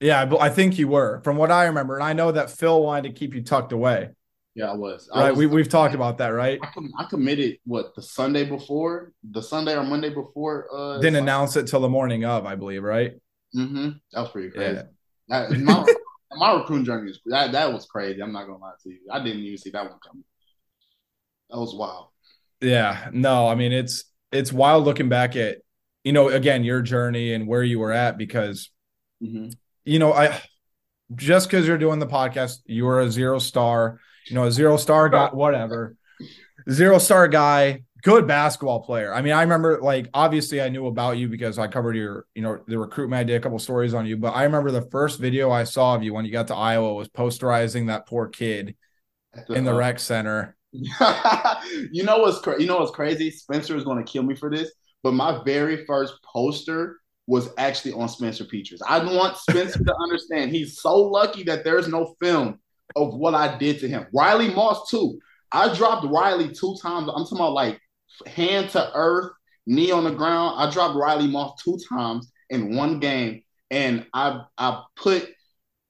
yeah, 0.01 0.25
but 0.25 0.41
I 0.41 0.50
think 0.50 0.77
you 0.79 0.88
were, 0.88 1.22
from 1.24 1.38
what 1.38 1.51
I 1.51 1.65
remember, 1.65 1.96
and 1.96 2.03
I 2.03 2.13
know 2.13 2.31
that 2.31 2.50
Phil 2.50 2.81
wanted 2.81 3.03
to 3.03 3.13
keep 3.13 3.36
you 3.36 3.43
tucked 3.43 3.72
away. 3.72 4.10
Yeah, 4.55 4.72
I 4.72 4.75
was. 4.75 5.08
I 5.13 5.22
right, 5.22 5.29
was, 5.29 5.38
we 5.39 5.46
we've 5.46 5.70
talked 5.70 5.93
about 5.93 6.17
that, 6.17 6.29
right? 6.29 6.60
I, 6.62 6.70
I, 7.00 7.05
committed 7.05 7.60
what 7.65 7.96
the 7.96 8.01
Sunday 8.01 8.43
before, 8.43 9.13
the 9.24 9.41
Sunday 9.41 9.75
or 9.77 9.84
Monday 9.84 10.10
before. 10.10 10.67
Uh, 10.74 10.96
Didn't 10.96 11.13
Sunday. 11.13 11.20
announce 11.20 11.55
it 11.55 11.67
till 11.67 11.79
the 11.79 11.88
morning 11.88 12.25
of, 12.25 12.46
I 12.46 12.55
believe, 12.55 12.84
right? 12.84 13.13
Mm-hmm. 13.55 13.89
That 14.12 14.20
was 14.20 14.29
pretty 14.29 14.50
crazy. 14.50 14.75
Yeah. 14.75 14.84
That, 15.29 15.51
my, 15.58 15.86
my 16.36 16.53
recruiting 16.53 16.86
journey 16.86 17.12
is 17.12 17.20
that 17.25 17.51
that 17.51 17.72
was 17.72 17.86
crazy. 17.86 18.22
I'm 18.22 18.34
not 18.34 18.46
gonna 18.46 18.58
lie 18.58 18.74
to 18.84 18.89
you. 18.89 19.00
I 19.10 19.24
didn't 19.24 19.41
even 19.41 19.58
see 19.58 19.70
that 19.70 19.84
one 19.84 20.00
coming. 20.05 20.25
That 21.50 21.58
was 21.58 21.75
wild. 21.75 22.08
Yeah, 22.60 23.10
no, 23.13 23.48
I 23.48 23.55
mean 23.55 23.72
it's 23.72 24.05
it's 24.31 24.51
wild 24.51 24.84
looking 24.84 25.10
back 25.10 25.36
at 25.36 25.60
you 26.03 26.12
know 26.12 26.29
again 26.29 26.63
your 26.63 26.81
journey 26.81 27.34
and 27.34 27.48
where 27.48 27.63
you 27.63 27.79
were 27.79 27.91
at 27.91 28.17
because 28.17 28.70
mm-hmm. 29.24 29.50
You 29.85 30.00
know 30.00 30.13
I 30.13 30.41
just 31.15 31.50
because 31.50 31.67
you're 31.67 31.77
doing 31.77 32.00
the 32.00 32.07
podcast 32.07 32.59
you 32.65 32.88
are 32.88 33.01
a 33.01 33.11
zero 33.11 33.39
star 33.39 34.00
you 34.27 34.35
know 34.35 34.45
a 34.45 34.51
zero 34.51 34.77
star 34.77 35.09
guy 35.09 35.29
whatever. 35.31 35.95
Zero 36.69 37.00
star 37.00 37.27
guy 37.27 37.83
good 38.03 38.27
basketball 38.27 38.81
player. 38.81 39.13
I 39.13 39.21
mean 39.21 39.33
I 39.33 39.41
remember 39.41 39.79
like 39.81 40.09
obviously 40.13 40.61
I 40.61 40.69
knew 40.69 40.88
about 40.88 41.17
you 41.17 41.27
because 41.27 41.59
I 41.59 41.67
covered 41.67 41.95
your 41.95 42.25
you 42.35 42.41
know 42.41 42.59
the 42.67 42.77
recruitment 42.77 43.19
I 43.19 43.23
did 43.23 43.35
a 43.35 43.39
couple 43.39 43.59
stories 43.59 43.93
on 43.93 44.05
you 44.05 44.17
but 44.17 44.35
I 44.35 44.43
remember 44.43 44.71
the 44.71 44.89
first 44.89 45.19
video 45.19 45.51
I 45.51 45.63
saw 45.63 45.95
of 45.95 46.03
you 46.03 46.13
when 46.13 46.25
you 46.25 46.31
got 46.31 46.47
to 46.47 46.55
Iowa 46.55 46.93
was 46.93 47.09
posterizing 47.09 47.88
that 47.88 48.07
poor 48.07 48.27
kid 48.27 48.75
in 49.50 49.63
the 49.63 49.71
uh-huh. 49.71 49.79
rec 49.79 50.00
center. 50.00 50.55
You 51.91 52.03
know 52.03 52.19
what's 52.19 52.39
cra- 52.39 52.59
you 52.59 52.67
know 52.67 52.79
what's 52.79 52.91
crazy? 52.91 53.29
Spencer 53.31 53.75
is 53.75 53.83
going 53.83 54.03
to 54.03 54.09
kill 54.09 54.23
me 54.23 54.35
for 54.35 54.50
this, 54.50 54.71
but 55.03 55.13
my 55.13 55.41
very 55.43 55.85
first 55.85 56.15
poster 56.23 57.00
was 57.28 57.50
actually 57.58 57.94
on 57.94 58.10
Spencer 58.10 58.46
Petras. 58.46 58.80
I 58.88 59.04
want 59.04 59.38
Spencer 59.38 59.84
to 59.84 59.96
understand 60.01 60.51
he's 60.51 60.80
so 60.82 60.98
lucky 60.98 61.44
that 61.44 61.63
there's 61.63 61.88
no 61.88 62.16
film 62.22 62.60
of 62.96 63.13
what 63.16 63.36
I 63.36 63.58
did 63.58 63.80
to 63.80 63.88
him. 63.88 64.08
Riley 64.13 64.54
Moss 64.54 64.90
too. 64.90 65.20
I 65.51 65.74
dropped 65.74 66.08
Riley 66.08 66.50
two 66.50 66.75
times. 66.82 67.10
I'm 67.10 67.24
talking 67.24 67.38
about 67.38 67.54
like 67.54 67.80
hand 68.25 68.70
to 68.72 68.92
earth, 68.94 69.32
knee 69.66 69.92
on 69.92 70.04
the 70.04 70.12
ground. 70.12 70.56
I 70.60 70.72
dropped 70.72 70.96
Riley 70.96 71.28
Moss 71.28 71.62
two 71.63 71.78
times 71.90 72.32
in 72.50 72.75
one 72.75 73.00
game, 73.00 73.44
and 73.70 74.06
I 74.13 74.42
I 74.58 74.84
put 74.96 75.30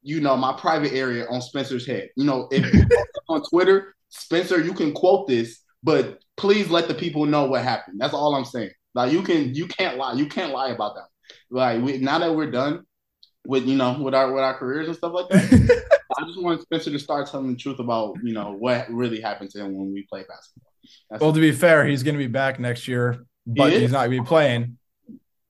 you 0.01 0.19
know, 0.19 0.35
my 0.35 0.53
private 0.53 0.93
area 0.93 1.25
on 1.29 1.41
Spencer's 1.41 1.85
head. 1.85 2.09
You 2.15 2.25
know, 2.25 2.47
if 2.51 2.65
on 3.29 3.43
Twitter, 3.43 3.95
Spencer, 4.09 4.61
you 4.61 4.73
can 4.73 4.93
quote 4.93 5.27
this, 5.27 5.61
but 5.83 6.19
please 6.37 6.69
let 6.69 6.87
the 6.87 6.93
people 6.93 7.25
know 7.25 7.45
what 7.45 7.63
happened. 7.63 7.99
That's 7.99 8.13
all 8.13 8.35
I'm 8.35 8.45
saying. 8.45 8.71
Like 8.93 9.11
you 9.11 9.21
can 9.21 9.55
you 9.55 9.67
can't 9.67 9.97
lie. 9.97 10.13
You 10.13 10.27
can't 10.27 10.51
lie 10.51 10.69
about 10.69 10.95
that. 10.95 11.05
Like 11.51 11.81
we, 11.81 11.97
now 11.97 12.17
that 12.19 12.33
we're 12.33 12.49
done 12.49 12.85
with 13.45 13.65
you 13.65 13.75
know 13.75 13.99
with 13.99 14.15
our 14.15 14.31
with 14.31 14.43
our 14.43 14.57
careers 14.57 14.87
and 14.87 14.95
stuff 14.95 15.13
like 15.13 15.29
that, 15.29 15.83
I 16.17 16.25
just 16.25 16.41
want 16.41 16.61
Spencer 16.61 16.91
to 16.91 16.99
start 16.99 17.29
telling 17.29 17.51
the 17.51 17.57
truth 17.57 17.79
about 17.79 18.15
you 18.23 18.33
know 18.33 18.53
what 18.53 18.89
really 18.89 19.19
happened 19.19 19.49
to 19.51 19.59
him 19.59 19.75
when 19.75 19.93
we 19.93 20.03
play 20.03 20.21
basketball. 20.27 20.71
That's 21.09 21.21
well, 21.21 21.33
to 21.33 21.39
be 21.39 21.51
fair, 21.51 21.85
he's 21.85 22.03
going 22.03 22.15
to 22.15 22.19
be 22.19 22.27
back 22.27 22.59
next 22.59 22.87
year, 22.87 23.25
but 23.45 23.73
he 23.73 23.81
he's 23.81 23.91
not 23.91 24.05
going 24.05 24.17
to 24.17 24.23
be 24.23 24.27
playing. 24.27 24.77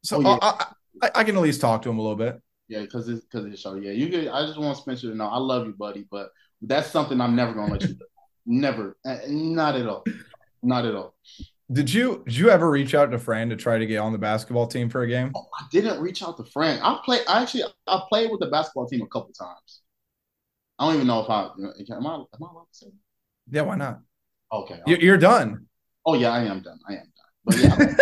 So 0.03 0.17
oh, 0.17 0.21
yeah. 0.21 0.37
I, 0.41 0.65
I, 1.03 1.11
I, 1.15 1.23
can 1.23 1.37
at 1.37 1.43
least 1.43 1.61
talk 1.61 1.83
to 1.83 1.89
him 1.89 1.99
a 1.99 2.01
little 2.01 2.17
bit. 2.17 2.41
Yeah, 2.67 2.81
because 2.81 3.07
it's 3.07 3.23
because 3.23 3.45
it's 3.45 3.61
show. 3.61 3.75
Yeah, 3.75 3.91
you. 3.91 4.09
Could, 4.09 4.27
I 4.27 4.45
just 4.45 4.59
want 4.59 4.77
Spencer 4.77 5.09
to 5.09 5.15
know 5.15 5.27
I 5.27 5.37
love 5.37 5.67
you, 5.67 5.73
buddy, 5.73 6.07
but 6.09 6.31
that's 6.61 6.89
something 6.89 7.21
I'm 7.21 7.35
never 7.35 7.53
going 7.53 7.67
to 7.67 7.73
let 7.73 7.81
you 7.83 7.95
do. 7.95 8.05
Never, 8.47 8.97
uh, 9.05 9.17
not 9.27 9.75
at 9.75 9.87
all, 9.87 10.03
not 10.63 10.85
at 10.85 10.95
all. 10.95 11.13
Did 11.71 11.93
you 11.93 12.23
did 12.25 12.35
you 12.35 12.49
ever 12.49 12.69
reach 12.69 12.93
out 12.95 13.11
to 13.11 13.19
Fran 13.19 13.49
to 13.49 13.55
try 13.55 13.77
to 13.77 13.85
get 13.85 13.97
on 13.97 14.11
the 14.11 14.17
basketball 14.17 14.67
team 14.67 14.89
for 14.89 15.03
a 15.03 15.07
game? 15.07 15.31
Oh, 15.35 15.47
I 15.57 15.65
didn't 15.71 16.01
reach 16.01 16.21
out 16.21 16.37
to 16.37 16.43
Fran. 16.43 16.81
I 16.81 16.99
play. 17.05 17.19
I 17.27 17.41
actually 17.41 17.63
I 17.87 18.01
played 18.09 18.29
with 18.29 18.41
the 18.41 18.47
basketball 18.47 18.87
team 18.87 19.01
a 19.01 19.07
couple 19.07 19.31
times. 19.33 19.81
I 20.77 20.87
don't 20.87 20.95
even 20.95 21.07
know 21.07 21.21
if 21.21 21.29
I 21.29 21.43
am 21.43 21.73
I 21.89 21.93
am 21.97 22.07
I 22.07 22.15
allowed 22.39 22.67
to 22.71 22.77
say. 22.77 22.87
Yeah, 23.49 23.61
why 23.61 23.75
not? 23.75 23.99
Okay, 24.51 24.79
you're, 24.85 24.99
you're 24.99 25.17
done. 25.17 25.67
Oh 26.05 26.15
yeah, 26.15 26.31
I 26.31 26.43
am 26.43 26.61
done. 26.61 26.79
I 26.89 26.93
am 26.93 26.99
done. 26.99 27.07
But 27.45 27.57
yeah, 27.57 27.95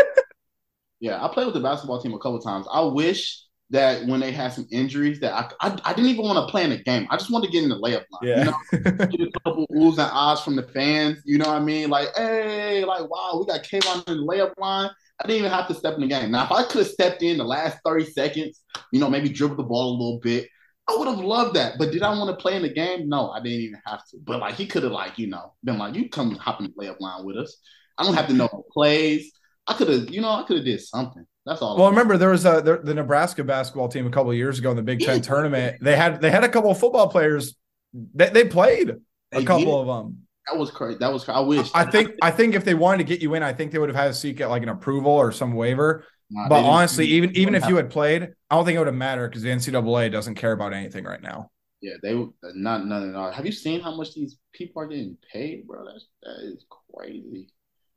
yeah, 1.00 1.24
I 1.24 1.28
played 1.34 1.46
with 1.46 1.54
the 1.54 1.62
basketball 1.62 2.02
team 2.02 2.14
a 2.14 2.20
couple 2.20 2.40
times. 2.40 2.66
I 2.72 2.82
wish 2.82 3.44
that 3.72 4.06
when 4.08 4.20
they 4.20 4.32
had 4.32 4.52
some 4.52 4.68
injuries 4.72 5.20
that 5.20 5.34
I, 5.34 5.68
I, 5.68 5.80
I 5.86 5.94
didn't 5.94 6.10
even 6.10 6.26
want 6.26 6.46
to 6.46 6.52
play 6.52 6.64
in 6.64 6.72
the 6.72 6.78
game. 6.78 7.08
I 7.10 7.18
just 7.18 7.30
wanted 7.30 7.48
to 7.48 7.52
get 7.54 7.64
in 7.64 7.70
the 7.70 7.80
layup 7.80 8.06
line. 8.12 8.24
Yeah. 8.24 8.40
You 8.40 8.46
know, 8.46 9.08
get 9.08 9.28
a 9.28 9.40
couple 9.44 9.68
oohs 9.68 10.00
and 10.00 10.12
ahs 10.12 10.42
from 10.42 10.56
the 10.56 10.64
fans. 10.64 11.22
You 11.26 11.38
know 11.38 11.48
what 11.48 11.62
I 11.62 11.64
mean? 11.64 11.90
Like, 11.90 12.10
hey, 12.16 12.84
like 12.84 13.10
wow, 13.10 13.38
we 13.40 13.46
got 13.46 13.64
Kaevon 13.64 14.08
in 14.10 14.18
the 14.18 14.24
layup 14.24 14.54
line. 14.58 14.90
I 15.22 15.28
didn't 15.28 15.40
even 15.40 15.52
have 15.52 15.68
to 15.68 15.74
step 15.74 15.96
in 15.96 16.02
the 16.02 16.08
game. 16.08 16.32
Now, 16.32 16.46
if 16.46 16.52
I 16.52 16.64
could 16.64 16.80
have 16.80 16.88
stepped 16.88 17.22
in 17.24 17.38
the 17.38 17.44
last 17.44 17.80
30 17.86 18.06
seconds, 18.06 18.62
you 18.92 19.00
know, 19.00 19.10
maybe 19.10 19.30
dribble 19.30 19.58
the 19.58 19.64
ball 19.64 19.92
a 19.92 19.98
little 19.98 20.20
bit, 20.20 20.48
I 20.88 20.96
would 20.96 21.08
have 21.08 21.20
loved 21.20 21.56
that. 21.56 21.78
But 21.78 21.92
did 21.92 22.04
I 22.04 22.18
want 22.18 22.30
to 22.36 22.42
play 22.42 22.56
in 22.56 22.64
the 22.64 22.74
game? 22.74 23.10
No, 23.10 23.30
I 23.30 23.40
didn't 23.42 23.60
even 23.60 23.82
have 23.86 24.00
to. 24.10 24.18
But 24.24 24.40
like 24.40 24.56
he 24.56 24.66
could 24.66 24.84
have 24.84 24.92
like, 24.92 25.20
you 25.20 25.28
know, 25.28 25.54
been 25.64 25.78
like, 25.78 25.94
you 25.94 26.10
come 26.10 26.32
hop 26.36 26.62
in 26.62 26.68
the 26.68 26.86
layup 26.86 27.00
line 27.00 27.26
with 27.26 27.38
us. 27.38 27.58
I 27.98 28.04
don't 28.04 28.16
have 28.16 28.28
to 28.28 28.34
know 28.34 28.48
the 28.52 28.64
plays. 28.72 29.32
I 29.68 29.74
could 29.74 29.90
have, 29.90 30.10
you 30.10 30.22
know, 30.22 30.30
I 30.30 30.44
could 30.44 30.58
have 30.58 30.66
did 30.66 30.82
something. 30.82 31.26
That's 31.50 31.64
all. 31.64 31.76
Well, 31.76 31.90
remember 31.90 32.16
there 32.16 32.30
was 32.30 32.46
a 32.46 32.62
the, 32.62 32.78
the 32.78 32.94
Nebraska 32.94 33.44
basketball 33.44 33.88
team 33.88 34.06
a 34.06 34.12
couple 34.12 34.32
years 34.36 34.60
ago 34.60 34.70
in 34.70 34.78
the 34.78 34.84
Big 34.84 35.00
Ten 35.00 35.20
tournament. 35.20 35.78
They 35.82 35.96
had 35.96 36.22
they 36.22 36.30
had 36.30 36.44
a 36.44 36.50
couple 36.50 36.70
of 36.70 36.80
football 36.80 37.10
players. 37.10 37.56
They, 37.92 38.30
they 38.30 38.46
played 38.46 38.98
a 39.32 39.44
couple 39.44 39.82
of 39.82 39.88
them. 39.88 40.28
That 40.46 40.60
was 40.60 40.70
crazy. 40.70 41.00
That 41.00 41.12
was. 41.12 41.28
I 41.28 41.40
wish. 41.40 41.72
I 41.74 41.86
think. 41.86 42.12
I 42.22 42.30
think 42.30 42.54
if 42.54 42.66
they 42.66 42.76
wanted 42.76 43.00
to 43.00 43.04
get 43.04 43.24
you 43.24 43.34
in, 43.34 43.42
I 43.42 43.52
think 43.52 43.72
they 43.72 43.80
would 43.80 43.90
have 43.90 43.96
had 43.96 44.10
to 44.10 44.14
seek 44.14 44.42
like 44.42 44.62
an 44.62 44.70
approval 44.70 45.12
or 45.12 45.32
some 45.32 45.56
waiver. 45.56 46.06
Nah, 46.30 46.48
but 46.50 46.64
honestly, 46.64 47.08
even 47.08 47.36
even 47.36 47.56
if 47.56 47.68
you 47.68 47.78
had 47.78 47.90
played, 47.90 48.30
I 48.52 48.56
don't 48.56 48.64
think 48.64 48.76
it 48.76 48.80
would 48.80 48.86
have 48.88 48.96
mattered 48.96 49.30
because 49.30 49.42
the 49.42 49.50
NCAA 49.50 50.12
doesn't 50.12 50.36
care 50.36 50.52
about 50.52 50.72
anything 50.72 51.04
right 51.04 51.22
now. 51.22 51.50
Yeah, 51.82 51.94
they 52.04 52.14
not 52.54 52.86
none 52.86 53.10
at 53.10 53.16
all. 53.16 53.32
Have 53.32 53.48
you 53.48 53.52
seen 53.52 53.82
how 53.82 53.96
much 53.96 54.14
these 54.14 54.38
people 54.54 54.84
are 54.84 54.88
getting 54.88 55.18
paid, 55.34 55.66
bro? 55.66 55.84
That's 55.84 56.06
that 56.22 56.54
is 56.54 56.64
crazy. 56.94 57.48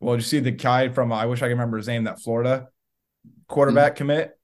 Well, 0.00 0.16
did 0.16 0.23
you 0.23 0.28
see 0.28 0.40
the 0.40 0.52
guy 0.52 0.88
from 0.88 1.12
I 1.12 1.26
wish 1.26 1.40
I 1.42 1.47
could 1.47 1.50
remember 1.50 1.76
his 1.76 1.88
name, 1.88 2.04
that 2.04 2.23
Florida 2.23 2.68
quarterback 3.49 3.93
mm-hmm. 3.93 3.99
commit? 3.99 4.38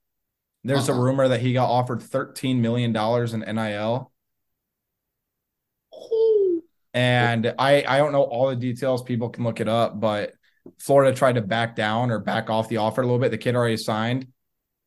There's 0.63 0.89
uh-huh. 0.89 0.99
a 0.99 1.01
rumor 1.01 1.27
that 1.29 1.41
he 1.41 1.53
got 1.53 1.69
offered 1.69 1.99
$13 1.99 2.59
million 2.59 2.95
in 2.95 3.55
NIL. 3.55 4.11
And 6.93 7.53
I 7.59 7.83
I 7.87 7.97
don't 7.99 8.11
know 8.11 8.23
all 8.23 8.49
the 8.49 8.55
details. 8.55 9.03
People 9.03 9.29
can 9.29 9.43
look 9.43 9.59
it 9.59 9.69
up, 9.69 9.99
but 9.99 10.33
Florida 10.79 11.15
tried 11.15 11.35
to 11.35 11.41
back 11.41 11.75
down 11.75 12.09
or 12.11 12.19
back 12.19 12.49
off 12.49 12.67
the 12.67 12.77
offer 12.77 13.01
a 13.01 13.05
little 13.05 13.19
bit. 13.19 13.31
The 13.31 13.37
kid 13.37 13.55
already 13.55 13.77
signed. 13.77 14.27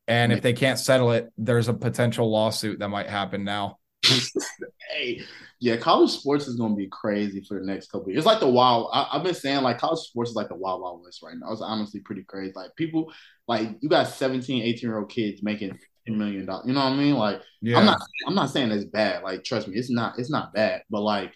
And 0.07 0.33
if 0.33 0.41
they 0.41 0.51
can't 0.51 0.77
settle 0.77 1.13
it, 1.13 1.31
there's 1.37 1.69
a 1.69 1.73
potential 1.73 2.29
lawsuit 2.29 2.79
that 2.79 2.89
might 2.89 3.07
happen 3.07 3.45
now. 3.45 3.79
Hey, 4.03 5.21
yeah, 5.59 5.77
college 5.77 6.11
sports 6.11 6.47
is 6.47 6.55
going 6.55 6.71
to 6.71 6.77
be 6.77 6.87
crazy 6.87 7.41
for 7.41 7.59
the 7.59 7.65
next 7.65 7.91
couple 7.91 8.09
years. 8.09 8.19
It's 8.19 8.25
like 8.25 8.39
the 8.39 8.47
wild. 8.47 8.89
I, 8.93 9.07
have 9.13 9.23
been 9.23 9.33
saying 9.33 9.63
like 9.63 9.79
college 9.79 9.99
sports 9.99 10.31
is 10.31 10.35
like 10.35 10.49
the 10.49 10.55
wild 10.55 10.81
wild 10.81 11.03
west 11.03 11.21
right 11.23 11.35
now. 11.37 11.51
It's 11.51 11.61
honestly 11.61 12.01
pretty 12.01 12.23
crazy. 12.23 12.53
Like 12.55 12.75
people, 12.75 13.11
like 13.47 13.69
you 13.81 13.89
got 13.89 14.07
17, 14.07 14.63
18 14.63 14.81
year 14.81 14.97
old 14.97 15.09
kids 15.09 15.41
making 15.43 15.77
$10 16.07 16.15
million. 16.15 16.41
You 16.41 16.45
know 16.73 16.83
what 16.83 16.93
I 16.93 16.95
mean? 16.95 17.15
Like 17.15 17.41
yeah. 17.61 17.77
I'm 17.77 17.85
not, 17.85 18.01
I'm 18.27 18.35
not 18.35 18.49
saying 18.49 18.71
it's 18.71 18.85
bad. 18.85 19.23
Like 19.23 19.43
trust 19.43 19.67
me, 19.67 19.77
it's 19.77 19.89
not, 19.91 20.19
it's 20.19 20.31
not 20.31 20.53
bad. 20.53 20.83
But 20.89 21.01
like 21.01 21.33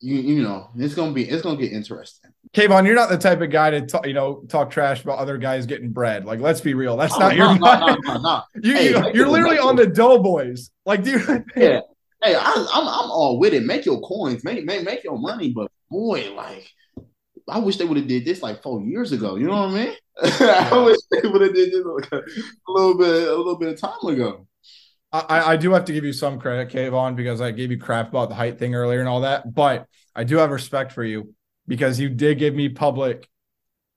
you, 0.00 0.16
you 0.16 0.42
know, 0.42 0.70
it's 0.76 0.94
gonna 0.94 1.12
be, 1.12 1.28
it's 1.28 1.42
gonna 1.42 1.60
get 1.60 1.72
interesting. 1.72 2.32
Kaevon, 2.54 2.84
you're 2.84 2.94
not 2.94 3.08
the 3.08 3.16
type 3.16 3.40
of 3.40 3.50
guy 3.50 3.70
to 3.70 3.80
talk, 3.86 4.06
you 4.06 4.12
know, 4.12 4.44
talk 4.46 4.70
trash 4.70 5.02
about 5.02 5.18
other 5.18 5.38
guys 5.38 5.64
getting 5.64 5.90
bread. 5.90 6.26
Like, 6.26 6.38
let's 6.40 6.60
be 6.60 6.74
real. 6.74 6.98
That's 6.98 7.14
oh, 7.14 7.18
not 7.18 7.28
no, 7.30 7.34
your. 7.34 7.58
No, 7.58 7.86
no, 7.86 7.96
no, 8.04 8.20
no. 8.20 8.42
You, 8.62 8.74
hey, 8.74 8.88
you, 9.14 9.24
are 9.24 9.28
literally 9.28 9.58
on 9.58 9.74
the 9.74 9.86
Doughboys. 9.86 10.70
Like, 10.84 11.02
dude. 11.02 11.22
Yeah, 11.56 11.80
hey, 12.22 12.34
I, 12.34 12.52
am 12.52 12.66
I'm, 12.72 12.88
I'm 12.88 13.10
all 13.10 13.38
with 13.38 13.54
it. 13.54 13.64
Make 13.64 13.86
your 13.86 14.00
coins, 14.02 14.44
make 14.44 14.64
make 14.64 14.84
make 14.84 15.02
your 15.02 15.18
money. 15.18 15.50
But 15.50 15.70
boy, 15.90 16.30
like, 16.34 16.68
I 17.48 17.58
wish 17.58 17.78
they 17.78 17.86
would 17.86 17.96
have 17.96 18.06
did 18.06 18.26
this 18.26 18.42
like 18.42 18.62
four 18.62 18.82
years 18.82 19.12
ago. 19.12 19.36
You 19.36 19.46
know 19.46 19.66
what 19.66 19.70
I 19.70 19.84
mean? 19.84 19.94
I 20.22 20.84
wish 20.84 20.98
they 21.10 21.26
would 21.26 21.40
have 21.40 21.54
did 21.54 21.72
this 21.72 21.84
like 21.84 22.12
a, 22.12 22.18
a, 22.18 22.70
little 22.70 22.98
bit 22.98 23.28
a 23.28 23.34
little 23.34 23.56
bit 23.56 23.72
of 23.72 23.80
time 23.80 24.12
ago. 24.12 24.46
I, 25.10 25.52
I 25.52 25.56
do 25.56 25.72
have 25.72 25.86
to 25.86 25.92
give 25.92 26.04
you 26.04 26.12
some 26.12 26.38
credit, 26.38 26.70
Kaevon, 26.70 27.16
because 27.16 27.40
I 27.40 27.50
gave 27.50 27.70
you 27.70 27.78
crap 27.78 28.08
about 28.08 28.28
the 28.28 28.34
height 28.34 28.58
thing 28.58 28.74
earlier 28.74 29.00
and 29.00 29.08
all 29.08 29.22
that. 29.22 29.54
But 29.54 29.86
I 30.14 30.24
do 30.24 30.36
have 30.38 30.50
respect 30.50 30.92
for 30.92 31.04
you 31.04 31.34
because 31.66 31.98
you 31.98 32.08
did 32.08 32.38
give 32.38 32.54
me 32.54 32.68
public 32.68 33.28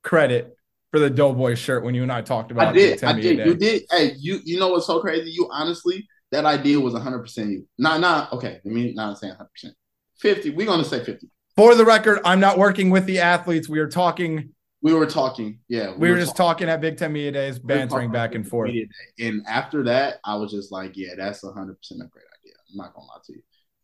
credit 0.04 0.56
for 0.92 1.00
the 1.00 1.10
Doughboy 1.10 1.56
shirt 1.56 1.84
when 1.84 1.96
you 1.96 2.04
and 2.04 2.12
I 2.12 2.22
talked 2.22 2.52
about 2.52 2.68
I 2.68 2.72
did. 2.72 3.04
I 3.04 3.20
did. 3.20 3.46
You 3.46 3.56
did. 3.56 3.84
Hey, 3.92 4.14
you 4.18 4.40
you 4.44 4.60
know 4.60 4.70
what's 4.70 4.88
so 4.88 5.00
crazy? 5.00 5.32
You 5.32 5.50
honestly 5.52 6.08
that 6.32 6.46
idea 6.46 6.80
was 6.80 6.94
100% 6.94 7.50
you. 7.50 7.68
Not, 7.78 8.02
not, 8.02 8.32
okay, 8.34 8.60
I 8.66 8.70
mean, 8.70 8.96
not 8.96 9.18
saying 9.18 9.34
100%. 9.34 9.72
50, 10.20 10.52
we're 10.52 10.66
going 10.66 10.84
to 10.84 10.88
say 10.88 11.04
50. 11.04 11.28
For 11.56 11.76
the 11.76 11.86
record, 11.86 12.20
I'm 12.26 12.40
not 12.40 12.58
working 12.58 12.90
with 12.90 13.06
the 13.06 13.20
athletes. 13.20 13.70
We 13.70 13.80
are 13.80 13.88
talking. 13.88 14.50
We 14.82 14.94
were 14.94 15.06
talking, 15.06 15.60
yeah. 15.68 15.92
We, 15.92 15.98
we 15.98 16.12
were, 16.12 16.18
just 16.18 16.36
talking. 16.36 16.68
talking 16.68 16.70
at 16.70 16.82
Big 16.82 16.98
Ten 16.98 17.14
Media 17.14 17.32
Days, 17.32 17.58
bantering 17.58 18.12
back 18.12 18.36
and 18.36 18.48
forth. 18.48 18.72
And 19.20 19.42
after 19.48 19.84
that, 19.84 20.20
I 20.24 20.36
was 20.36 20.52
just 20.52 20.72
like, 20.72 20.96
yeah, 20.96 21.16
that's 21.18 21.44
100% 21.44 21.54
a 21.54 21.56
great 21.56 22.26
idea. 22.40 22.54
I'm 22.70 22.78
not 22.78 22.94
going 22.94 23.08
to 23.08 23.12
lie 23.12 23.20
to 23.26 23.34
you. 23.34 23.42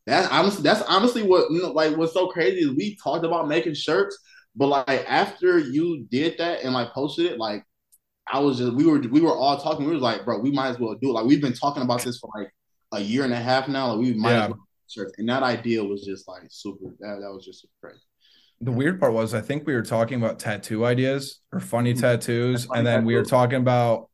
That 0.07 0.31
honestly, 0.31 0.63
that's 0.63 0.81
honestly 0.83 1.23
what 1.23 1.51
you 1.51 1.61
know, 1.61 1.71
like 1.71 1.95
what's 1.95 2.13
so 2.13 2.27
crazy 2.27 2.61
is 2.61 2.75
we 2.75 2.97
talked 3.03 3.25
about 3.25 3.47
making 3.47 3.75
shirts, 3.75 4.17
but 4.55 4.67
like 4.67 5.05
after 5.07 5.59
you 5.59 6.07
did 6.09 6.37
that 6.39 6.63
and 6.63 6.73
like 6.73 6.91
posted 6.91 7.27
it, 7.27 7.37
like 7.37 7.63
I 8.31 8.39
was 8.39 8.57
just 8.57 8.73
we 8.73 8.85
were 8.85 8.99
we 8.99 9.21
were 9.21 9.35
all 9.35 9.57
talking. 9.57 9.85
We 9.85 9.93
were 9.93 9.99
like, 9.99 10.25
bro, 10.25 10.39
we 10.39 10.51
might 10.51 10.69
as 10.69 10.79
well 10.79 10.95
do 10.95 11.09
it. 11.09 11.13
Like 11.13 11.25
we've 11.25 11.41
been 11.41 11.53
talking 11.53 11.83
about 11.83 12.01
this 12.01 12.17
for 12.17 12.29
like 12.35 12.51
a 12.93 12.99
year 12.99 13.23
and 13.23 13.33
a 13.33 13.37
half 13.37 13.67
now. 13.67 13.93
Like 13.93 13.99
we 13.99 14.13
might 14.13 14.31
yeah. 14.31 14.43
as 14.45 14.49
well 14.49 14.67
and 15.17 15.29
that 15.29 15.43
idea 15.43 15.83
was 15.83 16.03
just 16.03 16.27
like 16.27 16.43
super. 16.49 16.85
That, 16.99 17.19
that 17.21 17.31
was 17.31 17.45
just 17.45 17.65
crazy. 17.81 17.99
The 18.59 18.71
weird 18.71 18.99
part 18.99 19.13
was 19.13 19.33
I 19.33 19.41
think 19.41 19.65
we 19.65 19.73
were 19.73 19.81
talking 19.81 20.21
about 20.21 20.39
tattoo 20.39 20.85
ideas 20.85 21.39
or 21.51 21.59
funny 21.59 21.93
mm-hmm. 21.93 22.01
tattoos, 22.01 22.65
funny 22.65 22.79
and 22.79 22.87
then 22.87 22.93
tattoos. 22.95 23.07
we 23.07 23.15
were 23.15 23.25
talking 23.25 23.57
about. 23.57 24.09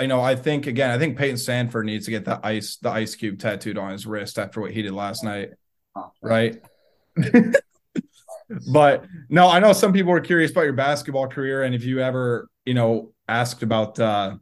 You 0.00 0.06
know, 0.06 0.20
I 0.20 0.36
think 0.36 0.66
again, 0.66 0.90
I 0.90 0.98
think 0.98 1.16
Payton 1.16 1.36
Sandfort 1.36 1.84
needs 1.84 2.06
to 2.06 2.10
get 2.10 2.24
the 2.24 2.40
ice, 2.42 2.76
the 2.76 2.90
ice 2.90 3.14
cube 3.14 3.38
tattooed 3.38 3.78
on 3.78 3.92
his 3.92 4.06
wrist 4.06 4.38
after 4.38 4.60
what 4.60 4.70
he 4.70 4.82
did 4.82 4.92
last 4.92 5.24
night, 5.24 5.50
oh, 5.96 6.12
right? 6.22 6.62
but 8.72 9.04
no, 9.28 9.48
I 9.48 9.58
know 9.58 9.72
some 9.72 9.92
people 9.92 10.12
are 10.12 10.20
curious 10.20 10.50
about 10.50 10.64
your 10.64 10.72
basketball 10.72 11.28
career 11.28 11.62
and 11.62 11.74
if 11.74 11.84
you 11.84 12.00
ever, 12.00 12.48
you 12.64 12.74
know, 12.74 13.12
asked 13.28 13.62
about 13.62 13.98
uh, 13.98 14.36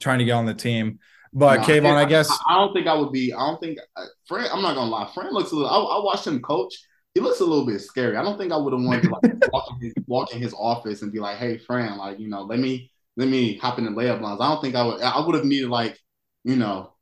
trying 0.00 0.18
to 0.18 0.24
get 0.24 0.32
on 0.32 0.46
the 0.46 0.54
team. 0.54 0.98
But 1.32 1.60
no, 1.60 1.66
Kaevon, 1.66 1.94
I, 1.94 2.02
I, 2.02 2.04
guess 2.06 2.30
I, 2.30 2.54
I, 2.54 2.54
don't 2.56 2.72
think 2.72 2.86
I 2.86 2.94
would 2.94 3.12
be. 3.12 3.32
I 3.32 3.38
don't 3.38 3.60
think 3.60 3.78
uh, 3.96 4.04
Fran. 4.26 4.48
I'm 4.50 4.62
not 4.62 4.74
gonna 4.74 4.90
lie. 4.90 5.10
Fran 5.12 5.32
looks 5.32 5.52
a 5.52 5.56
little. 5.56 5.70
I, 5.70 5.98
I 5.98 6.04
watched 6.04 6.26
him 6.26 6.40
coach. 6.40 6.74
He 7.14 7.20
looks 7.20 7.40
a 7.40 7.44
little 7.44 7.66
bit 7.66 7.80
scary. 7.80 8.16
I 8.16 8.22
don't 8.22 8.38
think 8.38 8.52
I 8.52 8.56
would 8.56 8.72
have 8.72 8.82
wanted 8.82 9.02
to 9.04 9.10
like 9.10 9.50
walk, 9.52 9.68
in 9.72 9.80
his, 9.80 9.94
walk 10.06 10.34
in 10.34 10.40
his 10.40 10.54
office 10.54 11.02
and 11.02 11.12
be 11.12 11.18
like, 11.20 11.36
"Hey, 11.36 11.58
Fran, 11.58 11.98
like 11.98 12.18
you 12.18 12.28
know, 12.28 12.42
let 12.42 12.58
me 12.58 12.90
let 13.18 13.28
me 13.28 13.58
hop 13.58 13.78
in 13.78 13.84
the 13.84 13.90
layup 13.90 14.22
lines." 14.22 14.40
I 14.40 14.48
don't 14.48 14.62
think 14.62 14.74
I 14.74 14.86
would. 14.86 15.02
I 15.02 15.20
would 15.20 15.34
have 15.34 15.44
needed 15.44 15.68
like 15.68 15.98
you 16.44 16.56
know, 16.56 16.94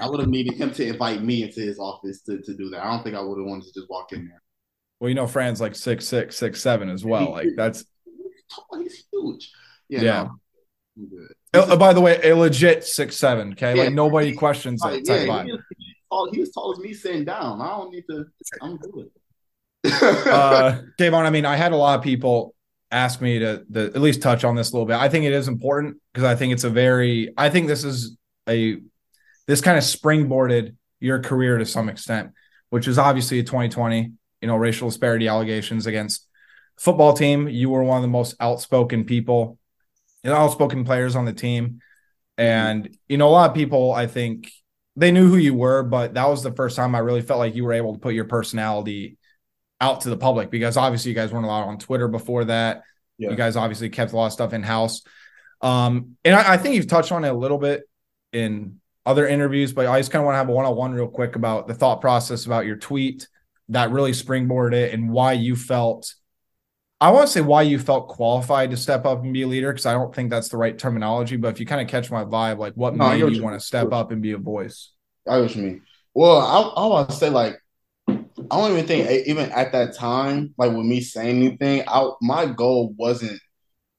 I 0.00 0.08
would 0.08 0.20
have 0.20 0.28
needed 0.28 0.54
him 0.54 0.72
to 0.72 0.86
invite 0.86 1.22
me 1.22 1.44
into 1.44 1.60
his 1.60 1.78
office 1.78 2.22
to, 2.22 2.40
to 2.42 2.56
do 2.56 2.70
that. 2.70 2.84
I 2.84 2.90
don't 2.90 3.04
think 3.04 3.16
I 3.16 3.20
would 3.20 3.38
have 3.38 3.46
wanted 3.46 3.66
to 3.66 3.72
just 3.72 3.88
walk 3.88 4.12
in 4.12 4.26
there. 4.26 4.42
Well, 4.98 5.08
you 5.08 5.14
know, 5.14 5.26
Fran's 5.26 5.60
like 5.60 5.74
six 5.74 6.06
six, 6.06 6.36
six 6.36 6.60
seven 6.60 6.88
as 6.88 7.04
well. 7.04 7.30
Like 7.32 7.48
that's 7.56 7.84
he's 8.78 9.04
huge. 9.12 9.50
Yeah. 9.88 10.02
yeah. 10.02 10.28
No, 11.52 11.60
uh, 11.60 11.76
by 11.76 11.92
the 11.92 12.00
way, 12.00 12.20
a 12.22 12.34
legit 12.34 12.84
six 12.84 13.16
seven. 13.16 13.52
Okay, 13.52 13.76
yeah. 13.76 13.84
like 13.84 13.92
nobody 13.92 14.32
questions 14.32 14.80
that. 14.80 15.02
Yeah, 15.04 15.44
he, 15.44 15.52
was, 15.52 16.30
he 16.32 16.40
was 16.40 16.50
tall 16.52 16.72
as 16.72 16.78
me 16.78 16.94
sitting 16.94 17.24
down. 17.24 17.60
I 17.60 17.68
don't 17.68 17.92
need 17.92 18.04
to. 18.10 18.24
I'm 18.62 18.76
good. 18.76 19.10
uh, 19.84 20.80
Davon, 20.96 21.26
I 21.26 21.30
mean, 21.30 21.44
I 21.44 21.56
had 21.56 21.72
a 21.72 21.76
lot 21.76 21.98
of 21.98 22.04
people 22.04 22.54
ask 22.94 23.20
me 23.20 23.40
to, 23.40 23.64
at 23.74 24.00
least 24.00 24.22
touch 24.22 24.44
on 24.44 24.54
this 24.54 24.70
a 24.70 24.72
little 24.74 24.86
bit. 24.86 24.96
I 24.96 25.08
think 25.08 25.24
it 25.24 25.32
is 25.32 25.48
important 25.48 25.96
because 26.12 26.24
I 26.24 26.36
think 26.36 26.52
it's 26.52 26.64
a 26.64 26.70
very. 26.70 27.34
I 27.36 27.50
think 27.50 27.66
this 27.66 27.84
is 27.84 28.16
a 28.48 28.78
this 29.46 29.60
kind 29.60 29.76
of 29.76 29.84
springboarded 29.84 30.76
your 31.00 31.18
career 31.20 31.58
to 31.58 31.66
some 31.66 31.88
extent, 31.88 32.30
which 32.70 32.88
is 32.88 32.98
obviously 32.98 33.40
a 33.40 33.42
2020, 33.42 34.12
you 34.40 34.48
know, 34.48 34.56
racial 34.56 34.88
disparity 34.88 35.28
allegations 35.28 35.86
against 35.86 36.26
football 36.78 37.12
team. 37.12 37.48
You 37.48 37.70
were 37.70 37.82
one 37.82 37.96
of 37.96 38.02
the 38.02 38.08
most 38.08 38.36
outspoken 38.40 39.04
people, 39.04 39.58
and 40.22 40.32
outspoken 40.32 40.84
players 40.84 41.16
on 41.16 41.24
the 41.24 41.32
team. 41.32 41.80
And, 42.36 42.96
you 43.08 43.16
know, 43.16 43.28
a 43.28 43.30
lot 43.30 43.50
of 43.50 43.56
people, 43.56 43.92
I 43.92 44.06
think, 44.06 44.50
they 44.96 45.12
knew 45.12 45.28
who 45.28 45.36
you 45.36 45.54
were, 45.54 45.82
but 45.82 46.14
that 46.14 46.28
was 46.28 46.42
the 46.42 46.52
first 46.52 46.76
time 46.76 46.94
I 46.94 46.98
really 46.98 47.22
felt 47.22 47.38
like 47.38 47.54
you 47.54 47.64
were 47.64 47.72
able 47.72 47.94
to 47.94 47.98
put 47.98 48.14
your 48.14 48.24
personality 48.24 49.18
out 49.84 50.00
to 50.00 50.10
the 50.10 50.16
public 50.16 50.50
because 50.50 50.76
obviously 50.76 51.10
you 51.10 51.14
guys 51.14 51.30
weren't 51.30 51.44
allowed 51.44 51.64
on 51.64 51.78
Twitter 51.78 52.08
before 52.08 52.46
that. 52.46 52.82
Yeah. 53.18 53.30
You 53.30 53.36
guys 53.36 53.54
obviously 53.54 53.90
kept 53.90 54.12
a 54.12 54.16
lot 54.16 54.26
of 54.26 54.32
stuff 54.32 54.52
in 54.54 54.62
house. 54.62 55.02
Um, 55.60 56.16
and 56.24 56.34
I, 56.34 56.54
I, 56.54 56.56
think 56.56 56.74
you've 56.74 56.88
touched 56.88 57.12
on 57.12 57.24
it 57.24 57.28
a 57.28 57.34
little 57.34 57.58
bit 57.58 57.84
in 58.32 58.80
other 59.06 59.26
interviews, 59.26 59.72
but 59.72 59.86
I 59.86 60.00
just 60.00 60.10
kind 60.10 60.22
of 60.22 60.26
want 60.26 60.34
to 60.34 60.38
have 60.38 60.48
a 60.48 60.52
one 60.52 60.64
on 60.64 60.74
one 60.74 60.92
real 60.92 61.06
quick 61.06 61.36
about 61.36 61.68
the 61.68 61.74
thought 61.74 62.00
process 62.00 62.46
about 62.46 62.66
your 62.66 62.76
tweet 62.76 63.28
that 63.68 63.90
really 63.90 64.12
springboarded 64.12 64.74
it 64.74 64.94
and 64.94 65.10
why 65.10 65.32
you 65.32 65.54
felt. 65.54 66.14
I 67.00 67.10
want 67.10 67.26
to 67.26 67.32
say 67.32 67.40
why 67.40 67.62
you 67.62 67.78
felt 67.78 68.08
qualified 68.08 68.70
to 68.70 68.76
step 68.76 69.04
up 69.04 69.22
and 69.22 69.32
be 69.32 69.42
a 69.42 69.46
leader 69.46 69.70
because 69.70 69.86
I 69.86 69.92
don't 69.92 70.14
think 70.14 70.30
that's 70.30 70.48
the 70.48 70.56
right 70.56 70.76
terminology. 70.76 71.36
But 71.36 71.48
if 71.48 71.60
you 71.60 71.66
kind 71.66 71.80
of 71.80 71.88
catch 71.88 72.10
my 72.10 72.24
vibe, 72.24 72.58
like 72.58 72.74
what 72.74 72.96
no, 72.96 73.10
made 73.10 73.34
you 73.34 73.42
want 73.42 73.58
to 73.58 73.64
step 73.64 73.92
up 73.92 74.10
and 74.10 74.22
be 74.22 74.32
a 74.32 74.38
voice? 74.38 74.90
I 75.28 75.38
what 75.38 75.54
me. 75.54 75.80
Well, 76.14 76.38
I, 76.38 76.82
I 76.82 76.86
want 76.86 77.10
to 77.10 77.16
say 77.16 77.30
like 77.30 77.58
I 78.50 78.56
don't 78.56 78.72
even 78.72 78.86
think 78.86 79.26
even 79.26 79.50
at 79.52 79.72
that 79.72 79.94
time, 79.94 80.54
like 80.58 80.72
with 80.72 80.86
me 80.86 81.00
saying 81.00 81.36
anything, 81.36 81.84
I, 81.88 82.10
my 82.20 82.46
goal 82.46 82.94
wasn't 82.98 83.40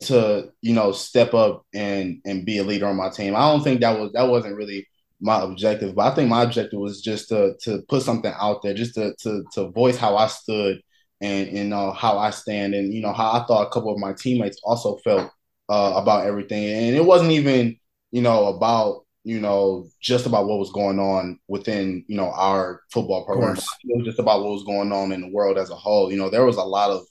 to 0.02 0.52
you 0.62 0.74
know 0.74 0.92
step 0.92 1.34
up 1.34 1.66
and 1.74 2.22
and 2.26 2.46
be 2.46 2.58
a 2.58 2.64
leader 2.64 2.88
on 2.88 2.98
my 2.98 3.10
team. 3.10 3.36
I 3.36 3.52
don't 3.52 3.64
think 3.64 3.82
that 3.82 4.00
was 4.00 4.12
that 4.14 4.28
wasn't 4.28 4.58
really 4.58 4.88
my 5.22 5.42
objective, 5.42 5.96
but 5.96 6.12
I 6.12 6.16
think 6.16 6.30
my 6.30 6.44
objective 6.44 6.80
was 6.80 7.02
just 7.02 7.30
to 7.30 7.56
to 7.64 7.82
put 7.90 8.04
something 8.04 8.34
out 8.40 8.62
there, 8.64 8.74
just 8.74 8.96
to 8.96 9.16
to 9.22 9.44
to 9.54 9.70
voice 9.72 9.98
how 9.98 10.18
I 10.18 10.28
stood 10.28 10.82
and 11.22 11.50
you 11.58 11.64
know 11.64 11.92
how 11.92 12.18
I 12.18 12.30
stand, 12.32 12.76
and 12.76 12.94
you 12.94 13.02
know 13.02 13.14
how 13.14 13.32
I 13.32 13.46
thought 13.46 13.68
a 13.68 13.70
couple 13.72 13.94
of 13.94 14.00
my 14.00 14.14
teammates 14.14 14.60
also 14.64 14.98
felt 14.98 15.32
uh, 15.70 15.94
about 15.96 16.26
everything, 16.28 16.66
and 16.66 16.96
it 16.96 17.06
wasn't 17.06 17.32
even 17.32 17.78
you 18.12 18.22
know 18.22 18.48
about 18.48 19.05
you 19.26 19.42
know, 19.42 19.90
just 20.00 20.28
about 20.28 20.48
what 20.48 20.60
was 20.60 20.72
going 20.72 21.00
on 21.00 21.40
within, 21.48 22.06
you 22.08 22.16
know, 22.16 22.32
our 22.32 22.82
football 22.92 23.26
program. 23.26 23.58
It 23.58 23.98
was 23.98 24.06
just 24.06 24.20
about 24.20 24.44
what 24.44 24.54
was 24.54 24.64
going 24.64 24.92
on 24.92 25.12
in 25.12 25.22
the 25.22 25.32
world 25.32 25.58
as 25.58 25.72
a 25.72 25.76
whole. 25.76 26.12
You 26.12 26.18
know, 26.18 26.30
there 26.30 26.46
was 26.46 26.58
a 26.58 26.64
lot 26.64 26.92
of 26.92 27.02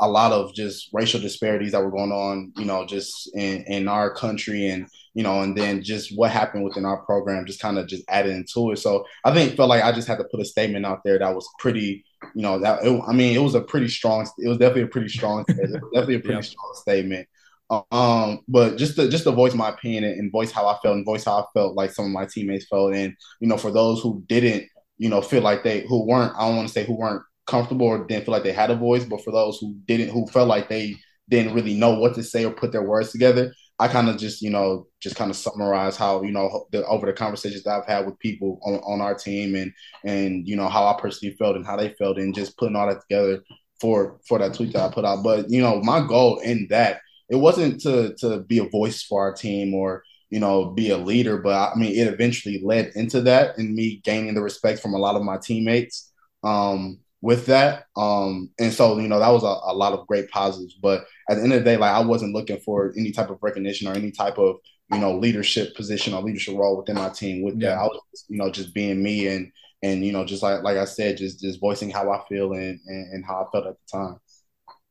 a 0.00 0.08
lot 0.08 0.32
of 0.32 0.52
just 0.52 0.88
racial 0.92 1.20
disparities 1.20 1.72
that 1.72 1.82
were 1.82 1.90
going 1.90 2.10
on, 2.10 2.52
you 2.56 2.64
know, 2.64 2.84
just 2.86 3.30
in, 3.36 3.62
in 3.64 3.86
our 3.86 4.12
country 4.12 4.68
and, 4.68 4.88
you 5.14 5.22
know, 5.22 5.42
and 5.42 5.56
then 5.56 5.82
just 5.82 6.16
what 6.16 6.30
happened 6.30 6.64
within 6.64 6.86
our 6.86 7.04
program 7.04 7.46
just 7.46 7.60
kind 7.60 7.78
of 7.78 7.86
just 7.86 8.02
added 8.08 8.32
into 8.32 8.72
it. 8.72 8.78
So 8.78 9.04
I 9.24 9.32
think 9.32 9.56
felt 9.56 9.68
like 9.68 9.84
I 9.84 9.92
just 9.92 10.08
had 10.08 10.18
to 10.18 10.24
put 10.24 10.40
a 10.40 10.44
statement 10.44 10.86
out 10.86 11.02
there 11.04 11.18
that 11.18 11.34
was 11.34 11.48
pretty, 11.58 12.04
you 12.34 12.42
know, 12.42 12.58
that 12.58 12.82
it, 12.82 13.00
I 13.06 13.12
mean, 13.12 13.36
it 13.36 13.42
was 13.42 13.54
a 13.54 13.60
pretty 13.60 13.88
strong, 13.88 14.26
it 14.38 14.48
was 14.48 14.58
definitely 14.58 14.82
a 14.82 14.86
pretty 14.88 15.08
strong, 15.08 15.44
definitely 15.46 16.16
a 16.16 16.20
pretty 16.20 16.34
yeah. 16.34 16.40
strong 16.40 16.72
statement. 16.76 17.28
Um, 17.70 18.40
but 18.48 18.76
just 18.76 18.96
to 18.96 19.08
just 19.08 19.24
to 19.24 19.30
voice 19.30 19.54
my 19.54 19.68
opinion 19.68 20.04
and 20.04 20.32
voice 20.32 20.50
how 20.50 20.66
I 20.66 20.76
felt 20.82 20.96
and 20.96 21.04
voice 21.04 21.24
how 21.24 21.38
I 21.38 21.44
felt 21.54 21.76
like 21.76 21.92
some 21.92 22.06
of 22.06 22.10
my 22.10 22.26
teammates 22.26 22.66
felt. 22.66 22.94
And, 22.94 23.14
you 23.40 23.46
know, 23.48 23.56
for 23.56 23.70
those 23.70 24.00
who 24.00 24.24
didn't, 24.26 24.68
you 24.98 25.08
know, 25.08 25.22
feel 25.22 25.42
like 25.42 25.62
they 25.62 25.86
who 25.86 26.04
weren't, 26.04 26.34
I 26.36 26.46
don't 26.46 26.56
want 26.56 26.68
to 26.68 26.74
say 26.74 26.84
who 26.84 26.96
weren't 26.96 27.22
comfortable 27.46 27.86
or 27.86 28.04
didn't 28.06 28.24
feel 28.24 28.32
like 28.32 28.42
they 28.42 28.52
had 28.52 28.70
a 28.70 28.76
voice, 28.76 29.04
but 29.04 29.22
for 29.22 29.30
those 29.30 29.58
who 29.58 29.76
didn't 29.86 30.10
who 30.10 30.26
felt 30.26 30.48
like 30.48 30.68
they 30.68 30.96
didn't 31.28 31.54
really 31.54 31.74
know 31.74 31.98
what 31.98 32.14
to 32.16 32.24
say 32.24 32.44
or 32.44 32.50
put 32.50 32.72
their 32.72 32.82
words 32.82 33.12
together, 33.12 33.52
I 33.78 33.88
kind 33.88 34.08
of 34.08 34.18
just, 34.18 34.42
you 34.42 34.50
know, 34.50 34.88
just 35.00 35.16
kind 35.16 35.30
of 35.30 35.36
summarize 35.36 35.96
how, 35.96 36.22
you 36.22 36.32
know, 36.32 36.66
the, 36.72 36.84
over 36.86 37.06
the 37.06 37.12
conversations 37.12 37.62
that 37.62 37.78
I've 37.78 37.86
had 37.86 38.04
with 38.04 38.18
people 38.18 38.58
on, 38.62 38.74
on 38.80 39.00
our 39.00 39.14
team 39.14 39.54
and, 39.54 39.72
and, 40.04 40.46
you 40.46 40.56
know, 40.56 40.68
how 40.68 40.86
I 40.86 41.00
personally 41.00 41.36
felt 41.36 41.56
and 41.56 41.64
how 41.64 41.76
they 41.76 41.90
felt 41.90 42.18
and 42.18 42.34
just 42.34 42.58
putting 42.58 42.76
all 42.76 42.88
that 42.88 43.00
together 43.00 43.42
for, 43.80 44.20
for 44.28 44.38
that 44.38 44.54
tweet 44.54 44.72
that 44.74 44.90
I 44.90 44.92
put 44.92 45.04
out. 45.04 45.22
But, 45.22 45.48
you 45.48 45.62
know, 45.62 45.80
my 45.80 46.06
goal 46.06 46.40
in 46.40 46.66
that 46.68 47.00
it 47.30 47.36
wasn't 47.36 47.80
to 47.82 48.14
to 48.16 48.40
be 48.40 48.58
a 48.58 48.68
voice 48.68 49.02
for 49.02 49.22
our 49.22 49.32
team 49.32 49.72
or 49.72 50.02
you 50.28 50.40
know 50.40 50.66
be 50.66 50.90
a 50.90 50.98
leader, 50.98 51.38
but 51.38 51.72
I 51.72 51.74
mean 51.76 51.96
it 51.96 52.12
eventually 52.12 52.60
led 52.62 52.92
into 52.94 53.22
that 53.22 53.56
and 53.56 53.74
me 53.74 54.00
gaining 54.04 54.34
the 54.34 54.42
respect 54.42 54.80
from 54.80 54.94
a 54.94 54.98
lot 54.98 55.16
of 55.16 55.22
my 55.22 55.38
teammates 55.38 56.12
um, 56.42 56.98
with 57.20 57.46
that. 57.46 57.84
Um, 57.96 58.50
and 58.58 58.72
so 58.72 58.98
you 58.98 59.08
know 59.08 59.20
that 59.20 59.30
was 59.30 59.44
a, 59.44 59.46
a, 59.46 59.74
lot 59.74 59.92
of 59.92 60.06
great 60.06 60.28
positives. 60.30 60.74
But 60.74 61.04
at 61.28 61.36
the 61.36 61.42
end 61.42 61.52
of 61.52 61.60
the 61.60 61.64
day, 61.64 61.76
like 61.76 61.92
I 61.92 62.00
wasn't 62.00 62.34
looking 62.34 62.60
for 62.60 62.92
any 62.96 63.12
type 63.12 63.30
of 63.30 63.38
recognition 63.42 63.88
or 63.88 63.94
any 63.94 64.10
type 64.10 64.38
of 64.38 64.56
you 64.92 64.98
know 64.98 65.16
leadership 65.16 65.74
position 65.76 66.14
or 66.14 66.22
leadership 66.22 66.56
role 66.56 66.76
within 66.76 66.96
my 66.96 67.10
team. 67.10 67.42
With 67.42 67.60
yeah. 67.60 67.70
that, 67.70 67.78
I 67.78 67.84
was 67.84 68.24
you 68.28 68.38
know 68.38 68.50
just 68.50 68.74
being 68.74 69.02
me 69.02 69.28
and 69.28 69.52
and 69.82 70.04
you 70.04 70.12
know 70.12 70.24
just 70.24 70.42
like 70.42 70.62
like 70.62 70.76
I 70.76 70.84
said, 70.84 71.16
just 71.16 71.40
just 71.40 71.60
voicing 71.60 71.90
how 71.90 72.10
I 72.10 72.22
feel 72.28 72.52
and 72.52 72.80
and, 72.86 73.12
and 73.14 73.24
how 73.24 73.44
I 73.44 73.50
felt 73.52 73.66
at 73.66 73.74
the 73.74 73.98
time. 73.98 74.16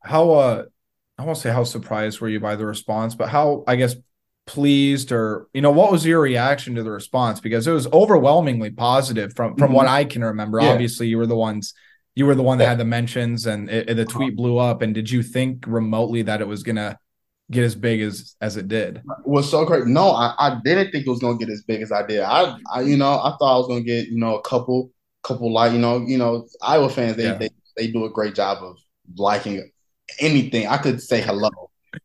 How 0.04 0.32
uh 0.32 0.66
I 1.20 1.26
won't 1.26 1.38
say 1.38 1.52
how 1.52 1.66
surprised 1.66 2.22
were 2.22 2.30
you 2.30 2.40
by 2.40 2.56
the 2.56 2.66
response, 2.66 3.14
but 3.14 3.28
how 3.28 3.66
I 3.68 3.76
guess 3.76 3.96
pleased 4.48 5.12
or 5.12 5.48
you 5.54 5.62
know 5.62 5.70
what 5.70 5.92
was 5.92 6.06
your 6.06 6.22
reaction 6.22 6.74
to 6.74 6.82
the 6.82 6.90
response 6.90 7.40
because 7.40 7.68
it 7.68 7.72
was 7.72 7.86
overwhelmingly 7.88 8.72
positive 8.72 9.36
from 9.36 9.56
from 9.56 9.68
mm-hmm. 9.68 9.76
what 9.76 9.88
I 9.88 10.06
can 10.06 10.24
remember. 10.24 10.62
Yeah. 10.62 10.70
Obviously, 10.70 11.08
you 11.08 11.18
were 11.18 11.28
the 11.28 11.36
ones 11.36 11.74
you 12.16 12.26
were 12.26 12.36
the 12.36 12.44
one 12.44 12.58
that 12.58 12.68
had 12.68 12.78
the 12.78 12.86
mentions 12.86 13.46
and 13.46 13.70
it, 13.70 13.90
it, 13.90 13.94
the 13.96 14.06
tweet 14.06 14.36
blew 14.36 14.58
up. 14.58 14.82
And 14.82 14.96
did 14.96 15.10
you 15.10 15.22
think 15.24 15.66
remotely 15.68 16.22
that 16.24 16.42
it 16.42 16.48
was 16.48 16.64
gonna 16.64 16.98
get 17.52 17.64
as 17.64 17.76
big 17.76 18.02
as 18.02 18.36
as 18.40 18.56
it 18.56 18.70
did? 18.70 19.02
Was 19.26 19.52
so 19.52 19.66
great. 19.66 19.86
No, 19.86 20.12
I, 20.12 20.34
I 20.40 20.60
didn't 20.64 20.92
think 20.92 21.06
it 21.06 21.10
was 21.10 21.20
gonna 21.20 21.38
get 21.38 21.50
as 21.50 21.64
big 21.64 21.82
as 21.82 21.92
I 21.92 22.06
did. 22.08 22.22
I, 22.22 22.58
I 22.74 22.82
you 22.82 22.96
know 22.96 23.12
I 23.12 23.36
thought 23.38 23.56
I 23.56 23.58
was 23.58 23.68
gonna 23.68 23.82
get 23.82 24.08
you 24.08 24.18
know 24.18 24.38
a 24.38 24.42
couple 24.42 24.92
couple 25.24 25.52
like 25.52 25.74
you 25.74 25.80
know 25.80 26.00
you 26.00 26.18
know 26.18 26.48
Iowa 26.62 26.90
fans 26.90 27.18
they 27.18 27.26
yeah. 27.26 27.34
they 27.34 27.50
they 27.76 27.88
do 27.88 28.06
a 28.06 28.10
great 28.10 28.36
job 28.36 28.64
of 28.64 28.78
liking 29.18 29.70
anything. 30.20 30.68
I 30.68 30.78
could 30.78 31.02
say 31.02 31.22
hello 31.22 31.50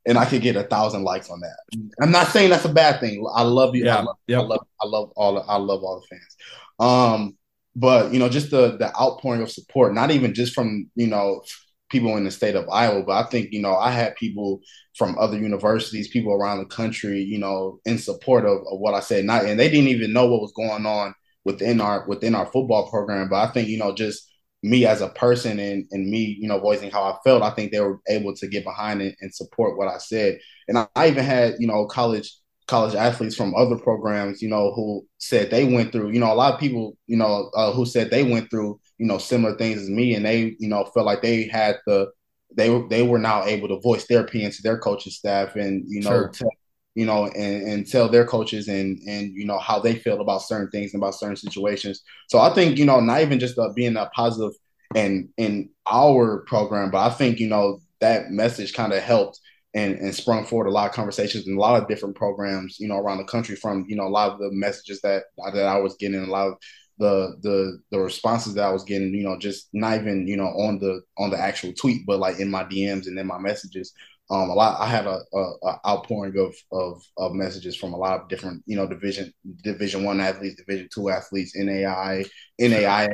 and 0.07 0.19
I 0.19 0.25
could 0.25 0.43
get 0.43 0.57
a 0.57 0.65
thousand 0.65 1.05
likes 1.05 1.31
on 1.31 1.41
that. 1.41 1.57
I'm 2.01 2.11
not 2.11 2.29
saying 2.29 2.51
that's 2.51 2.65
a 2.65 2.73
bad 2.73 3.01
thing. 3.01 3.25
I 3.35 3.43
love 3.43 3.75
you. 3.75 3.85
Yeah. 3.85 3.99
I, 3.99 4.03
love, 4.03 4.17
yep. 4.27 4.41
I 4.41 4.45
love 4.45 4.67
I 4.83 4.87
love 4.87 5.13
all 5.17 5.39
I 5.49 5.57
love 5.57 5.83
all 5.83 6.01
the 6.01 6.07
fans. 6.17 6.37
Um, 6.79 7.37
but 7.77 8.13
you 8.13 8.19
know, 8.19 8.29
just 8.29 8.51
the 8.51 8.77
the 8.77 8.95
outpouring 8.99 9.43
of 9.43 9.51
support, 9.51 9.95
not 9.95 10.11
even 10.11 10.35
just 10.35 10.55
from, 10.55 10.91
you 10.95 11.07
know, 11.07 11.43
people 11.91 12.17
in 12.17 12.25
the 12.25 12.31
state 12.31 12.57
of 12.57 12.69
Iowa, 12.69 13.03
but 13.05 13.25
I 13.25 13.29
think, 13.29 13.53
you 13.53 13.61
know, 13.61 13.77
I 13.77 13.91
had 13.91 14.17
people 14.17 14.61
from 14.97 15.17
other 15.19 15.39
universities, 15.39 16.09
people 16.09 16.33
around 16.33 16.59
the 16.59 16.67
country, 16.67 17.23
you 17.23 17.39
know, 17.39 17.81
in 17.85 17.99
support 17.99 18.45
of, 18.45 18.59
of 18.71 18.79
what 18.81 18.95
I 18.95 19.01
said. 19.01 19.25
Not 19.25 19.45
and 19.45 19.59
they 19.59 19.69
didn't 19.69 19.89
even 19.89 20.13
know 20.13 20.27
what 20.27 20.41
was 20.41 20.53
going 20.53 20.87
on 20.87 21.15
within 21.45 21.81
our 21.81 22.07
within 22.07 22.35
our 22.35 22.47
football 22.47 22.89
program. 22.89 23.29
But 23.29 23.49
I 23.49 23.53
think, 23.53 23.69
you 23.69 23.79
know, 23.79 23.95
just 23.95 24.31
me 24.65 24.87
as 24.87 25.03
a 25.03 25.11
person 25.11 25.59
and, 25.59 25.87
and 25.91 26.09
me, 26.09 26.39
you 26.41 26.49
know, 26.49 26.59
voicing 26.59 26.91
how 26.91 27.03
I 27.03 27.19
felt, 27.23 27.43
I 27.43 27.51
think 27.51 27.71
they 27.71 27.81
were 27.81 28.01
able 28.09 28.35
to 28.35 28.49
get 28.49 28.65
behind 28.65 29.03
it 29.03 29.15
and 29.21 29.33
support 29.33 29.77
what 29.77 29.89
I 29.89 29.99
said. 29.99 30.39
And 30.69 30.79
I, 30.79 30.89
I 30.97 31.09
even 31.09 31.23
had, 31.23 31.57
you 31.59 31.67
know, 31.67 31.85
college 31.87 32.33
college 32.67 32.95
athletes 32.95 33.37
from 33.37 33.55
other 33.55 33.77
programs, 33.77 34.41
you 34.41 34.49
know, 34.49 34.73
who 34.73 35.07
said 35.19 35.51
they 35.51 35.65
went 35.65 35.93
through, 35.93 36.13
you 36.13 36.19
know, 36.19 36.33
a 36.33 36.35
lot 36.35 36.55
of 36.55 36.59
people, 36.59 36.97
you 37.07 37.17
know, 37.17 37.51
uh, 37.55 37.73
who 37.73 37.85
said 37.85 38.09
they 38.09 38.25
went 38.25 38.51
through, 38.51 38.81
you 38.97 39.07
know, 39.07 39.19
similar 39.19 39.55
things 39.59 39.83
as 39.83 39.91
me, 39.91 40.15
and 40.15 40.25
they, 40.25 40.57
you 40.59 40.69
know, 40.69 40.87
felt 40.95 41.05
like 41.05 41.21
they 41.21 41.45
had 41.45 41.77
the, 41.87 42.09
they 42.57 42.71
they 42.89 43.03
were 43.03 43.19
now 43.19 43.45
able 43.45 43.69
to 43.69 43.81
voice 43.81 44.07
their 44.07 44.21
opinion 44.21 44.51
to 44.51 44.63
their 44.63 44.79
coaching 44.79 45.13
staff, 45.13 45.57
and 45.57 45.85
you 45.89 46.01
know, 46.01 46.09
sure. 46.09 46.29
tell, 46.29 46.51
you 46.95 47.07
know, 47.07 47.27
and, 47.27 47.63
and 47.69 47.87
tell 47.87 48.09
their 48.09 48.25
coaches 48.25 48.69
and 48.69 48.99
and 49.07 49.33
you 49.35 49.45
know 49.45 49.59
how 49.59 49.79
they 49.79 49.97
feel 49.97 50.21
about 50.21 50.43
certain 50.43 50.71
things 50.71 50.95
and 50.95 51.03
about 51.03 51.15
certain 51.15 51.37
situations. 51.37 52.03
So 52.29 52.39
I 52.39 52.55
think 52.55 52.79
you 52.79 52.85
know, 52.85 53.01
not 53.01 53.23
even 53.23 53.41
just 53.41 53.59
uh, 53.59 53.71
being 53.75 53.97
a 53.97 54.07
positive 54.15 54.53
and 54.95 55.29
in 55.37 55.71
our 55.87 56.45
program, 56.47 56.91
but 56.91 56.99
I 56.99 57.11
think 57.11 57.39
you 57.41 57.49
know 57.49 57.81
that 58.01 58.31
message 58.31 58.75
kind 58.75 58.93
of 58.93 59.03
helped 59.03 59.41
and, 59.75 59.97
and 59.97 60.15
sprung 60.15 60.45
forward 60.45 60.69
a 60.69 60.71
lot 60.71 60.89
of 60.89 60.95
conversations 60.95 61.49
in 61.49 61.57
a 61.57 61.61
lot 61.61 61.81
of 61.81 61.89
different 61.89 62.15
programs, 62.15 62.79
you 62.79 62.87
know, 62.87 62.97
around 62.97 63.19
the 63.19 63.25
country 63.25 63.57
from, 63.57 63.85
you 63.89 63.97
know, 63.97 64.07
a 64.07 64.09
lot 64.09 64.31
of 64.31 64.39
the 64.39 64.51
messages 64.53 65.01
that 65.03 65.25
that 65.53 65.67
I 65.67 65.79
was 65.79 65.97
getting, 65.97 66.23
a 66.23 66.31
lot 66.31 66.49
of 66.49 66.55
the 66.99 67.37
the 67.43 67.79
the 67.91 67.99
responses 67.99 68.55
that 68.55 68.65
I 68.65 68.71
was 68.71 68.85
getting, 68.85 69.13
you 69.13 69.25
know, 69.25 69.37
just 69.37 69.69
not 69.73 69.99
even, 70.01 70.29
you 70.29 70.37
know, 70.37 70.47
on 70.47 70.79
the 70.79 71.03
on 71.19 71.31
the 71.31 71.39
actual 71.39 71.73
tweet, 71.73 72.07
but 72.07 72.21
like 72.21 72.39
in 72.39 72.51
my 72.51 72.65
DMs 72.65 73.09
and 73.09 73.19
in 73.19 73.27
my 73.27 73.39
messages. 73.39 73.93
Um, 74.31 74.49
a 74.51 74.55
lot 74.55 74.81
I 74.81 74.87
had 74.87 75.07
a, 75.07 75.21
a, 75.35 75.39
a 75.65 75.81
outpouring 75.87 76.39
of, 76.39 76.55
of 76.73 77.03
of 77.19 77.35
messages 77.35 77.77
from 77.77 77.93
a 77.93 77.97
lot 77.99 78.21
of 78.21 78.29
different, 78.29 78.63
you 78.67 78.77
know, 78.77 78.87
division 78.87 79.33
division 79.63 80.05
one 80.05 80.21
athletes, 80.21 80.57
division 80.57 80.89
two 80.93 81.11
athletes, 81.11 81.53
NAI, 81.57 82.25
NAI 82.59 83.09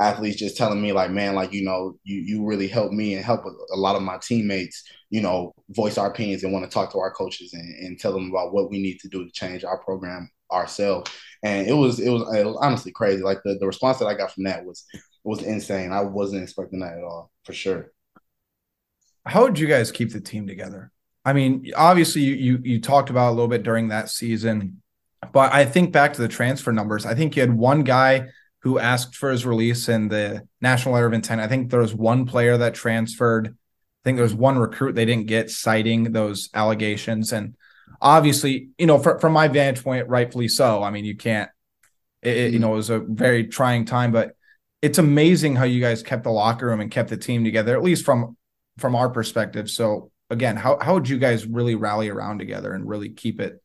athletes 0.00 0.36
just 0.38 0.56
telling 0.56 0.80
me 0.82 0.92
like, 0.92 1.10
man, 1.10 1.34
like, 1.34 1.52
you 1.52 1.64
know, 1.64 1.94
you 2.04 2.20
you 2.20 2.44
really 2.44 2.68
helped 2.68 2.94
me 2.94 3.14
and 3.14 3.24
help 3.24 3.44
a 3.44 3.76
lot 3.76 3.96
of 3.96 4.02
my 4.02 4.18
teammates, 4.18 4.82
you 5.10 5.20
know, 5.20 5.52
voice 5.70 5.98
our 5.98 6.08
opinions 6.10 6.44
and 6.44 6.52
want 6.52 6.64
to 6.64 6.70
talk 6.72 6.92
to 6.92 6.98
our 6.98 7.12
coaches 7.12 7.52
and, 7.54 7.74
and 7.86 7.98
tell 7.98 8.12
them 8.12 8.30
about 8.30 8.52
what 8.52 8.70
we 8.70 8.80
need 8.82 8.98
to 9.00 9.08
do 9.08 9.24
to 9.24 9.30
change 9.32 9.64
our 9.64 9.78
program 9.78 10.30
ourselves. 10.52 11.10
And 11.42 11.68
it 11.68 11.74
was 11.74 12.00
it 12.00 12.10
was, 12.10 12.22
it 12.36 12.44
was 12.44 12.58
honestly 12.60 12.92
crazy. 12.92 13.22
Like 13.22 13.40
the, 13.44 13.56
the 13.58 13.66
response 13.66 13.98
that 13.98 14.06
I 14.06 14.14
got 14.14 14.32
from 14.32 14.44
that 14.44 14.64
was 14.64 14.84
was 15.24 15.42
insane. 15.42 15.92
I 15.92 16.02
wasn't 16.02 16.42
expecting 16.42 16.80
that 16.80 16.98
at 16.98 17.04
all, 17.04 17.30
for 17.44 17.52
sure. 17.54 17.93
How 19.26 19.42
would 19.42 19.58
you 19.58 19.66
guys 19.66 19.90
keep 19.90 20.12
the 20.12 20.20
team 20.20 20.46
together? 20.46 20.90
I 21.24 21.32
mean, 21.32 21.72
obviously 21.76 22.22
you 22.22 22.34
you, 22.34 22.60
you 22.62 22.80
talked 22.80 23.10
about 23.10 23.30
a 23.30 23.34
little 23.34 23.48
bit 23.48 23.62
during 23.62 23.88
that 23.88 24.10
season, 24.10 24.82
but 25.32 25.52
I 25.52 25.64
think 25.64 25.92
back 25.92 26.12
to 26.14 26.22
the 26.22 26.28
transfer 26.28 26.72
numbers. 26.72 27.06
I 27.06 27.14
think 27.14 27.34
you 27.34 27.40
had 27.40 27.54
one 27.54 27.82
guy 27.82 28.28
who 28.60 28.78
asked 28.78 29.14
for 29.14 29.30
his 29.30 29.44
release 29.44 29.88
in 29.88 30.08
the 30.08 30.46
national 30.60 30.94
letter 30.94 31.06
of 31.06 31.12
intent. 31.12 31.40
I 31.40 31.48
think 31.48 31.70
there 31.70 31.80
was 31.80 31.94
one 31.94 32.24
player 32.26 32.56
that 32.56 32.74
transferred. 32.74 33.48
I 33.48 34.02
think 34.04 34.16
there 34.16 34.22
was 34.24 34.34
one 34.34 34.58
recruit 34.58 34.94
they 34.94 35.04
didn't 35.04 35.26
get 35.26 35.50
citing 35.50 36.12
those 36.12 36.48
allegations. 36.54 37.32
And 37.32 37.56
obviously, 38.00 38.70
you 38.78 38.86
know, 38.86 38.98
for, 38.98 39.18
from 39.18 39.34
my 39.34 39.48
vantage 39.48 39.84
point, 39.84 40.08
rightfully 40.08 40.48
so. 40.48 40.82
I 40.82 40.90
mean, 40.90 41.04
you 41.04 41.16
can't, 41.16 41.50
it, 42.22 42.52
you 42.52 42.58
know, 42.58 42.72
it 42.72 42.76
was 42.76 42.90
a 42.90 43.00
very 43.00 43.46
trying 43.46 43.84
time, 43.84 44.12
but 44.12 44.34
it's 44.80 44.98
amazing 44.98 45.56
how 45.56 45.64
you 45.64 45.80
guys 45.80 46.02
kept 46.02 46.24
the 46.24 46.30
locker 46.30 46.66
room 46.66 46.80
and 46.80 46.90
kept 46.90 47.10
the 47.10 47.16
team 47.16 47.44
together, 47.44 47.76
at 47.76 47.82
least 47.82 48.04
from 48.04 48.36
from 48.78 48.96
our 48.96 49.08
perspective. 49.08 49.70
So 49.70 50.10
again, 50.30 50.56
how 50.56 50.78
how 50.80 50.94
would 50.94 51.08
you 51.08 51.18
guys 51.18 51.46
really 51.46 51.74
rally 51.74 52.08
around 52.08 52.38
together 52.38 52.72
and 52.72 52.88
really 52.88 53.10
keep 53.10 53.40
it 53.40 53.60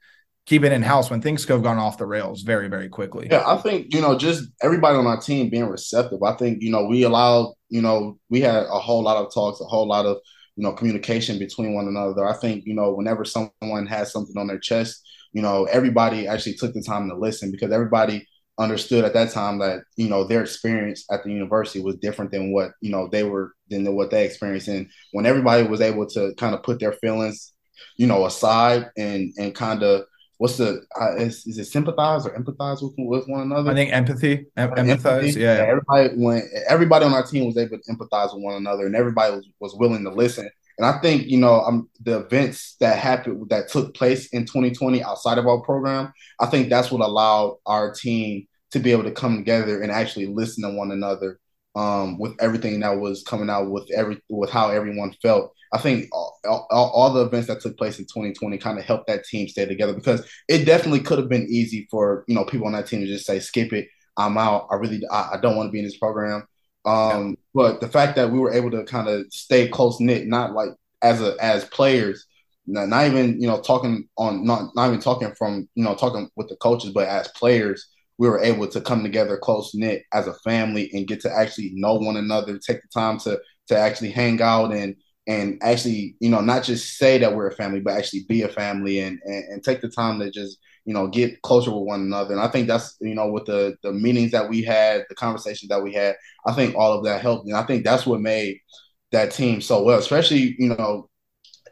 keep 0.45 0.63
it 0.63 0.71
in 0.71 0.81
house 0.81 1.11
when 1.11 1.21
things 1.21 1.45
could 1.45 1.53
have 1.53 1.63
gone 1.63 1.77
off 1.77 1.97
the 1.97 2.05
rails 2.05 2.41
very 2.41 2.67
very 2.67 2.89
quickly? 2.89 3.27
Yeah, 3.29 3.43
I 3.45 3.57
think 3.57 3.93
you 3.93 4.01
know 4.01 4.17
just 4.17 4.49
everybody 4.61 4.97
on 4.97 5.07
our 5.07 5.19
team 5.19 5.49
being 5.49 5.67
receptive. 5.67 6.21
I 6.23 6.33
think 6.35 6.61
you 6.61 6.71
know 6.71 6.85
we 6.85 7.03
allowed 7.03 7.53
you 7.69 7.81
know 7.81 8.19
we 8.29 8.41
had 8.41 8.63
a 8.63 8.79
whole 8.79 9.03
lot 9.03 9.17
of 9.17 9.33
talks, 9.33 9.61
a 9.61 9.65
whole 9.65 9.87
lot 9.87 10.05
of 10.05 10.17
you 10.55 10.63
know 10.63 10.73
communication 10.73 11.39
between 11.39 11.73
one 11.73 11.87
another. 11.87 12.25
I 12.25 12.37
think 12.37 12.63
you 12.65 12.75
know 12.75 12.93
whenever 12.93 13.25
someone 13.25 13.87
has 13.87 14.11
something 14.11 14.37
on 14.37 14.47
their 14.47 14.59
chest, 14.59 15.01
you 15.33 15.41
know 15.41 15.65
everybody 15.65 16.27
actually 16.27 16.55
took 16.55 16.73
the 16.73 16.83
time 16.83 17.09
to 17.09 17.15
listen 17.15 17.51
because 17.51 17.71
everybody 17.71 18.27
understood 18.59 19.05
at 19.05 19.13
that 19.13 19.31
time 19.31 19.57
that 19.59 19.83
you 19.95 20.09
know 20.09 20.25
their 20.25 20.41
experience 20.41 21.05
at 21.09 21.23
the 21.23 21.31
university 21.31 21.81
was 21.81 21.95
different 21.95 22.29
than 22.29 22.51
what 22.51 22.71
you 22.81 22.91
know 22.91 23.07
they 23.07 23.23
were 23.23 23.53
than 23.69 23.85
what 23.95 24.11
they 24.11 24.25
experienced 24.25 24.67
and 24.67 24.89
when 25.13 25.25
everybody 25.25 25.65
was 25.65 25.79
able 25.79 26.05
to 26.05 26.33
kind 26.37 26.53
of 26.53 26.61
put 26.61 26.79
their 26.79 26.91
feelings 26.91 27.53
you 27.95 28.05
know 28.05 28.25
aside 28.25 28.89
and 28.97 29.31
and 29.37 29.55
kind 29.55 29.81
of 29.81 30.03
what's 30.39 30.57
the 30.57 30.81
uh, 30.99 31.15
is, 31.15 31.47
is 31.47 31.57
it 31.57 31.65
sympathize 31.65 32.25
or 32.25 32.31
empathize 32.37 32.81
with, 32.81 32.93
with 32.97 33.27
one 33.27 33.41
another 33.41 33.71
i 33.71 33.73
think 33.73 33.93
empathy 33.93 34.45
em- 34.57 34.71
empathize 34.71 34.89
empathy. 34.89 35.39
Yeah. 35.39 35.57
yeah 35.57 35.63
everybody 35.63 36.09
when 36.15 36.49
everybody 36.67 37.05
on 37.05 37.13
our 37.13 37.25
team 37.25 37.45
was 37.45 37.57
able 37.57 37.77
to 37.77 37.93
empathize 37.93 38.33
with 38.33 38.43
one 38.43 38.55
another 38.55 38.85
and 38.85 38.95
everybody 38.95 39.35
was, 39.35 39.47
was 39.59 39.75
willing 39.75 40.03
to 40.03 40.11
listen 40.11 40.49
and 40.79 40.85
I 40.85 40.97
think, 41.01 41.27
you 41.27 41.37
know, 41.37 41.59
um, 41.59 41.89
the 41.99 42.19
events 42.19 42.77
that 42.79 42.97
happened 42.97 43.49
that 43.49 43.67
took 43.67 43.93
place 43.93 44.27
in 44.27 44.45
2020 44.45 45.03
outside 45.03 45.37
of 45.37 45.45
our 45.45 45.59
program, 45.59 46.13
I 46.39 46.45
think 46.45 46.69
that's 46.69 46.89
what 46.89 47.05
allowed 47.05 47.57
our 47.65 47.93
team 47.93 48.47
to 48.71 48.79
be 48.79 48.93
able 48.93 49.03
to 49.03 49.11
come 49.11 49.35
together 49.35 49.81
and 49.81 49.91
actually 49.91 50.27
listen 50.27 50.63
to 50.63 50.77
one 50.77 50.91
another 50.91 51.37
um, 51.75 52.17
with 52.17 52.33
everything 52.39 52.79
that 52.79 52.97
was 52.97 53.23
coming 53.23 53.49
out 53.49 53.69
with 53.69 53.91
every 53.91 54.21
with 54.29 54.49
how 54.49 54.69
everyone 54.69 55.13
felt. 55.21 55.51
I 55.73 55.79
think 55.79 56.07
all, 56.13 56.39
all, 56.45 56.67
all, 56.71 57.13
the 57.13 57.25
events 57.25 57.47
that 57.47 57.59
took 57.59 57.77
place 57.77 57.99
in 57.99 58.05
2020 58.05 58.57
kind 58.57 58.79
of 58.79 58.85
helped 58.85 59.07
that 59.07 59.25
team 59.25 59.49
stay 59.49 59.65
together 59.65 59.93
because 59.93 60.25
it 60.47 60.65
definitely 60.65 61.01
could 61.01 61.19
have 61.19 61.29
been 61.29 61.47
easy 61.49 61.87
for 61.91 62.23
you 62.27 62.35
know 62.35 62.45
people 62.45 62.67
on 62.67 62.73
that 62.73 62.87
team 62.87 63.01
to 63.01 63.05
just 63.05 63.25
say 63.25 63.39
skip 63.39 63.73
it, 63.73 63.89
I'm 64.15 64.37
out. 64.37 64.67
I 64.71 64.75
really 64.75 65.01
I, 65.11 65.31
I 65.33 65.39
don't 65.41 65.57
want 65.57 65.67
to 65.67 65.71
be 65.71 65.79
in 65.79 65.85
this 65.85 65.97
program. 65.97 66.47
Um, 66.85 67.29
yeah. 67.29 67.35
But 67.53 67.81
the 67.81 67.89
fact 67.89 68.15
that 68.15 68.31
we 68.31 68.39
were 68.39 68.53
able 68.53 68.71
to 68.71 68.83
kind 68.83 69.07
of 69.07 69.25
stay 69.31 69.67
close 69.67 69.99
knit, 69.99 70.27
not 70.27 70.53
like 70.53 70.69
as 71.01 71.21
a 71.21 71.35
as 71.41 71.65
players, 71.65 72.25
not, 72.65 72.89
not 72.89 73.07
even 73.07 73.41
you 73.41 73.47
know 73.47 73.61
talking 73.61 74.07
on 74.17 74.45
not 74.45 74.75
not 74.75 74.87
even 74.87 74.99
talking 74.99 75.33
from 75.37 75.67
you 75.75 75.83
know 75.83 75.95
talking 75.95 76.29
with 76.35 76.49
the 76.49 76.55
coaches, 76.57 76.91
but 76.91 77.07
as 77.07 77.27
players 77.29 77.87
we 78.19 78.27
were 78.27 78.43
able 78.43 78.67
to 78.67 78.81
come 78.81 79.01
together 79.01 79.37
close 79.37 79.73
knit 79.73 80.03
as 80.13 80.27
a 80.27 80.33
family 80.33 80.91
and 80.93 81.07
get 81.07 81.21
to 81.21 81.31
actually 81.31 81.71
know 81.73 81.95
one 81.95 82.17
another, 82.17 82.59
take 82.59 82.81
the 82.81 82.87
time 82.93 83.17
to 83.17 83.39
to 83.67 83.77
actually 83.77 84.11
hang 84.11 84.41
out 84.41 84.73
and 84.73 84.95
and 85.25 85.59
actually, 85.61 86.15
you 86.19 86.29
know, 86.29 86.41
not 86.41 86.63
just 86.63 86.97
say 86.97 87.19
that 87.19 87.35
we're 87.35 87.47
a 87.47 87.55
family, 87.55 87.79
but 87.79 87.95
actually 87.95 88.25
be 88.27 88.41
a 88.41 88.49
family 88.49 88.99
and 88.99 89.19
and, 89.23 89.53
and 89.53 89.63
take 89.63 89.81
the 89.81 89.87
time 89.87 90.19
to 90.19 90.29
just 90.29 90.57
you 90.89 90.95
know 90.95 91.05
get 91.05 91.39
closer 91.43 91.69
with 91.69 91.85
one 91.85 92.01
another. 92.01 92.33
And 92.33 92.41
I 92.41 92.47
think 92.47 92.67
that's 92.67 92.97
you 92.99 93.13
know 93.13 93.29
with 93.29 93.45
the 93.45 93.75
the 93.83 93.93
meetings 93.93 94.31
that 94.31 94.49
we 94.49 94.63
had, 94.63 95.05
the 95.07 95.13
conversations 95.13 95.69
that 95.69 95.83
we 95.83 95.93
had, 95.93 96.15
I 96.47 96.53
think 96.53 96.73
all 96.75 96.93
of 96.93 97.05
that 97.05 97.21
helped, 97.21 97.45
and 97.45 97.55
I 97.55 97.61
think 97.61 97.83
that's 97.83 98.07
what 98.07 98.21
made 98.21 98.59
that 99.11 99.29
team 99.29 99.61
so 99.61 99.83
well, 99.83 99.99
especially 99.99 100.55
you 100.57 100.69
know 100.69 101.07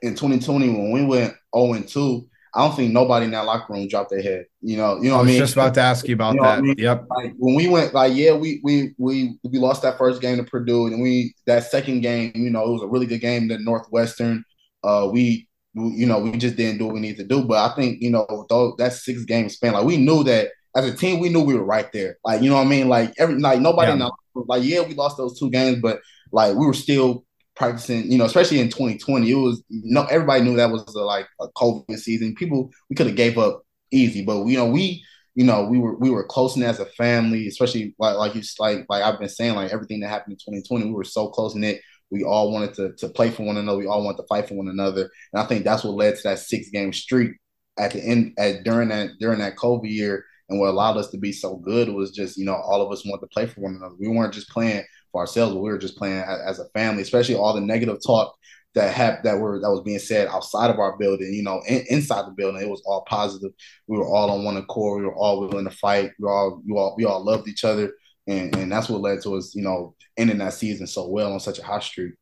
in 0.04 0.14
2020 0.14 0.70
when 0.70 0.92
we 0.92 1.04
went 1.04 1.34
0 1.56 1.74
and 1.74 1.88
2 1.88 2.30
I 2.54 2.62
don't 2.62 2.76
think 2.76 2.94
nobody 2.94 3.26
in 3.26 3.32
that 3.32 3.46
locker 3.46 3.74
room 3.74 3.88
dropped 3.88 4.12
their 4.12 4.22
head. 4.22 4.46
You 4.62 4.78
know, 4.78 5.02
you 5.02 5.10
know 5.10 5.16
I 5.16 5.22
was 5.22 5.30
I 5.30 5.32
mean? 5.32 5.40
just 5.40 5.54
about 5.54 5.74
to 5.74 5.82
ask 5.82 6.08
you 6.08 6.14
about 6.14 6.36
you 6.36 6.42
know 6.42 6.48
that. 6.48 6.58
I 6.60 6.62
mean? 6.62 6.76
Yep. 6.78 7.06
Like 7.10 7.34
when 7.38 7.56
we 7.56 7.68
went, 7.68 7.96
like 7.96 8.16
yeah, 8.16 8.34
we 8.34 8.62
we 8.64 8.94
we 9.00 9.40
we 9.44 9.58
lost 9.58 9.82
that 9.82 9.98
first 9.98 10.22
game 10.22 10.38
to 10.38 10.44
Purdue, 10.44 10.86
and 10.86 11.02
we 11.02 11.34
that 11.48 11.64
second 11.64 12.02
game, 12.02 12.32
you 12.36 12.52
know, 12.52 12.64
it 12.64 12.72
was 12.72 12.84
a 12.84 12.88
really 12.88 13.08
good 13.08 13.22
game 13.22 13.50
to 13.50 13.58
Northwestern. 13.58 14.44
Uh, 14.84 15.10
we, 15.12 15.20
we 15.20 15.47
you 15.78 16.06
know 16.06 16.20
we 16.20 16.32
just 16.38 16.56
didn't 16.56 16.80
do 16.80 16.86
what 16.86 16.96
we 16.96 17.00
need 17.00 17.18
to 17.18 17.24
do, 17.24 17.44
but 17.44 17.58
I 17.58 17.76
think 17.76 18.02
you 18.02 18.10
know 18.10 18.46
though 18.50 18.76
that 18.78 18.94
six 18.94 19.26
game 19.26 19.50
span, 19.50 19.74
like 19.74 19.86
we 19.86 19.98
knew 19.98 20.24
that 20.24 20.50
as 20.76 20.86
a 20.86 20.96
team, 20.96 21.20
we 21.20 21.30
knew 21.30 21.42
we 21.42 21.56
were 21.56 21.64
right 21.64 21.92
there. 21.92 22.18
Like 22.24 22.42
you 22.42 22.50
know 22.50 22.56
what 22.56 22.68
I 22.68 22.70
mean? 22.70 22.88
Like 22.88 23.14
every 23.18 23.40
like 23.40 23.60
nobody 23.60 23.98
yeah. 23.98 24.10
like 24.48 24.64
yeah, 24.64 24.82
we 24.82 24.94
lost 24.94 25.18
those 25.18 25.40
two 25.40 25.50
games, 25.50 25.80
but 25.82 26.00
like 26.32 26.56
we 26.56 26.66
were 26.66 26.74
still 26.74 27.26
practicing, 27.56 28.12
you 28.12 28.18
know, 28.18 28.26
especially 28.26 28.60
in 28.60 28.70
2020, 28.70 29.30
it 29.30 29.34
was 29.34 29.64
know 29.70 30.06
everybody 30.06 30.44
knew 30.44 30.56
that 30.56 30.72
was 30.72 30.84
a, 30.96 31.00
like 31.00 31.28
a 31.42 31.48
COVID 31.50 31.98
season. 31.98 32.36
People 32.36 32.72
we 32.90 32.96
could 32.96 33.08
have 33.08 33.16
gave 33.16 33.38
up 33.38 33.64
easy, 33.92 34.24
but 34.24 34.46
you 34.46 34.58
know 34.58 34.68
we 34.68 35.04
you 35.36 35.44
know 35.44 35.66
we 35.66 35.80
were 35.80 35.96
we 35.98 36.10
were 36.10 36.24
close 36.24 36.56
knit 36.56 36.70
as 36.70 36.80
a 36.80 36.86
family, 36.86 37.48
especially 37.48 37.96
like 38.00 38.18
like 38.18 38.36
you 38.36 38.42
like 38.60 38.86
like 38.90 39.04
I've 39.04 39.20
been 39.20 39.30
saying 39.30 39.56
like 39.56 39.72
everything 39.72 40.00
that 40.02 40.10
happened 40.10 40.34
in 40.34 40.54
2020, 40.54 40.86
we 40.86 40.92
were 40.92 41.04
so 41.04 41.30
close 41.30 41.56
knit. 41.56 41.82
We 42.12 42.24
all 42.24 42.52
wanted 42.52 42.74
to 42.76 42.94
to 42.94 43.10
play 43.10 43.30
for 43.30 43.44
one 43.44 43.58
another. 43.58 43.78
We 43.78 43.88
all 43.88 44.04
wanted 44.04 44.18
to 44.18 44.28
fight 44.28 44.48
for 44.48 44.56
one 44.56 44.70
another, 44.70 45.10
and 45.34 45.42
I 45.42 45.46
think 45.46 45.64
that's 45.64 45.84
what 45.84 45.96
led 45.96 46.16
to 46.16 46.24
that 46.24 46.40
six 46.40 46.70
game 46.70 46.94
streak 46.94 47.32
at 47.78 47.92
the 47.92 48.04
end 48.04 48.34
at 48.38 48.64
during 48.64 48.90
that 48.90 49.12
during 49.20 49.40
that 49.40 49.56
COVID 49.56 49.90
year. 49.90 50.26
And 50.50 50.62
what 50.62 50.70
allowed 50.70 50.96
us 50.96 51.10
to 51.12 51.18
be 51.18 51.34
so 51.34 51.58
good 51.58 51.90
was 51.90 52.12
just 52.12 52.38
you 52.38 52.46
know 52.46 52.56
all 52.56 52.82
of 52.82 52.92
us 52.92 53.06
wanted 53.06 53.22
to 53.22 53.28
play 53.28 53.46
for 53.46 53.62
one 53.62 53.76
another. 53.76 53.96
We 54.00 54.08
weren't 54.08 54.34
just 54.34 54.50
playing 54.50 54.84
for 55.12 55.22
ourselves, 55.22 55.54
but 55.54 55.62
we 55.62 55.70
were 55.70 55.78
just 55.78 55.98
playing 55.98 56.20
as, 56.20 56.40
as 56.46 56.60
a 56.60 56.70
family, 56.70 57.02
especially 57.02 57.36
all 57.36 57.54
the 57.54 57.62
negative 57.62 57.98
talk 58.06 58.34
that 58.78 58.94
had 58.94 59.24
that 59.24 59.40
were 59.40 59.60
that 59.60 59.70
was 59.70 59.82
being 59.82 60.00
said 60.00 60.28
outside 60.28 60.70
of 60.70 60.80
our 60.80 60.98
building, 60.98 61.34
you 61.34 61.44
know, 61.44 61.62
in, 61.68 61.84
inside 61.90 62.26
the 62.28 62.32
building, 62.32 62.62
it 62.62 62.70
was 62.70 62.84
all 62.86 63.04
positive. 63.08 63.52
We 63.88 63.98
were 63.98 64.08
all 64.08 64.30
on 64.32 64.46
one 64.46 64.58
accord. 64.58 65.02
We 65.02 65.08
were 65.08 65.16
all 65.16 65.40
willing 65.42 65.66
to 65.66 65.72
fight. 65.72 66.12
We 66.20 66.28
all 66.28 66.62
we 66.66 66.74
all 66.78 66.96
we 66.98 67.06
all 67.06 67.24
loved 67.24 67.48
each 67.48 67.66
other, 67.66 67.92
and 68.28 68.56
and 68.56 68.72
that's 68.72 68.88
what 68.88 69.02
led 69.02 69.22
to 69.24 69.36
us, 69.36 69.56
you 69.56 69.64
know, 69.64 69.96
ending 70.18 70.38
that 70.40 70.54
season 70.54 70.88
so 70.88 71.08
well 71.08 71.34
on 71.34 71.40
such 71.40 71.60
a 71.60 71.64
hot 71.64 71.84
streak. 71.84 72.14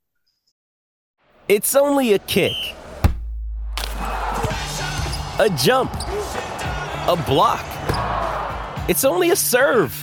It's 1.48 1.76
only 1.76 2.14
a 2.14 2.20
kick, 2.20 2.54
a 5.40 5.50
jump, 5.58 5.94
a 5.94 7.24
block. 7.28 7.66
It's 8.90 9.04
only 9.04 9.32
a 9.32 9.36
serve. 9.36 9.94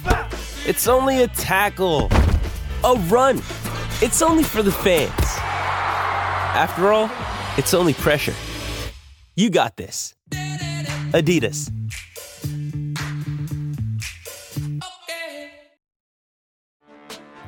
It's 0.67 0.87
only 0.87 1.23
a 1.23 1.29
tackle 1.29 2.09
a 2.85 2.95
run. 3.09 3.39
It's 4.01 4.23
only 4.23 4.43
for 4.43 4.63
the 4.63 4.73
fans. 4.73 5.13
After 6.55 6.93
all, 6.93 7.11
it's 7.57 7.75
only 7.75 7.95
pressure. 7.95 8.35
You 9.37 9.51
got 9.51 9.77
this. 9.77 10.15
Adidas. 11.13 11.82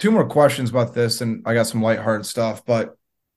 Two 0.00 0.10
more 0.10 0.26
questions 0.26 0.70
about 0.70 0.94
this, 0.94 1.20
and 1.20 1.42
I 1.46 1.54
got 1.54 1.68
some 1.68 1.82
lighthearted 1.82 2.26
stuff, 2.26 2.64
but 2.64 2.96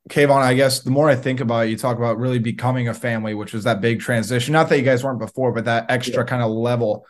Kaevon, 0.09 0.41
I 0.41 0.53
guess 0.53 0.81
the 0.81 0.91
more 0.91 1.09
I 1.09 1.15
think 1.15 1.39
about 1.39 1.65
it, 1.65 1.69
you 1.69 1.77
talk 1.77 1.97
about 1.97 2.17
really 2.17 2.39
becoming 2.39 2.87
a 2.89 2.93
family, 2.93 3.33
which 3.33 3.53
was 3.53 3.63
that 3.63 3.79
big 3.79 4.01
transition. 4.01 4.51
Not 4.51 4.69
that 4.69 4.77
you 4.77 4.83
guys 4.83 5.03
weren't 5.03 5.19
before, 5.19 5.53
but 5.53 5.65
that 5.65 5.89
extra 5.89 6.23
yeah. 6.23 6.27
kind 6.27 6.41
of 6.41 6.51
level. 6.51 7.05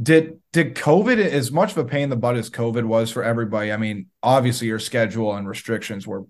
Did 0.00 0.40
did 0.52 0.74
COVID 0.74 1.18
as 1.18 1.50
much 1.50 1.72
of 1.72 1.78
a 1.78 1.84
pain 1.84 2.04
in 2.04 2.10
the 2.10 2.16
butt 2.16 2.36
as 2.36 2.50
COVID 2.50 2.84
was 2.84 3.10
for 3.10 3.22
everybody? 3.24 3.72
I 3.72 3.76
mean, 3.76 4.06
obviously 4.22 4.68
your 4.68 4.78
schedule 4.78 5.34
and 5.34 5.48
restrictions 5.48 6.06
were 6.06 6.24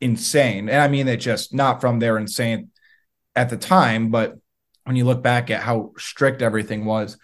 insane. 0.00 0.68
And 0.68 0.80
I 0.80 0.88
mean 0.88 1.08
it 1.08 1.16
just 1.16 1.52
not 1.52 1.80
from 1.80 1.98
there 1.98 2.16
insane 2.16 2.70
at 3.34 3.50
the 3.50 3.56
time, 3.56 4.10
but 4.10 4.36
when 4.84 4.96
you 4.96 5.04
look 5.04 5.22
back 5.22 5.50
at 5.50 5.62
how 5.62 5.92
strict 5.98 6.42
everything 6.42 6.84
was. 6.84 7.16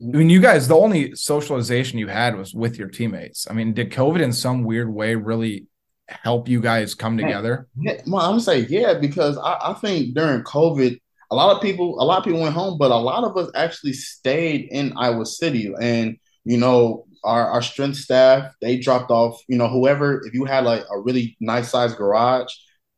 I 0.00 0.16
mean, 0.16 0.30
you 0.30 0.40
guys, 0.40 0.68
the 0.68 0.76
only 0.76 1.14
socialization 1.14 1.98
you 1.98 2.06
had 2.06 2.36
was 2.36 2.54
with 2.54 2.78
your 2.78 2.88
teammates. 2.88 3.48
I 3.50 3.52
mean, 3.52 3.74
did 3.74 3.90
COVID 3.90 4.20
in 4.20 4.32
some 4.32 4.62
weird 4.62 4.92
way 4.92 5.16
really 5.16 5.66
help 6.08 6.48
you 6.48 6.60
guys 6.60 6.94
come 6.94 7.18
together? 7.18 7.66
Yeah, 7.76 8.00
well, 8.06 8.22
I'm 8.22 8.32
gonna 8.32 8.40
say 8.40 8.60
yeah 8.60 8.94
because 8.94 9.36
I, 9.38 9.58
I, 9.60 9.74
think 9.74 10.14
during 10.14 10.42
COVID, 10.44 10.98
a 11.30 11.34
lot 11.34 11.54
of 11.54 11.60
people, 11.60 12.00
a 12.00 12.04
lot 12.04 12.18
of 12.18 12.24
people 12.24 12.40
went 12.40 12.54
home, 12.54 12.78
but 12.78 12.90
a 12.90 12.96
lot 12.96 13.24
of 13.24 13.36
us 13.36 13.50
actually 13.54 13.92
stayed 13.92 14.68
in 14.70 14.92
Iowa 14.96 15.26
City, 15.26 15.72
and 15.80 16.16
you 16.44 16.56
know, 16.56 17.06
our, 17.24 17.50
our 17.50 17.62
strength 17.62 17.98
staff, 17.98 18.52
they 18.60 18.78
dropped 18.78 19.10
off, 19.10 19.42
you 19.48 19.58
know, 19.58 19.68
whoever, 19.68 20.24
if 20.26 20.32
you 20.32 20.44
had 20.44 20.64
like 20.64 20.84
a 20.90 20.98
really 20.98 21.36
nice 21.40 21.70
sized 21.70 21.96
garage, 21.96 22.52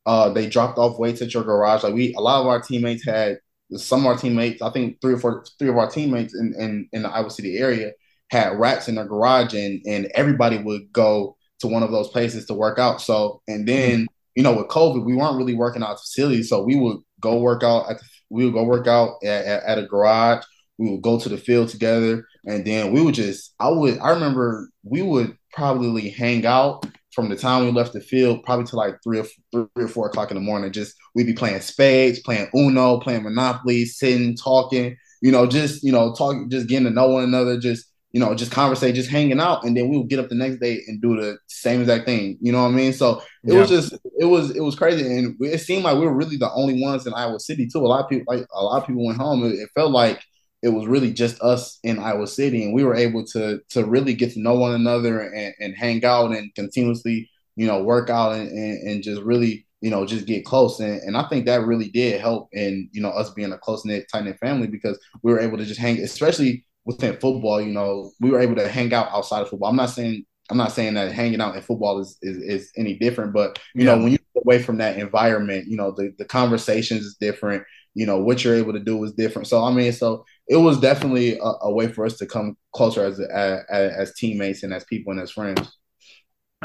uh, 0.06 0.32
they 0.32 0.48
dropped 0.48 0.78
off 0.78 0.98
weights 0.98 1.22
at 1.22 1.34
your 1.34 1.44
garage. 1.44 1.82
Like 1.82 1.94
we, 1.94 2.14
a 2.14 2.20
lot 2.20 2.40
of 2.40 2.46
our 2.46 2.60
teammates 2.60 3.04
had 3.04 3.38
some 3.76 4.00
of 4.00 4.06
our 4.06 4.16
teammates, 4.16 4.62
I 4.62 4.70
think 4.70 5.00
three 5.00 5.14
or 5.14 5.18
four, 5.18 5.44
three 5.58 5.68
of 5.68 5.76
our 5.76 5.90
teammates 5.90 6.34
in, 6.34 6.54
in, 6.58 6.88
in 6.92 7.02
the 7.02 7.10
Iowa 7.10 7.30
City 7.30 7.58
area 7.58 7.92
had 8.30 8.58
racks 8.58 8.88
in 8.88 8.94
their 8.94 9.04
garage 9.04 9.54
and, 9.54 9.80
and 9.86 10.06
everybody 10.14 10.58
would 10.58 10.92
go 10.92 11.36
to 11.60 11.66
one 11.66 11.82
of 11.82 11.90
those 11.90 12.08
places 12.08 12.46
to 12.46 12.54
work 12.54 12.78
out. 12.78 13.00
So, 13.00 13.42
and 13.48 13.66
then, 13.66 14.06
you 14.34 14.42
know, 14.42 14.54
with 14.54 14.68
COVID, 14.68 15.04
we 15.04 15.14
weren't 15.14 15.36
really 15.36 15.54
working 15.54 15.82
out 15.82 16.00
facilities. 16.00 16.48
So 16.48 16.62
we 16.62 16.76
would 16.76 16.98
go 17.20 17.38
work 17.38 17.62
out 17.62 17.90
at 17.90 17.98
the, 17.98 18.04
we 18.30 18.44
would 18.44 18.54
go 18.54 18.64
work 18.64 18.86
out 18.86 19.16
at, 19.22 19.44
at, 19.44 19.62
at 19.64 19.78
a 19.78 19.86
garage. 19.86 20.44
We 20.78 20.90
would 20.90 21.02
go 21.02 21.18
to 21.18 21.28
the 21.28 21.36
field 21.36 21.68
together 21.68 22.26
and 22.46 22.64
then 22.64 22.92
we 22.92 23.02
would 23.02 23.14
just, 23.14 23.54
I 23.60 23.68
would, 23.68 23.98
I 23.98 24.10
remember 24.10 24.70
we 24.82 25.02
would 25.02 25.36
probably 25.52 26.08
hang 26.08 26.46
out 26.46 26.86
from 27.12 27.28
the 27.28 27.36
time 27.36 27.64
we 27.64 27.72
left 27.72 27.92
the 27.92 28.00
field, 28.00 28.42
probably 28.44 28.66
to 28.66 28.76
like 28.76 28.94
three 29.02 29.20
or 29.20 29.26
three 29.52 29.66
or 29.76 29.88
four 29.88 30.06
o'clock 30.06 30.30
in 30.30 30.36
the 30.36 30.40
morning. 30.40 30.72
Just 30.72 30.94
we'd 31.14 31.26
be 31.26 31.32
playing 31.32 31.60
spades, 31.60 32.20
playing 32.20 32.48
Uno, 32.54 33.00
playing 33.00 33.24
Monopoly, 33.24 33.84
sitting, 33.84 34.36
talking, 34.36 34.96
you 35.20 35.32
know, 35.32 35.46
just 35.46 35.82
you 35.82 35.92
know, 35.92 36.14
talking, 36.14 36.48
just 36.50 36.68
getting 36.68 36.86
to 36.86 36.90
know 36.90 37.08
one 37.08 37.24
another, 37.24 37.58
just 37.58 37.86
you 38.12 38.18
know, 38.18 38.34
just 38.34 38.50
conversate, 38.50 38.94
just 38.94 39.10
hanging 39.10 39.38
out, 39.38 39.64
and 39.64 39.76
then 39.76 39.88
we 39.88 39.96
would 39.96 40.08
get 40.08 40.18
up 40.18 40.28
the 40.28 40.34
next 40.34 40.56
day 40.56 40.80
and 40.88 41.00
do 41.00 41.16
the 41.16 41.38
same 41.46 41.80
exact 41.80 42.06
thing. 42.06 42.38
You 42.40 42.50
know 42.50 42.62
what 42.62 42.70
I 42.70 42.72
mean? 42.72 42.92
So 42.92 43.22
it 43.44 43.52
yeah. 43.52 43.60
was 43.60 43.68
just 43.68 43.92
it 44.18 44.24
was 44.24 44.50
it 44.50 44.60
was 44.60 44.74
crazy, 44.74 45.02
and 45.02 45.36
it 45.40 45.58
seemed 45.58 45.84
like 45.84 45.96
we 45.96 46.06
were 46.06 46.14
really 46.14 46.36
the 46.36 46.52
only 46.52 46.82
ones 46.82 47.06
in 47.06 47.14
Iowa 47.14 47.38
City 47.38 47.68
too. 47.68 47.78
A 47.78 47.86
lot 47.86 48.04
of 48.04 48.10
people 48.10 48.34
like 48.34 48.46
a 48.52 48.62
lot 48.62 48.80
of 48.80 48.86
people 48.86 49.06
went 49.06 49.18
home. 49.18 49.44
It, 49.44 49.54
it 49.54 49.68
felt 49.74 49.92
like 49.92 50.20
it 50.62 50.68
was 50.68 50.86
really 50.86 51.12
just 51.12 51.40
us 51.40 51.78
in 51.82 51.98
Iowa 51.98 52.26
City, 52.26 52.64
and 52.64 52.74
we 52.74 52.84
were 52.84 52.94
able 52.94 53.24
to 53.26 53.60
to 53.70 53.84
really 53.84 54.14
get 54.14 54.32
to 54.32 54.40
know 54.40 54.54
one 54.54 54.74
another 54.74 55.20
and, 55.20 55.54
and 55.58 55.74
hang 55.74 56.04
out 56.04 56.32
and 56.32 56.54
continuously, 56.54 57.30
you 57.56 57.66
know, 57.66 57.82
work 57.82 58.10
out 58.10 58.32
and, 58.32 58.48
and, 58.50 58.88
and 58.88 59.02
just 59.02 59.22
really, 59.22 59.66
you 59.80 59.90
know, 59.90 60.04
just 60.04 60.26
get 60.26 60.44
close. 60.44 60.80
And, 60.80 61.00
and 61.02 61.16
I 61.16 61.28
think 61.28 61.46
that 61.46 61.66
really 61.66 61.88
did 61.88 62.20
help 62.20 62.48
in, 62.52 62.88
you 62.92 63.00
know, 63.00 63.10
us 63.10 63.30
being 63.30 63.52
a 63.52 63.58
close 63.58 63.84
knit, 63.84 64.06
tight 64.12 64.24
knit 64.24 64.38
family 64.38 64.66
because 64.66 64.98
we 65.22 65.32
were 65.32 65.40
able 65.40 65.56
to 65.56 65.64
just 65.64 65.80
hang, 65.80 65.98
especially 65.98 66.64
within 66.84 67.14
football. 67.14 67.60
You 67.60 67.72
know, 67.72 68.12
we 68.20 68.30
were 68.30 68.40
able 68.40 68.56
to 68.56 68.68
hang 68.68 68.92
out 68.92 69.08
outside 69.12 69.40
of 69.40 69.48
football. 69.48 69.70
I'm 69.70 69.76
not 69.76 69.90
saying 69.90 70.24
I'm 70.50 70.56
not 70.56 70.72
saying 70.72 70.94
that 70.94 71.12
hanging 71.12 71.40
out 71.40 71.56
in 71.56 71.62
football 71.62 72.00
is 72.00 72.18
is, 72.20 72.36
is 72.38 72.72
any 72.76 72.98
different, 72.98 73.32
but 73.32 73.58
you 73.74 73.86
yeah. 73.86 73.94
know, 73.94 74.02
when 74.02 74.12
you 74.12 74.18
away 74.36 74.62
from 74.62 74.78
that 74.78 74.98
environment, 74.98 75.66
you 75.68 75.76
know, 75.76 75.92
the 75.92 76.12
the 76.18 76.24
conversations 76.24 77.04
is 77.04 77.16
different. 77.20 77.64
You 77.94 78.06
know, 78.06 78.18
what 78.18 78.44
you're 78.44 78.54
able 78.54 78.72
to 78.72 78.80
do 78.80 79.02
is 79.04 79.12
different. 79.12 79.48
So 79.48 79.64
I 79.64 79.72
mean, 79.72 79.92
so 79.92 80.24
it 80.46 80.56
was 80.56 80.80
definitely 80.80 81.38
a, 81.38 81.52
a 81.62 81.72
way 81.72 81.88
for 81.88 82.04
us 82.06 82.16
to 82.18 82.26
come 82.26 82.56
closer 82.72 83.04
as, 83.04 83.20
as 83.20 83.62
as 83.70 84.14
teammates 84.14 84.62
and 84.62 84.72
as 84.72 84.84
people 84.84 85.12
and 85.12 85.20
as 85.20 85.30
friends. 85.30 85.76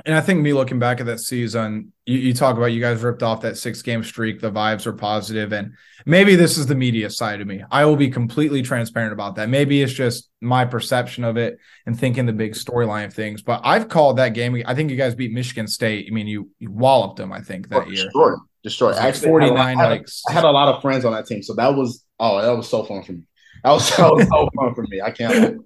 And 0.05 0.13
I 0.13 0.19
think 0.19 0.41
me 0.41 0.51
looking 0.51 0.77
back 0.77 0.99
at 0.99 1.05
that 1.05 1.21
season, 1.21 1.93
you, 2.05 2.17
you, 2.17 2.33
talk 2.33 2.57
about 2.57 2.65
you 2.65 2.81
guys 2.81 3.01
ripped 3.01 3.23
off 3.23 3.39
that 3.41 3.57
six 3.57 3.81
game 3.81 4.03
streak. 4.03 4.41
The 4.41 4.51
vibes 4.51 4.85
are 4.85 4.93
positive, 4.93 5.53
and 5.53 5.71
maybe 6.05 6.35
this 6.35 6.57
is 6.57 6.67
the 6.67 6.75
media 6.75 7.09
side 7.09 7.39
of 7.39 7.47
me. 7.47 7.63
I 7.71 7.85
will 7.85 7.95
be 7.95 8.09
completely 8.09 8.61
transparent 8.61 9.13
about 9.13 9.35
that. 9.35 9.47
Maybe 9.47 9.81
it's 9.81 9.93
just 9.93 10.29
my 10.41 10.65
perception 10.65 11.23
of 11.23 11.37
it 11.37 11.59
and 11.85 11.97
thinking 11.97 12.25
the 12.25 12.33
big 12.33 12.55
storyline 12.55 13.05
of 13.05 13.13
things. 13.13 13.41
But 13.41 13.61
I've 13.63 13.87
called 13.87 14.17
that 14.17 14.33
game. 14.33 14.61
I 14.65 14.75
think 14.75 14.91
you 14.91 14.97
guys 14.97 15.15
beat 15.15 15.31
Michigan 15.31 15.65
State. 15.65 16.07
I 16.09 16.13
mean, 16.13 16.27
you, 16.27 16.49
you 16.59 16.69
walloped 16.71 17.15
them. 17.15 17.31
I 17.31 17.39
think 17.39 17.69
that 17.69 17.83
oh, 17.83 17.89
year. 17.89 18.03
Destroyed, 18.03 18.39
destroyed. 18.65 18.95
Actually, 18.95 19.29
forty 19.29 19.51
nine. 19.51 19.77
Like 19.77 20.05
I 20.27 20.33
had 20.33 20.43
a 20.43 20.51
lot 20.51 20.73
of 20.73 20.81
friends 20.81 21.05
on 21.05 21.13
that 21.13 21.25
team, 21.25 21.41
so 21.41 21.53
that 21.53 21.73
was 21.73 22.03
oh, 22.19 22.41
that 22.41 22.51
was 22.51 22.67
so 22.67 22.83
fun 22.83 23.03
for 23.03 23.13
me. 23.13 23.23
That 23.63 23.71
was 23.71 23.87
so, 23.95 24.19
so 24.19 24.49
fun 24.57 24.75
for 24.75 24.83
me. 24.89 24.99
I 25.01 25.11
can't. 25.11 25.61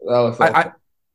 That 0.00 0.18
was 0.20 0.38
so 0.38 0.44
I, 0.44 0.60
I, 0.60 0.72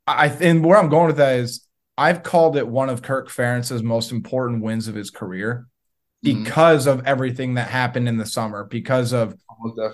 I, 0.08 0.28
and 0.28 0.64
where 0.64 0.78
I'm 0.78 0.90
going 0.90 1.08
with 1.08 1.18
that 1.18 1.40
is 1.40 1.66
I've 1.98 2.22
called 2.22 2.58
it 2.58 2.68
one 2.68 2.90
of 2.90 3.02
Kirk 3.02 3.30
Ferentz's 3.30 3.82
most 3.82 4.12
important 4.12 4.62
wins 4.62 4.88
of 4.88 4.96
his 4.96 5.10
career 5.10 5.68
mm-hmm. 6.24 6.44
because 6.44 6.86
mm-hmm. 6.86 7.00
of 7.00 7.08
everything 7.08 7.56
that 7.56 7.70
happened 7.70 8.08
in 8.08 8.18
the 8.18 8.26
summer, 8.26 8.66
because 8.66 9.14
of 9.14 9.36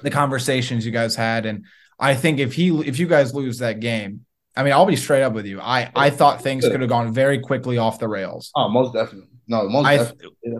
the 0.04 0.12
conversations 0.12 0.86
you 0.86 0.92
guys 0.92 1.16
had. 1.16 1.46
And 1.46 1.66
I 2.00 2.16
think 2.16 2.40
if 2.40 2.54
he 2.54 2.70
if 2.82 3.00
you 3.00 3.08
guys 3.08 3.34
lose 3.34 3.60
that 3.60 3.80
game, 3.80 4.26
I 4.56 4.64
mean, 4.64 4.74
I'll 4.74 4.88
be 4.88 4.96
straight 4.96 5.24
up 5.24 5.34
with 5.34 5.46
you. 5.46 5.62
I 5.62 5.92
I 5.96 6.10
thought 6.10 6.42
things 6.42 6.68
could 6.68 6.82
have 6.82 6.90
gone 6.90 7.14
very 7.14 7.40
quickly 7.40 7.78
off 7.78 8.00
the 8.00 8.08
rails. 8.08 8.52
Oh, 8.56 8.70
most 8.70 8.94
definitely. 8.94 9.37
No, 9.48 9.70
most 9.70 9.86
I. 9.86 10.12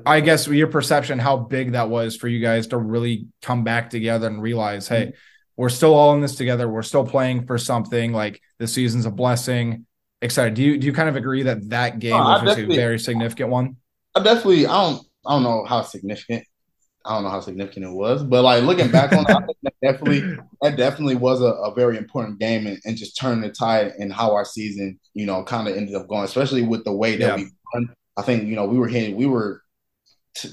I 0.06 0.22
guess 0.22 0.48
your 0.48 0.68
perception, 0.68 1.20
how 1.20 1.38
big 1.38 1.74
that 1.74 1.90
was 1.90 2.16
for 2.16 2.28
you 2.28 2.40
guys 2.40 2.68
to 2.68 2.78
really 2.78 3.28
come 3.42 3.64
back 3.64 3.90
together 3.90 4.28
and 4.28 4.42
realize, 4.42 4.88
hey, 4.88 5.08
mm-hmm. 5.08 5.18
we're 5.58 5.70
still 5.70 5.94
all 5.94 6.14
in 6.16 6.22
this 6.22 6.36
together. 6.36 6.70
We're 6.70 6.84
still 6.84 7.06
playing 7.06 7.48
for 7.48 7.58
something. 7.58 8.14
Like 8.14 8.42
the 8.60 8.68
season's 8.68 9.06
a 9.06 9.12
blessing 9.12 9.86
excited. 10.22 10.54
Do 10.54 10.64
you 10.64 10.78
do 10.78 10.88
you 10.88 10.94
kind 10.94 11.10
of 11.10 11.16
agree 11.16 11.44
that 11.44 11.70
that 11.70 12.00
game 12.00 12.14
oh, 12.14 12.44
was 12.44 12.58
a 12.58 12.66
very 12.66 13.00
significant 13.00 13.50
one? 13.50 13.78
I 14.16 14.24
definitely. 14.24 14.66
I 14.68 14.82
don't. 14.82 15.08
I 15.26 15.34
don't 15.34 15.44
know 15.44 15.66
how 15.66 15.82
significant. 15.82 16.46
I 17.06 17.16
don't 17.16 17.24
know 17.24 17.30
how 17.30 17.40
significant 17.40 17.86
it 17.86 17.92
was, 17.92 18.24
but 18.24 18.44
like 18.44 18.64
looking 18.64 18.92
back 18.92 19.14
on 19.14 19.26
it, 19.30 19.58
that 19.64 19.74
definitely 19.82 20.38
that 20.62 20.76
definitely 20.76 21.16
was 21.16 21.42
a, 21.42 21.46
a 21.46 21.74
very 21.74 21.98
important 21.98 22.40
game 22.40 22.68
and, 22.68 22.80
and, 22.84 22.98
just 22.98 23.18
turning 23.18 23.42
the 23.42 23.50
tide 23.50 23.94
and 23.98 24.12
how 24.12 24.34
our 24.34 24.44
season, 24.44 25.00
you 25.14 25.26
know, 25.26 25.44
kind 25.44 25.70
of 25.70 25.78
ended 25.78 25.96
up 25.96 26.08
going, 26.08 26.26
especially 26.26 26.64
with 26.64 26.84
the 26.84 26.92
way 26.92 27.16
that 27.16 27.28
yeah. 27.28 27.36
we 27.36 27.50
won. 27.74 27.94
I 28.18 28.24
think 28.24 28.44
you 28.46 28.56
know 28.56 28.66
we 28.66 28.80
were 28.80 28.88
hitting, 28.88 29.16
we 29.16 29.26
were 29.26 29.62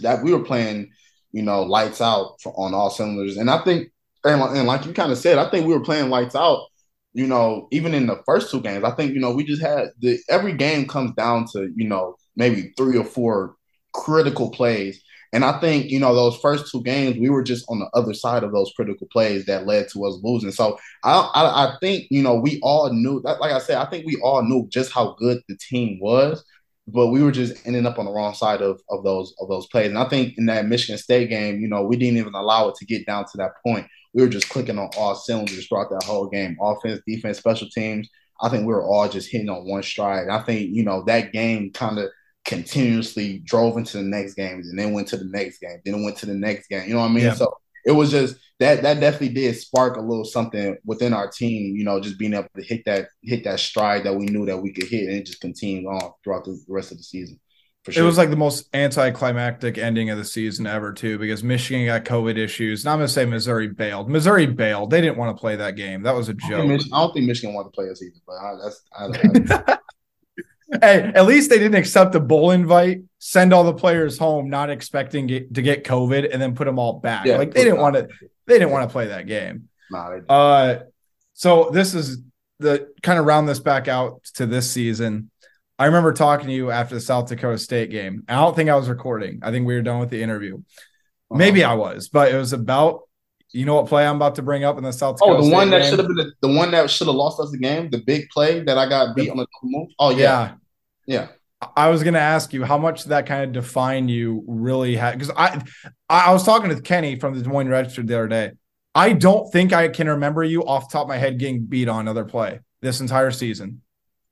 that 0.02 0.22
we 0.22 0.32
were 0.32 0.44
playing, 0.44 0.90
you 1.32 1.42
know, 1.42 1.62
lights 1.62 2.00
out 2.00 2.40
for, 2.42 2.52
on 2.56 2.74
all 2.74 2.90
cylinders, 2.90 3.36
and 3.36 3.50
I 3.50 3.62
think 3.64 3.88
and, 4.24 4.40
and 4.40 4.66
like 4.66 4.86
you 4.86 4.92
kind 4.92 5.12
of 5.12 5.18
said, 5.18 5.38
I 5.38 5.50
think 5.50 5.66
we 5.66 5.74
were 5.74 5.84
playing 5.84 6.10
lights 6.10 6.34
out 6.34 6.66
you 7.14 7.28
know, 7.28 7.68
even 7.70 7.94
in 7.94 8.06
the 8.06 8.20
first 8.26 8.50
two 8.50 8.60
games, 8.60 8.84
I 8.84 8.90
think, 8.90 9.14
you 9.14 9.20
know, 9.20 9.32
we 9.32 9.44
just 9.44 9.62
had 9.62 9.90
the 10.00 10.18
every 10.28 10.52
game 10.52 10.86
comes 10.86 11.12
down 11.12 11.46
to, 11.52 11.72
you 11.76 11.88
know, 11.88 12.16
maybe 12.36 12.72
three 12.76 12.98
or 12.98 13.04
four 13.04 13.54
critical 13.92 14.50
plays. 14.50 15.00
And 15.32 15.44
I 15.44 15.58
think, 15.60 15.90
you 15.90 16.00
know, 16.00 16.14
those 16.14 16.36
first 16.36 16.70
two 16.70 16.82
games, 16.82 17.16
we 17.16 17.30
were 17.30 17.42
just 17.42 17.64
on 17.68 17.78
the 17.78 17.88
other 17.94 18.14
side 18.14 18.42
of 18.42 18.52
those 18.52 18.72
critical 18.74 19.06
plays 19.12 19.46
that 19.46 19.66
led 19.66 19.88
to 19.90 20.04
us 20.04 20.18
losing. 20.22 20.50
So 20.50 20.78
I, 21.04 21.30
I, 21.34 21.66
I 21.66 21.76
think, 21.80 22.06
you 22.10 22.22
know, 22.22 22.34
we 22.34 22.60
all 22.62 22.92
knew 22.92 23.20
that, 23.24 23.40
like 23.40 23.52
I 23.52 23.58
said, 23.58 23.78
I 23.78 23.86
think 23.86 24.06
we 24.06 24.20
all 24.22 24.42
knew 24.42 24.68
just 24.68 24.92
how 24.92 25.14
good 25.18 25.40
the 25.48 25.56
team 25.56 25.98
was, 26.00 26.44
but 26.86 27.08
we 27.08 27.22
were 27.22 27.32
just 27.32 27.66
ending 27.66 27.86
up 27.86 27.98
on 27.98 28.04
the 28.04 28.12
wrong 28.12 28.34
side 28.34 28.60
of, 28.60 28.80
of 28.90 29.04
those 29.04 29.34
of 29.40 29.48
those 29.48 29.66
plays. 29.68 29.88
And 29.88 29.98
I 29.98 30.08
think 30.08 30.38
in 30.38 30.46
that 30.46 30.66
Michigan 30.66 30.98
State 30.98 31.30
game, 31.30 31.60
you 31.60 31.68
know, 31.68 31.82
we 31.84 31.96
didn't 31.96 32.18
even 32.18 32.34
allow 32.34 32.68
it 32.68 32.74
to 32.76 32.84
get 32.84 33.06
down 33.06 33.24
to 33.24 33.38
that 33.38 33.52
point 33.64 33.86
we 34.14 34.22
were 34.22 34.28
just 34.28 34.48
clicking 34.48 34.78
on 34.78 34.90
all 34.96 35.14
cylinders 35.14 35.66
throughout 35.66 35.90
that 35.90 36.04
whole 36.04 36.28
game. 36.28 36.56
Offense, 36.60 37.02
defense, 37.06 37.38
special 37.38 37.68
teams. 37.68 38.08
I 38.40 38.48
think 38.48 38.66
we 38.66 38.72
were 38.72 38.84
all 38.84 39.08
just 39.08 39.30
hitting 39.30 39.48
on 39.48 39.68
one 39.68 39.82
stride. 39.82 40.28
I 40.28 40.42
think, 40.42 40.70
you 40.72 40.84
know, 40.84 41.02
that 41.04 41.32
game 41.32 41.72
kind 41.72 41.98
of 41.98 42.08
continuously 42.44 43.40
drove 43.44 43.76
into 43.76 43.96
the 43.96 44.02
next 44.04 44.34
games 44.34 44.68
and 44.68 44.78
then 44.78 44.92
went 44.92 45.08
to 45.08 45.16
the 45.16 45.24
next 45.24 45.58
game, 45.58 45.80
then 45.84 46.04
went 46.04 46.16
to 46.18 46.26
the 46.26 46.34
next 46.34 46.68
game. 46.68 46.86
You 46.86 46.94
know 46.94 47.00
what 47.00 47.10
I 47.10 47.12
mean? 47.12 47.24
Yeah. 47.24 47.34
So 47.34 47.52
it 47.84 47.92
was 47.92 48.10
just 48.10 48.36
that 48.60 48.82
that 48.82 49.00
definitely 49.00 49.30
did 49.30 49.56
spark 49.56 49.96
a 49.96 50.00
little 50.00 50.24
something 50.24 50.76
within 50.84 51.12
our 51.12 51.28
team, 51.28 51.76
you 51.76 51.84
know, 51.84 52.00
just 52.00 52.18
being 52.18 52.34
able 52.34 52.48
to 52.56 52.62
hit 52.62 52.84
that 52.86 53.08
hit 53.22 53.44
that 53.44 53.60
stride 53.60 54.04
that 54.04 54.14
we 54.14 54.26
knew 54.26 54.46
that 54.46 54.58
we 54.58 54.72
could 54.72 54.88
hit 54.88 55.08
and 55.08 55.16
it 55.16 55.26
just 55.26 55.40
continued 55.40 55.86
on 55.86 56.12
throughout 56.22 56.44
the 56.44 56.62
rest 56.68 56.92
of 56.92 56.98
the 56.98 57.04
season. 57.04 57.38
Sure. 57.90 58.02
It 58.02 58.06
was 58.06 58.16
like 58.16 58.30
the 58.30 58.36
most 58.36 58.74
anticlimactic 58.74 59.76
ending 59.76 60.08
of 60.08 60.16
the 60.16 60.24
season 60.24 60.66
ever, 60.66 60.90
too, 60.90 61.18
because 61.18 61.44
Michigan 61.44 61.84
got 61.84 62.06
COVID 62.06 62.38
issues. 62.38 62.82
Now 62.82 62.92
I'm 62.92 62.98
going 62.98 63.08
to 63.08 63.12
say 63.12 63.26
Missouri 63.26 63.68
bailed. 63.68 64.08
Missouri 64.08 64.46
bailed. 64.46 64.90
They 64.90 65.02
didn't 65.02 65.18
want 65.18 65.36
to 65.36 65.38
play 65.38 65.56
that 65.56 65.76
game. 65.76 66.02
That 66.02 66.14
was 66.14 66.30
a 66.30 66.34
joke. 66.34 66.70
I 66.70 66.78
don't 66.78 67.12
think 67.12 67.26
Michigan 67.26 67.54
wanted 67.54 67.68
to 67.68 67.74
play 67.74 67.90
us 67.90 68.02
either, 68.02 68.16
but 68.26 68.36
I, 68.36 68.54
that's. 68.62 68.82
I, 68.96 69.68
I, 69.68 69.78
hey, 70.80 71.12
at 71.14 71.26
least 71.26 71.50
they 71.50 71.58
didn't 71.58 71.76
accept 71.76 72.14
a 72.14 72.20
bowl 72.20 72.50
invite, 72.50 73.02
send 73.18 73.52
all 73.52 73.64
the 73.64 73.74
players 73.74 74.18
home, 74.18 74.48
not 74.48 74.70
expecting 74.70 75.26
get, 75.26 75.54
to 75.54 75.62
get 75.62 75.84
COVID, 75.84 76.32
and 76.32 76.40
then 76.40 76.54
put 76.54 76.64
them 76.64 76.78
all 76.78 77.00
back. 77.00 77.26
Yeah, 77.26 77.36
like 77.36 77.52
they 77.52 77.64
didn't 77.64 77.80
want 77.80 77.96
to. 77.96 78.08
They 78.46 78.58
didn't 78.58 78.70
want 78.70 78.88
to 78.88 78.92
play 78.92 79.08
that 79.08 79.26
game. 79.26 79.68
Nah, 79.90 80.18
uh, 80.28 80.80
so 81.34 81.70
this 81.72 81.94
is 81.94 82.18
the 82.58 82.92
kind 83.02 83.18
of 83.18 83.26
round 83.26 83.48
this 83.48 83.58
back 83.58 83.88
out 83.88 84.22
to 84.34 84.46
this 84.46 84.70
season. 84.70 85.30
I 85.78 85.86
remember 85.86 86.12
talking 86.12 86.46
to 86.46 86.52
you 86.52 86.70
after 86.70 86.94
the 86.94 87.00
South 87.00 87.28
Dakota 87.28 87.58
State 87.58 87.90
game. 87.90 88.24
I 88.28 88.34
don't 88.34 88.54
think 88.54 88.70
I 88.70 88.76
was 88.76 88.88
recording. 88.88 89.40
I 89.42 89.50
think 89.50 89.66
we 89.66 89.74
were 89.74 89.82
done 89.82 89.98
with 89.98 90.10
the 90.10 90.22
interview. 90.22 90.56
Uh-huh. 90.56 91.38
Maybe 91.38 91.64
I 91.64 91.74
was, 91.74 92.08
but 92.08 92.32
it 92.32 92.36
was 92.36 92.52
about 92.52 93.02
you 93.54 93.64
know 93.64 93.76
what 93.76 93.86
play 93.86 94.06
I'm 94.06 94.16
about 94.16 94.34
to 94.36 94.42
bring 94.42 94.64
up 94.64 94.76
in 94.78 94.84
the 94.84 94.92
South 94.92 95.16
Dakota. 95.16 95.32
Oh, 95.32 95.36
the 95.36 95.44
State 95.44 95.52
one 95.52 95.70
that 95.70 95.82
game? 95.82 95.90
should 95.90 95.98
have 96.00 96.08
been 96.08 96.16
the, 96.16 96.32
the, 96.40 96.48
one 96.48 96.70
that 96.72 96.90
should 96.90 97.06
have 97.06 97.16
lost 97.16 97.38
us 97.40 97.50
the 97.50 97.58
game, 97.58 97.88
the 97.90 97.98
big 97.98 98.28
play 98.30 98.60
that 98.60 98.76
I 98.76 98.88
got 98.88 99.14
beat 99.14 99.30
on 99.30 99.36
the 99.36 99.46
move. 99.62 99.88
Oh 99.98 100.10
yeah, 100.10 100.54
yeah. 101.06 101.20
yeah. 101.20 101.28
I 101.76 101.88
was 101.88 102.02
going 102.02 102.14
to 102.14 102.20
ask 102.20 102.52
you 102.52 102.64
how 102.64 102.76
much 102.76 103.04
that 103.04 103.26
kind 103.26 103.44
of 103.44 103.52
defined 103.52 104.10
you 104.10 104.44
really 104.46 104.96
had 104.96 105.18
because 105.18 105.32
I 105.36 105.62
I 106.08 106.32
was 106.32 106.44
talking 106.44 106.68
to 106.68 106.82
Kenny 106.82 107.18
from 107.18 107.34
the 107.34 107.42
Des 107.42 107.48
Moines 107.48 107.68
Register 107.68 108.02
the 108.02 108.14
other 108.14 108.28
day. 108.28 108.52
I 108.94 109.12
don't 109.12 109.50
think 109.50 109.72
I 109.72 109.88
can 109.88 110.08
remember 110.08 110.44
you 110.44 110.64
off 110.64 110.88
the 110.88 110.94
top 110.94 111.04
of 111.04 111.08
my 111.08 111.16
head 111.16 111.38
getting 111.38 111.64
beat 111.64 111.88
on 111.88 112.00
another 112.00 112.24
play 112.24 112.60
this 112.80 113.00
entire 113.00 113.30
season. 113.30 113.82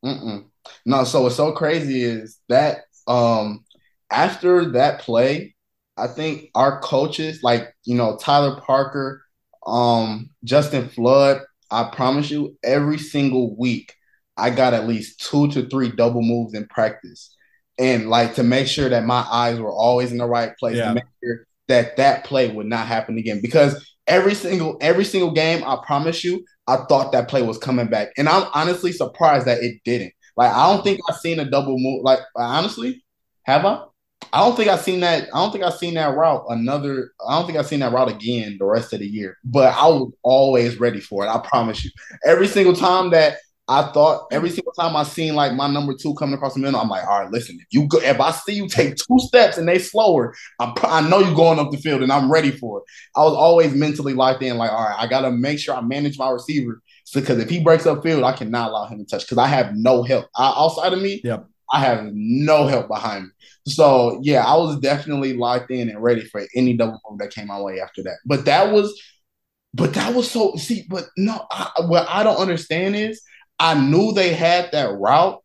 Mm-mm. 0.04 0.44
No, 0.84 1.04
so 1.04 1.22
what's 1.22 1.36
so 1.36 1.52
crazy 1.52 2.02
is 2.02 2.38
that 2.48 2.82
um 3.06 3.64
after 4.10 4.72
that 4.72 5.00
play, 5.00 5.54
I 5.96 6.06
think 6.06 6.50
our 6.54 6.80
coaches, 6.80 7.42
like 7.42 7.74
you 7.84 7.94
know, 7.96 8.16
Tyler 8.16 8.60
Parker, 8.60 9.22
um, 9.66 10.30
Justin 10.44 10.88
Flood, 10.88 11.40
I 11.70 11.84
promise 11.92 12.30
you, 12.30 12.56
every 12.64 12.98
single 12.98 13.56
week 13.56 13.94
I 14.36 14.50
got 14.50 14.74
at 14.74 14.88
least 14.88 15.20
two 15.20 15.48
to 15.52 15.68
three 15.68 15.90
double 15.90 16.22
moves 16.22 16.54
in 16.54 16.66
practice, 16.66 17.34
and 17.78 18.08
like 18.08 18.34
to 18.36 18.42
make 18.42 18.66
sure 18.66 18.88
that 18.88 19.04
my 19.04 19.26
eyes 19.30 19.58
were 19.60 19.72
always 19.72 20.12
in 20.12 20.18
the 20.18 20.26
right 20.26 20.56
place 20.58 20.76
Yeah. 20.76 20.88
to 20.88 20.94
make 20.94 21.04
sure 21.22 21.46
that 21.68 21.96
that 21.96 22.24
play 22.24 22.50
would 22.50 22.66
not 22.66 22.86
happen 22.86 23.18
again. 23.18 23.40
Because 23.42 23.86
every 24.06 24.34
single 24.34 24.78
every 24.80 25.04
single 25.04 25.30
game, 25.32 25.62
I 25.64 25.78
promise 25.86 26.24
you, 26.24 26.44
I 26.66 26.76
thought 26.88 27.12
that 27.12 27.28
play 27.28 27.42
was 27.42 27.58
coming 27.58 27.86
back, 27.88 28.08
and 28.16 28.28
I'm 28.28 28.48
honestly 28.54 28.92
surprised 28.92 29.46
that 29.46 29.62
it 29.62 29.80
didn't. 29.84 30.12
Like 30.36 30.50
I 30.52 30.72
don't 30.72 30.82
think 30.82 31.00
I've 31.08 31.16
seen 31.18 31.38
a 31.38 31.44
double 31.48 31.78
move. 31.78 32.02
Like 32.02 32.20
honestly, 32.34 33.04
have 33.44 33.66
I? 33.66 33.84
I 34.32 34.40
don't 34.40 34.56
think 34.56 34.68
I've 34.68 34.80
seen 34.80 35.00
that. 35.00 35.28
I 35.34 35.38
don't 35.38 35.52
think 35.52 35.64
I've 35.64 35.74
seen 35.74 35.94
that 35.94 36.16
route 36.16 36.44
another. 36.48 37.12
I 37.26 37.38
don't 37.38 37.46
think 37.46 37.58
I've 37.58 37.66
seen 37.66 37.80
that 37.80 37.92
route 37.92 38.10
again 38.10 38.56
the 38.58 38.64
rest 38.64 38.92
of 38.92 39.00
the 39.00 39.06
year. 39.06 39.38
But 39.44 39.74
I 39.74 39.86
was 39.86 40.12
always 40.22 40.80
ready 40.80 41.00
for 41.00 41.24
it. 41.24 41.28
I 41.28 41.38
promise 41.38 41.84
you. 41.84 41.90
Every 42.24 42.46
single 42.46 42.74
time 42.74 43.10
that 43.10 43.38
I 43.68 43.90
thought, 43.92 44.26
every 44.32 44.50
single 44.50 44.72
time 44.72 44.96
I 44.96 45.04
seen 45.04 45.34
like 45.34 45.54
my 45.54 45.66
number 45.66 45.94
two 45.94 46.14
coming 46.14 46.34
across 46.34 46.54
the 46.54 46.60
middle, 46.60 46.80
I'm 46.80 46.88
like, 46.88 47.06
all 47.06 47.20
right, 47.20 47.30
listen. 47.30 47.58
If 47.60 47.66
you 47.70 47.86
go, 47.86 48.00
if 48.00 48.20
I 48.20 48.30
see 48.32 48.54
you 48.54 48.68
take 48.68 48.96
two 48.96 49.18
steps 49.18 49.56
and 49.56 49.68
they 49.68 49.78
slower, 49.78 50.34
I, 50.58 50.72
I 50.82 51.08
know 51.08 51.20
you're 51.20 51.34
going 51.34 51.58
up 51.58 51.70
the 51.70 51.78
field 51.78 52.02
and 52.02 52.12
I'm 52.12 52.30
ready 52.30 52.50
for 52.50 52.78
it. 52.78 52.84
I 53.16 53.22
was 53.22 53.34
always 53.34 53.74
mentally 53.74 54.14
locked 54.14 54.42
in. 54.42 54.56
Like, 54.56 54.72
all 54.72 54.84
right, 54.84 54.96
I 54.98 55.06
gotta 55.06 55.30
make 55.30 55.58
sure 55.58 55.74
I 55.74 55.80
manage 55.80 56.18
my 56.18 56.30
receiver 56.30 56.82
because 57.14 57.38
if 57.38 57.50
he 57.50 57.60
breaks 57.60 57.86
up 57.86 58.02
field, 58.02 58.24
I 58.24 58.32
cannot 58.32 58.70
allow 58.70 58.86
him 58.86 58.98
to 58.98 59.04
touch 59.04 59.24
because 59.24 59.38
I 59.38 59.46
have 59.46 59.74
no 59.74 60.02
help 60.02 60.26
I, 60.36 60.54
outside 60.56 60.92
of 60.92 61.00
me. 61.00 61.20
Yep. 61.22 61.46
I 61.72 61.80
have 61.80 62.10
no 62.12 62.66
help 62.66 62.88
behind 62.88 63.24
me. 63.24 63.30
So 63.66 64.18
yeah, 64.22 64.44
I 64.44 64.56
was 64.56 64.78
definitely 64.80 65.34
locked 65.34 65.70
in 65.70 65.88
and 65.88 66.02
ready 66.02 66.24
for 66.24 66.42
any 66.56 66.76
double 66.76 67.00
move 67.08 67.18
that 67.20 67.30
came 67.32 67.46
my 67.46 67.60
way 67.60 67.80
after 67.80 68.02
that. 68.02 68.16
But 68.24 68.44
that 68.46 68.72
was, 68.72 69.00
but 69.72 69.94
that 69.94 70.14
was 70.14 70.30
so 70.30 70.56
see. 70.56 70.84
But 70.88 71.04
no, 71.16 71.46
I, 71.50 71.70
what 71.86 72.06
I 72.08 72.22
don't 72.22 72.38
understand 72.38 72.96
is 72.96 73.22
I 73.58 73.74
knew 73.74 74.12
they 74.12 74.34
had 74.34 74.72
that 74.72 74.90
route, 74.98 75.40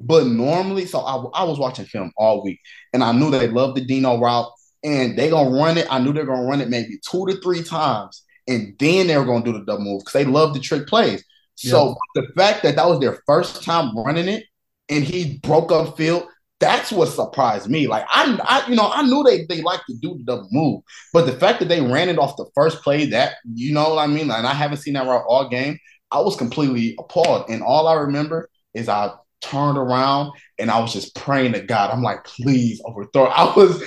but 0.00 0.26
normally, 0.26 0.86
so 0.86 1.00
I, 1.00 1.40
I 1.40 1.44
was 1.44 1.58
watching 1.58 1.84
film 1.84 2.12
all 2.16 2.42
week, 2.42 2.60
and 2.92 3.04
I 3.04 3.12
knew 3.12 3.30
they 3.30 3.48
loved 3.48 3.76
the 3.76 3.84
Dino 3.84 4.18
route, 4.18 4.50
and 4.82 5.16
they 5.16 5.30
gonna 5.30 5.50
run 5.50 5.78
it. 5.78 5.86
I 5.88 6.00
knew 6.00 6.12
they're 6.12 6.26
gonna 6.26 6.48
run 6.48 6.60
it 6.60 6.68
maybe 6.68 6.98
two 7.08 7.26
to 7.26 7.40
three 7.40 7.62
times, 7.62 8.24
and 8.48 8.74
then 8.78 9.06
they 9.06 9.16
were 9.16 9.24
gonna 9.24 9.44
do 9.44 9.52
the 9.52 9.64
double 9.64 9.84
move 9.84 10.00
because 10.00 10.12
they 10.14 10.24
love 10.24 10.52
the 10.52 10.60
trick 10.60 10.88
plays. 10.88 11.24
So 11.54 11.94
the 12.14 12.26
fact 12.36 12.62
that 12.64 12.76
that 12.76 12.88
was 12.88 13.00
their 13.00 13.20
first 13.24 13.62
time 13.62 13.96
running 13.96 14.28
it, 14.28 14.44
and 14.88 15.04
he 15.04 15.38
broke 15.38 15.70
up 15.72 15.96
field. 15.96 16.26
That's 16.58 16.90
what 16.90 17.08
surprised 17.08 17.68
me. 17.68 17.86
Like 17.86 18.04
I, 18.08 18.38
I, 18.42 18.68
you 18.68 18.76
know, 18.76 18.90
I 18.90 19.02
knew 19.02 19.22
they 19.22 19.44
they 19.44 19.62
like 19.62 19.84
to 19.86 19.94
do 20.00 20.16
the 20.16 20.24
double 20.24 20.48
move, 20.50 20.82
but 21.12 21.26
the 21.26 21.32
fact 21.32 21.58
that 21.60 21.68
they 21.68 21.82
ran 21.82 22.08
it 22.08 22.18
off 22.18 22.36
the 22.36 22.46
first 22.54 22.82
play, 22.82 23.04
that 23.06 23.36
you 23.52 23.74
know 23.74 23.90
what 23.90 24.02
I 24.02 24.06
mean, 24.06 24.30
and 24.30 24.46
I 24.46 24.54
haven't 24.54 24.78
seen 24.78 24.94
that 24.94 25.06
route 25.06 25.24
all 25.28 25.48
game. 25.48 25.78
I 26.10 26.20
was 26.20 26.36
completely 26.36 26.94
appalled, 26.98 27.50
and 27.50 27.62
all 27.62 27.86
I 27.86 27.94
remember 27.94 28.48
is 28.72 28.88
I 28.88 29.12
turned 29.42 29.78
around 29.78 30.32
and 30.58 30.70
I 30.70 30.80
was 30.80 30.92
just 30.92 31.14
praying 31.14 31.52
to 31.52 31.60
God. 31.60 31.90
I'm 31.90 32.02
like, 32.02 32.24
please 32.24 32.80
overthrow. 32.84 33.24
I 33.26 33.54
was, 33.54 33.82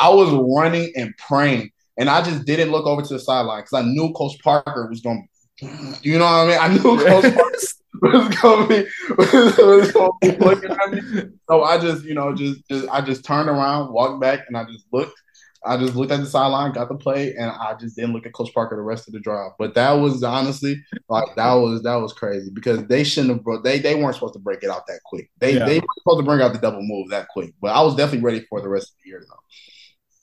I 0.00 0.08
was 0.08 0.30
running 0.32 0.92
and 0.96 1.14
praying, 1.18 1.70
and 1.98 2.08
I 2.08 2.22
just 2.22 2.46
didn't 2.46 2.70
look 2.70 2.86
over 2.86 3.02
to 3.02 3.14
the 3.14 3.20
sideline 3.20 3.62
because 3.62 3.84
I 3.84 3.86
knew 3.86 4.12
Coach 4.12 4.36
Parker 4.42 4.88
was 4.88 5.00
going. 5.00 5.28
You 6.02 6.18
know 6.18 6.24
what 6.24 6.32
I 6.32 6.46
mean? 6.46 6.58
I 6.60 6.68
knew 6.68 6.98
Coach 7.04 7.34
Parker 7.34 7.58
was 8.02 8.28
to 8.28 8.66
be 8.68 8.86
was 9.18 9.92
to 9.92 10.10
be 10.20 10.30
looking 10.38 10.70
at 10.70 10.90
me. 10.92 11.22
So 11.48 11.62
I 11.62 11.78
just, 11.78 12.04
you 12.04 12.14
know, 12.14 12.34
just, 12.34 12.66
just 12.68 12.88
I 12.88 13.00
just 13.00 13.24
turned 13.24 13.48
around, 13.48 13.92
walked 13.92 14.20
back, 14.20 14.40
and 14.48 14.56
I 14.56 14.64
just 14.64 14.86
looked. 14.92 15.18
I 15.66 15.78
just 15.78 15.94
looked 15.96 16.12
at 16.12 16.20
the 16.20 16.26
sideline, 16.26 16.72
got 16.72 16.90
the 16.90 16.94
play, 16.94 17.34
and 17.36 17.50
I 17.50 17.74
just 17.80 17.96
didn't 17.96 18.12
look 18.12 18.26
at 18.26 18.34
Coach 18.34 18.52
Parker 18.52 18.76
the 18.76 18.82
rest 18.82 19.08
of 19.08 19.14
the 19.14 19.20
drive. 19.20 19.52
But 19.58 19.74
that 19.76 19.92
was 19.92 20.22
honestly 20.22 20.76
like 21.08 21.24
that 21.36 21.54
was 21.54 21.82
that 21.84 21.94
was 21.96 22.12
crazy 22.12 22.50
because 22.52 22.84
they 22.86 23.02
shouldn't 23.02 23.32
have 23.32 23.42
bro- 23.44 23.62
they 23.62 23.78
they 23.78 23.94
weren't 23.94 24.14
supposed 24.14 24.34
to 24.34 24.40
break 24.40 24.62
it 24.62 24.68
out 24.68 24.86
that 24.88 25.00
quick. 25.06 25.30
They 25.38 25.54
Yeah. 25.54 25.64
they 25.64 25.78
were 25.78 25.86
supposed 26.00 26.18
to 26.18 26.24
bring 26.24 26.42
out 26.42 26.52
the 26.52 26.58
double 26.58 26.82
move 26.82 27.08
that 27.10 27.28
quick. 27.28 27.54
But 27.62 27.68
I 27.68 27.80
was 27.80 27.96
definitely 27.96 28.24
ready 28.26 28.44
for 28.50 28.60
the 28.60 28.68
rest 28.68 28.88
of 28.90 28.96
the 29.02 29.08
year 29.08 29.24
though. 29.26 29.38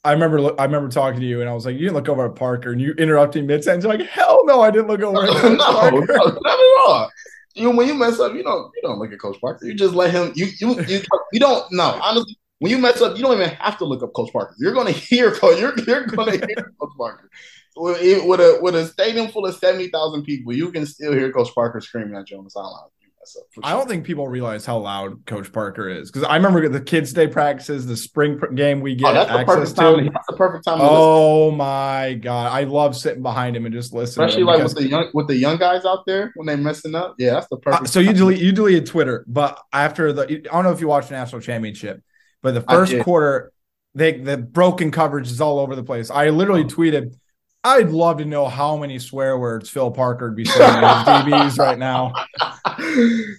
I 0.03 0.13
remember 0.13 0.59
I 0.59 0.65
remember 0.65 0.89
talking 0.89 1.19
to 1.22 1.26
you 1.26 1.41
and 1.41 1.49
I 1.49 1.53
was 1.53 1.65
like, 1.65 1.74
you 1.74 1.82
didn't 1.82 1.93
look 1.95 2.09
over 2.09 2.26
at 2.26 2.36
Parker 2.36 2.72
and 2.72 2.80
you 2.82 2.93
interrupting 2.93 3.47
mid 3.47 3.63
sentence. 3.63 3.84
You're 3.84 3.97
like, 3.97 4.07
hell 4.07 4.45
no, 4.45 4.61
I 4.61 4.69
didn't 4.72 4.88
look 4.88 5.01
over 5.01 5.13
no, 5.26 5.32
at 5.32 5.43
no, 5.43 5.99
not 5.99 6.34
at 6.36 6.82
all. 6.88 7.09
You 7.55 7.71
when 7.71 7.87
you 7.87 7.93
mess 7.93 8.19
up, 8.19 8.33
you 8.33 8.43
don't 8.43 8.71
you 8.75 8.81
don't 8.81 8.99
look 8.99 9.11
at 9.11 9.19
Coach 9.19 9.39
Parker. 9.41 9.65
You 9.65 9.73
just 9.73 9.93
let 9.93 10.11
him. 10.11 10.31
You 10.35 10.47
you 10.59 10.81
you, 10.83 11.01
you 11.33 11.39
don't. 11.39 11.65
No, 11.71 11.99
honestly, 12.01 12.37
when 12.59 12.71
you 12.71 12.77
mess 12.77 13.01
up, 13.01 13.17
you 13.17 13.23
don't 13.23 13.33
even 13.33 13.49
have 13.49 13.77
to 13.79 13.85
look 13.85 14.03
up 14.03 14.13
Coach 14.13 14.31
Parker. 14.31 14.55
You're 14.57 14.73
gonna 14.73 14.91
hear 14.91 15.31
Coach. 15.31 15.59
You're 15.59 15.77
you're 15.85 16.05
gonna 16.05 16.31
hear 16.33 16.73
Coach 16.79 16.93
Parker. 16.97 17.29
With 17.75 18.25
with 18.25 18.39
a 18.39 18.59
with 18.61 18.75
a 18.75 18.85
stadium 18.85 19.29
full 19.29 19.45
of 19.45 19.55
seventy 19.55 19.89
thousand 19.89 20.23
people, 20.23 20.53
you 20.53 20.71
can 20.71 20.85
still 20.85 21.13
hear 21.13 21.31
Coach 21.31 21.53
Parker 21.55 21.81
screaming 21.81 22.15
at 22.15 22.29
you 22.29 22.37
on 22.37 22.43
the 22.43 22.49
sideline. 22.49 22.89
When 23.22 23.34
you 23.36 23.36
mess 23.36 23.36
up, 23.38 23.43
for 23.53 23.65
I 23.65 23.72
don't 23.74 23.88
think 23.88 24.05
people 24.05 24.28
realize 24.28 24.65
how 24.65 24.78
loud 24.78 25.26
Coach 25.26 25.51
Parker 25.51 25.89
is 25.89 26.11
because 26.11 26.28
I 26.28 26.36
remember 26.36 26.67
the 26.69 26.82
kids' 26.82 27.13
day 27.13 27.28
practices, 27.28 27.86
the 27.86 27.95
spring 27.97 28.38
pr- 28.39 28.47
game 28.47 28.82
we 28.82 28.95
get 28.95 29.09
Oh, 29.09 29.13
that's 29.13 29.30
the 29.32 29.39
access 29.39 29.55
perfect 29.55 29.76
time. 29.78 30.05
to. 30.05 30.09
That's 30.11 30.28
the 30.28 30.36
perfect 30.36 30.65
time. 30.65 30.78
to 30.80 30.84
listen. 30.84 30.97
Oh 30.99 31.51
my 31.51 32.13
god, 32.22 32.51
I 32.51 32.63
love 32.63 32.95
sitting 32.95 33.22
behind 33.22 33.55
him 33.55 33.65
and 33.65 33.74
just 33.74 33.93
listening. 33.93 34.26
Especially 34.28 34.43
like 34.43 34.63
with 34.63 34.76
the 34.76 34.88
young 34.88 35.09
with 35.13 35.28
the 35.28 35.36
young 35.36 35.57
guys 35.57 35.86
out 35.86 36.05
there 36.05 36.32
when 36.36 36.47
they're 36.47 36.57
messing 36.57 36.95
up. 36.95 37.15
Yeah, 37.17 37.32
that's 37.34 37.47
the 37.49 37.57
perfect. 37.57 37.84
Uh, 37.84 37.88
so 37.88 37.99
you 37.99 38.13
delete 38.13 38.39
you 38.39 38.51
deleted 38.51 38.86
Twitter, 38.86 39.24
but 39.28 39.59
after 39.72 40.11
the 40.13 40.24
I 40.24 40.53
don't 40.53 40.63
know 40.63 40.72
if 40.72 40.82
you 40.82 40.88
watched 40.88 41.09
the 41.09 41.15
national 41.15 41.41
championship, 41.41 42.01
but 42.41 42.53
the 42.53 42.61
first 42.61 42.97
quarter, 43.03 43.51
they 43.95 44.17
the 44.19 44.38
broken 44.38 44.91
coverage 44.91 45.30
is 45.30 45.41
all 45.41 45.59
over 45.59 45.76
the 45.76 45.84
place. 45.84 46.09
I 46.09 46.30
literally 46.30 46.63
tweeted. 46.65 47.15
I'd 47.64 47.89
love 47.89 48.18
to 48.18 48.26
know 48.26 48.47
how 48.47 48.76
many 48.76 48.97
swear 48.97 49.38
words 49.38 49.70
Phil 49.70 49.91
Parker 49.91 50.30
would 50.30 50.36
be 50.36 50.45
saying 50.45 50.82
to 50.82 50.88
his 50.88 51.05
DBs 51.07 51.59
right 51.59 51.78
now. 51.78 52.12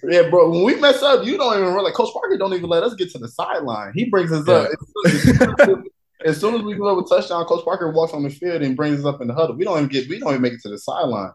yeah, 0.03 0.29
bro. 0.29 0.49
When 0.49 0.63
we 0.63 0.75
mess 0.75 1.01
up, 1.01 1.25
you 1.25 1.37
don't 1.37 1.59
even 1.59 1.73
really. 1.73 1.91
Coach 1.91 2.13
Parker 2.13 2.37
don't 2.37 2.53
even 2.53 2.69
let 2.69 2.83
us 2.83 2.93
get 2.93 3.11
to 3.11 3.17
the 3.17 3.27
sideline. 3.27 3.91
He 3.93 4.09
brings 4.09 4.31
us 4.31 4.47
up 4.47 4.69
as 5.05 5.21
soon 5.21 5.55
as, 5.59 5.77
as 6.25 6.39
soon 6.39 6.55
as 6.55 6.61
we 6.61 6.75
go 6.75 6.87
over 6.87 7.01
touchdown. 7.01 7.43
Coach 7.45 7.65
Parker 7.65 7.91
walks 7.91 8.13
on 8.13 8.23
the 8.23 8.29
field 8.29 8.61
and 8.61 8.77
brings 8.77 8.99
us 8.99 9.05
up 9.05 9.19
in 9.21 9.27
the 9.27 9.33
huddle. 9.33 9.57
We 9.57 9.65
don't 9.65 9.77
even 9.77 9.89
get. 9.89 10.07
We 10.07 10.19
don't 10.19 10.29
even 10.29 10.41
make 10.41 10.53
it 10.53 10.61
to 10.61 10.69
the 10.69 10.79
sideline. 10.79 11.31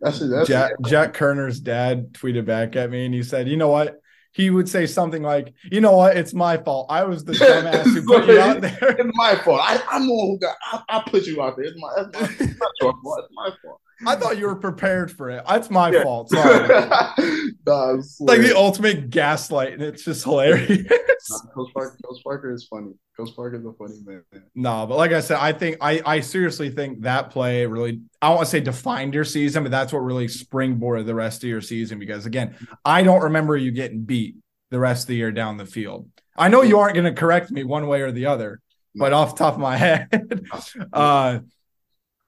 That's 0.00 0.20
it. 0.20 0.26
That's 0.26 0.48
Jack. 0.48 0.72
Jack 0.84 1.14
Koerner's 1.14 1.60
dad 1.60 2.12
tweeted 2.12 2.44
back 2.44 2.74
at 2.74 2.90
me 2.90 3.06
and 3.06 3.14
he 3.14 3.22
said, 3.22 3.48
"You 3.48 3.56
know 3.56 3.68
what?" 3.68 4.00
He 4.36 4.50
would 4.50 4.68
say 4.68 4.84
something 4.84 5.22
like, 5.22 5.54
"You 5.72 5.80
know 5.80 5.96
what? 5.96 6.14
It's 6.14 6.34
my 6.34 6.58
fault. 6.58 6.88
I 6.90 7.04
was 7.04 7.24
the 7.24 7.32
dumbass 7.32 7.84
who 7.84 8.02
put 8.04 8.26
you 8.28 8.38
out 8.38 8.60
there." 8.60 8.76
It's 8.98 9.16
my 9.16 9.34
fault. 9.36 9.60
I, 9.62 9.82
I'm 9.90 10.06
the 10.06 10.14
one 10.14 10.26
who 10.26 10.38
got. 10.38 10.56
I, 10.62 10.82
I 10.90 11.02
put 11.10 11.26
you 11.26 11.40
out 11.40 11.56
there. 11.56 11.64
It's 11.64 11.80
my. 11.80 11.88
It's, 11.96 12.20
my, 12.20 12.46
it's 12.46 12.60
your 12.82 12.92
fault. 13.02 13.24
It's 13.24 13.34
my 13.34 13.50
fault. 13.62 13.80
I 14.04 14.16
thought 14.16 14.38
you 14.38 14.46
were 14.46 14.56
prepared 14.56 15.12
for 15.12 15.30
it. 15.30 15.44
That's 15.48 15.70
my 15.70 15.90
Yeah. 15.92 16.02
fault. 16.02 16.30
Sorry. 16.30 16.68
Nah, 17.68 18.00
like 18.20 18.42
the 18.42 18.54
ultimate 18.56 19.10
gaslight, 19.10 19.72
and 19.72 19.82
it's 19.82 20.04
just 20.04 20.22
hilarious. 20.22 20.86
Nah, 21.30 21.38
Coach 21.52 21.74
Parker. 21.74 21.98
Coach 22.04 22.22
Parker 22.22 22.52
is 22.52 22.64
funny. 22.68 22.92
Coach 23.16 23.34
Parker 23.34 23.56
is 23.56 23.64
a 23.64 23.72
funny 23.72 23.94
man. 24.04 24.22
no, 24.54 24.86
but 24.86 24.96
like 24.96 25.10
I 25.10 25.18
said, 25.18 25.38
I 25.40 25.52
think 25.52 25.78
I 25.80 26.00
I 26.06 26.20
seriously 26.20 26.70
think 26.70 27.00
that 27.02 27.30
play 27.30 27.66
really 27.66 28.02
I 28.22 28.28
don't 28.28 28.36
want 28.36 28.46
to 28.46 28.50
say 28.52 28.60
defined 28.60 29.14
your 29.14 29.24
season, 29.24 29.64
but 29.64 29.72
that's 29.72 29.92
what 29.92 29.98
really 29.98 30.28
springboarded 30.28 31.06
the 31.06 31.14
rest 31.16 31.42
of 31.42 31.48
your 31.50 31.60
season. 31.60 31.98
Because 31.98 32.24
again, 32.24 32.54
I 32.84 33.02
don't 33.02 33.22
remember 33.24 33.56
you 33.56 33.72
getting 33.72 34.02
beat 34.04 34.36
the 34.70 34.78
rest 34.78 35.04
of 35.04 35.08
the 35.08 35.16
year 35.16 35.32
down 35.32 35.56
the 35.56 35.66
field. 35.66 36.08
I 36.36 36.46
know 36.48 36.62
you 36.62 36.78
aren't 36.78 36.94
going 36.94 37.12
to 37.12 37.18
correct 37.20 37.50
me 37.50 37.64
one 37.64 37.88
way 37.88 38.02
or 38.02 38.12
the 38.12 38.26
other, 38.26 38.60
but 38.94 39.12
off 39.12 39.34
the 39.34 39.38
top 39.38 39.54
of 39.54 39.60
my 39.60 39.76
head, 39.76 40.46
uh, 40.92 41.40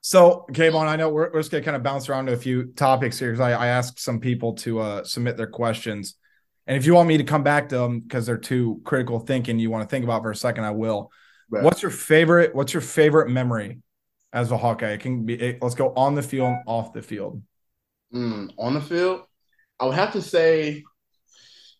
so 0.00 0.46
Kaevon, 0.52 0.86
I 0.86 0.96
know 0.96 1.08
we're, 1.08 1.30
we're 1.32 1.40
just 1.40 1.50
gonna 1.50 1.64
kind 1.64 1.76
of 1.76 1.82
bounce 1.82 2.08
around 2.08 2.26
to 2.26 2.32
a 2.32 2.36
few 2.36 2.72
topics 2.72 3.18
here 3.18 3.30
because 3.30 3.40
I, 3.40 3.52
I 3.52 3.66
asked 3.68 4.00
some 4.00 4.20
people 4.20 4.54
to 4.54 4.80
uh, 4.80 5.04
submit 5.04 5.36
their 5.36 5.46
questions, 5.46 6.14
and 6.66 6.76
if 6.76 6.86
you 6.86 6.94
want 6.94 7.08
me 7.08 7.18
to 7.18 7.24
come 7.24 7.42
back 7.42 7.68
to 7.70 7.76
them 7.76 8.00
because 8.00 8.26
they're 8.26 8.36
too 8.36 8.80
critical 8.84 9.18
thinking, 9.18 9.58
you 9.58 9.70
want 9.70 9.88
to 9.88 9.90
think 9.90 10.04
about 10.04 10.22
for 10.22 10.30
a 10.30 10.36
second, 10.36 10.64
I 10.64 10.70
will. 10.70 11.10
Right. 11.50 11.64
What's 11.64 11.82
your 11.82 11.90
favorite? 11.90 12.54
What's 12.54 12.74
your 12.74 12.82
favorite 12.82 13.30
memory 13.30 13.80
as 14.32 14.50
a 14.50 14.56
Hawkeye? 14.56 14.92
It 14.92 15.00
can 15.00 15.24
be. 15.24 15.34
It, 15.34 15.62
let's 15.62 15.74
go 15.74 15.92
on 15.94 16.14
the 16.14 16.22
field, 16.22 16.48
and 16.48 16.62
off 16.66 16.92
the 16.92 17.02
field. 17.02 17.42
Mm, 18.14 18.52
on 18.58 18.74
the 18.74 18.80
field, 18.80 19.22
I 19.80 19.86
would 19.86 19.94
have 19.94 20.12
to 20.12 20.22
say 20.22 20.82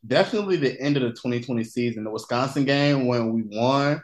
definitely 0.06 0.56
the 0.56 0.80
end 0.80 0.96
of 0.96 1.02
the 1.02 1.10
2020 1.10 1.64
season, 1.64 2.04
the 2.04 2.10
Wisconsin 2.10 2.64
game 2.64 3.06
when 3.06 3.32
we 3.32 3.42
won, 3.44 4.00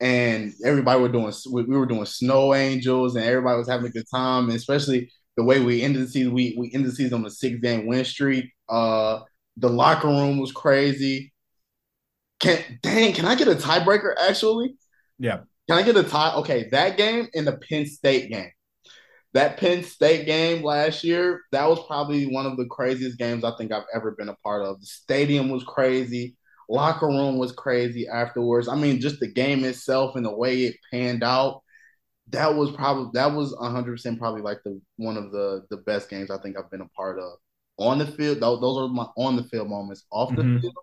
and 0.00 0.52
everybody 0.64 1.00
were 1.00 1.08
doing 1.08 1.32
we 1.50 1.62
we 1.64 1.76
were 1.76 1.86
doing 1.86 2.06
snow 2.06 2.54
angels, 2.54 3.16
and 3.16 3.24
everybody 3.24 3.58
was 3.58 3.68
having 3.68 3.86
a 3.86 3.90
good 3.90 4.06
time, 4.12 4.44
and 4.44 4.54
especially 4.54 5.10
the 5.36 5.44
way 5.44 5.60
we 5.60 5.82
ended 5.82 6.02
the 6.02 6.08
season. 6.08 6.32
We 6.32 6.54
we 6.58 6.70
ended 6.74 6.92
the 6.92 6.96
season 6.96 7.20
on 7.20 7.26
a 7.26 7.30
six 7.30 7.58
game 7.60 7.86
win 7.86 8.04
streak. 8.04 8.52
Uh, 8.68 9.20
the 9.56 9.70
locker 9.70 10.08
room 10.08 10.38
was 10.38 10.52
crazy. 10.52 11.32
Can 12.40 12.78
dang, 12.82 13.12
can 13.14 13.24
I 13.24 13.34
get 13.34 13.48
a 13.48 13.54
tiebreaker? 13.54 14.14
Actually, 14.28 14.76
Yeah. 15.18 15.40
Can 15.68 15.78
I 15.78 15.82
get 15.82 15.96
a 15.96 16.02
tie? 16.02 16.34
Okay, 16.36 16.68
that 16.70 16.96
game 16.96 17.28
and 17.34 17.46
the 17.46 17.56
Penn 17.56 17.86
State 17.86 18.30
game. 18.30 18.50
That 19.32 19.56
Penn 19.56 19.82
State 19.82 20.26
game 20.26 20.62
last 20.62 21.02
year, 21.02 21.40
that 21.52 21.68
was 21.68 21.84
probably 21.86 22.26
one 22.26 22.46
of 22.46 22.56
the 22.56 22.66
craziest 22.66 23.18
games 23.18 23.42
I 23.44 23.56
think 23.56 23.72
I've 23.72 23.86
ever 23.94 24.12
been 24.12 24.28
a 24.28 24.36
part 24.44 24.62
of. 24.62 24.80
The 24.80 24.86
stadium 24.86 25.48
was 25.48 25.64
crazy. 25.64 26.36
Locker 26.68 27.06
room 27.06 27.38
was 27.38 27.52
crazy 27.52 28.08
afterwards. 28.08 28.68
I 28.68 28.76
mean, 28.76 29.00
just 29.00 29.20
the 29.20 29.28
game 29.32 29.64
itself 29.64 30.16
and 30.16 30.24
the 30.24 30.34
way 30.34 30.64
it 30.64 30.76
panned 30.90 31.22
out. 31.24 31.62
That 32.30 32.54
was 32.56 32.70
probably 32.72 33.10
that 33.14 33.32
was 33.34 33.54
100% 33.58 34.18
probably 34.18 34.42
like 34.42 34.58
the 34.64 34.80
one 34.96 35.16
of 35.16 35.32
the 35.32 35.66
the 35.70 35.78
best 35.78 36.10
games 36.10 36.30
I 36.30 36.38
think 36.38 36.56
I've 36.58 36.70
been 36.70 36.80
a 36.82 36.88
part 36.90 37.18
of. 37.18 37.38
on 37.78 37.98
the 37.98 38.06
field. 38.06 38.40
Those, 38.40 38.60
those 38.60 38.78
are 38.78 38.88
my 38.88 39.06
on 39.16 39.36
the 39.36 39.44
field 39.44 39.68
moments. 39.68 40.04
Off 40.12 40.34
the 40.36 40.44
Mhm. 40.44 40.58
field, 40.60 40.74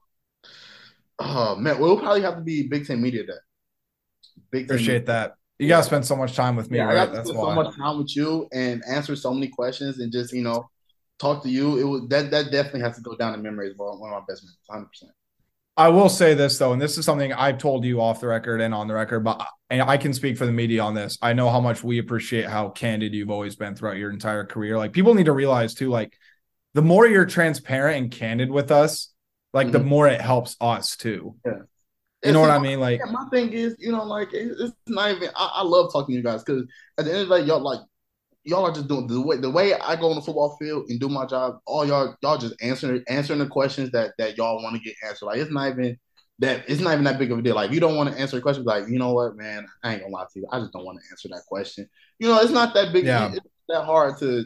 oh 1.19 1.55
man, 1.55 1.79
we'll 1.79 1.97
probably 1.99 2.21
have 2.21 2.35
to 2.35 2.41
be 2.41 2.67
Big 2.67 2.85
Ten 2.85 3.01
Media 3.01 3.25
Day. 3.25 3.33
Big 4.51 4.69
Ten 4.69 4.77
Appreciate 4.77 4.85
Media. 4.85 5.07
that. 5.07 5.35
You 5.59 5.67
gotta 5.67 5.83
spend 5.83 6.05
so 6.05 6.15
much 6.15 6.35
time 6.35 6.55
with 6.55 6.71
me, 6.71 6.79
Yeah, 6.79 6.87
I 6.89 6.93
right? 6.93 6.95
got 6.95 7.11
to 7.11 7.15
That's 7.15 7.25
spend 7.25 7.37
why. 7.37 7.41
so 7.41 7.51
much 7.51 7.75
time 7.75 7.97
with 7.97 8.15
you 8.15 8.47
and 8.53 8.83
answer 8.87 9.15
so 9.15 9.33
many 9.33 9.47
questions 9.49 9.99
and 9.99 10.11
just 10.11 10.33
you 10.33 10.41
know 10.43 10.69
talk 11.19 11.43
to 11.43 11.49
you. 11.49 11.77
It 11.77 11.83
was 11.83 12.07
that 12.09 12.31
that 12.31 12.51
definitely 12.51 12.81
has 12.81 12.95
to 12.97 13.01
go 13.01 13.15
down 13.15 13.33
in 13.33 13.41
memory 13.41 13.69
as 13.69 13.77
well. 13.77 13.99
One 13.99 14.13
of 14.13 14.19
my 14.21 14.25
best 14.27 14.43
memories, 14.43 14.57
hundred 14.69 14.87
percent. 14.87 15.11
I 15.77 15.89
will 15.89 16.09
say 16.09 16.33
this 16.33 16.57
though, 16.57 16.73
and 16.73 16.81
this 16.81 16.97
is 16.97 17.05
something 17.05 17.31
I've 17.33 17.57
told 17.57 17.85
you 17.85 18.01
off 18.01 18.19
the 18.21 18.27
record 18.27 18.61
and 18.61 18.73
on 18.73 18.87
the 18.87 18.93
record, 18.93 19.21
but 19.21 19.45
and 19.69 19.81
I 19.81 19.97
can 19.97 20.13
speak 20.13 20.37
for 20.37 20.45
the 20.45 20.51
media 20.51 20.83
on 20.83 20.93
this. 20.93 21.17
I 21.21 21.33
know 21.33 21.49
how 21.49 21.61
much 21.61 21.83
we 21.83 21.97
appreciate 21.99 22.45
how 22.45 22.69
candid 22.69 23.13
you've 23.13 23.31
always 23.31 23.55
been 23.55 23.75
throughout 23.75 23.97
your 23.97 24.11
entire 24.11 24.45
career. 24.45 24.77
Like 24.77 24.91
people 24.91 25.13
need 25.13 25.25
to 25.27 25.31
realize 25.31 25.73
too, 25.73 25.89
like 25.89 26.17
the 26.73 26.81
more 26.81 27.07
you're 27.07 27.25
transparent 27.25 27.97
and 27.97 28.11
candid 28.11 28.51
with 28.51 28.69
us, 28.71 29.09
like 29.53 29.71
the 29.71 29.79
Mhm. 29.79 29.85
more 29.85 30.07
it 30.07 30.21
helps 30.21 30.57
us 30.59 30.97
too. 30.97 31.35
Yeah. 31.45 31.53
You 32.23 32.33
know 32.33 32.41
what 32.41 32.51
I 32.51 32.59
mean? 32.59 32.79
Like 32.79 32.99
Yeah, 33.03 33.11
my 33.11 33.25
thing 33.31 33.51
is, 33.53 33.75
you 33.79 33.91
know, 33.91 34.03
like 34.03 34.33
it, 34.33 34.51
it's 34.59 34.73
not 34.87 35.11
even. 35.11 35.29
I, 35.35 35.51
I 35.55 35.63
love 35.63 35.91
talking 35.91 36.13
to 36.13 36.17
you 36.17 36.23
guys 36.23 36.43
because 36.43 36.63
at 36.97 37.05
the 37.05 37.11
end 37.11 37.21
of 37.21 37.29
the 37.29 37.39
day, 37.39 37.45
y'all 37.45 37.61
like 37.61 37.79
y'all 38.43 38.65
are 38.65 38.73
just 38.73 38.87
doing 38.87 39.07
the 39.07 39.21
way 39.21 39.37
the 39.37 39.49
way 39.49 39.73
I 39.73 39.95
go 39.95 40.09
on 40.09 40.15
the 40.15 40.21
football 40.21 40.57
field 40.59 40.89
and 40.89 40.99
do 40.99 41.09
my 41.09 41.25
job. 41.25 41.59
All 41.65 41.85
y'all 41.85 42.15
y'all 42.21 42.37
just 42.37 42.55
answering 42.61 43.03
answering 43.07 43.39
the 43.39 43.47
questions 43.47 43.91
that 43.91 44.13
that 44.17 44.37
y'all 44.37 44.61
want 44.63 44.75
to 44.75 44.81
get 44.81 44.95
answered. 45.05 45.25
Like 45.27 45.37
it's 45.37 45.51
not 45.51 45.69
even 45.69 45.97
that 46.39 46.63
it's 46.67 46.81
not 46.81 46.93
even 46.93 47.03
that 47.05 47.19
big 47.19 47.31
of 47.31 47.39
a 47.39 47.41
deal. 47.41 47.55
Like 47.55 47.69
if 47.69 47.73
you 47.73 47.79
don't 47.79 47.95
want 47.95 48.11
to 48.11 48.19
answer 48.19 48.37
a 48.37 48.41
question, 48.41 48.63
like 48.63 48.87
you 48.87 48.97
know 48.97 49.13
what, 49.13 49.35
man, 49.35 49.67
I 49.83 49.93
ain't 49.93 50.01
gonna 50.01 50.13
lie 50.13 50.25
to 50.31 50.39
you. 50.39 50.47
I 50.51 50.59
just 50.59 50.73
don't 50.73 50.85
want 50.85 50.99
to 50.99 51.05
answer 51.11 51.27
that 51.29 51.43
question. 51.47 51.87
You 52.19 52.27
know, 52.27 52.39
it's 52.39 52.51
not 52.51 52.73
that 52.73 52.93
big. 52.93 53.05
Yeah. 53.05 53.27
It's 53.27 53.35
not 53.67 53.79
that 53.79 53.85
hard 53.85 54.17
to 54.19 54.45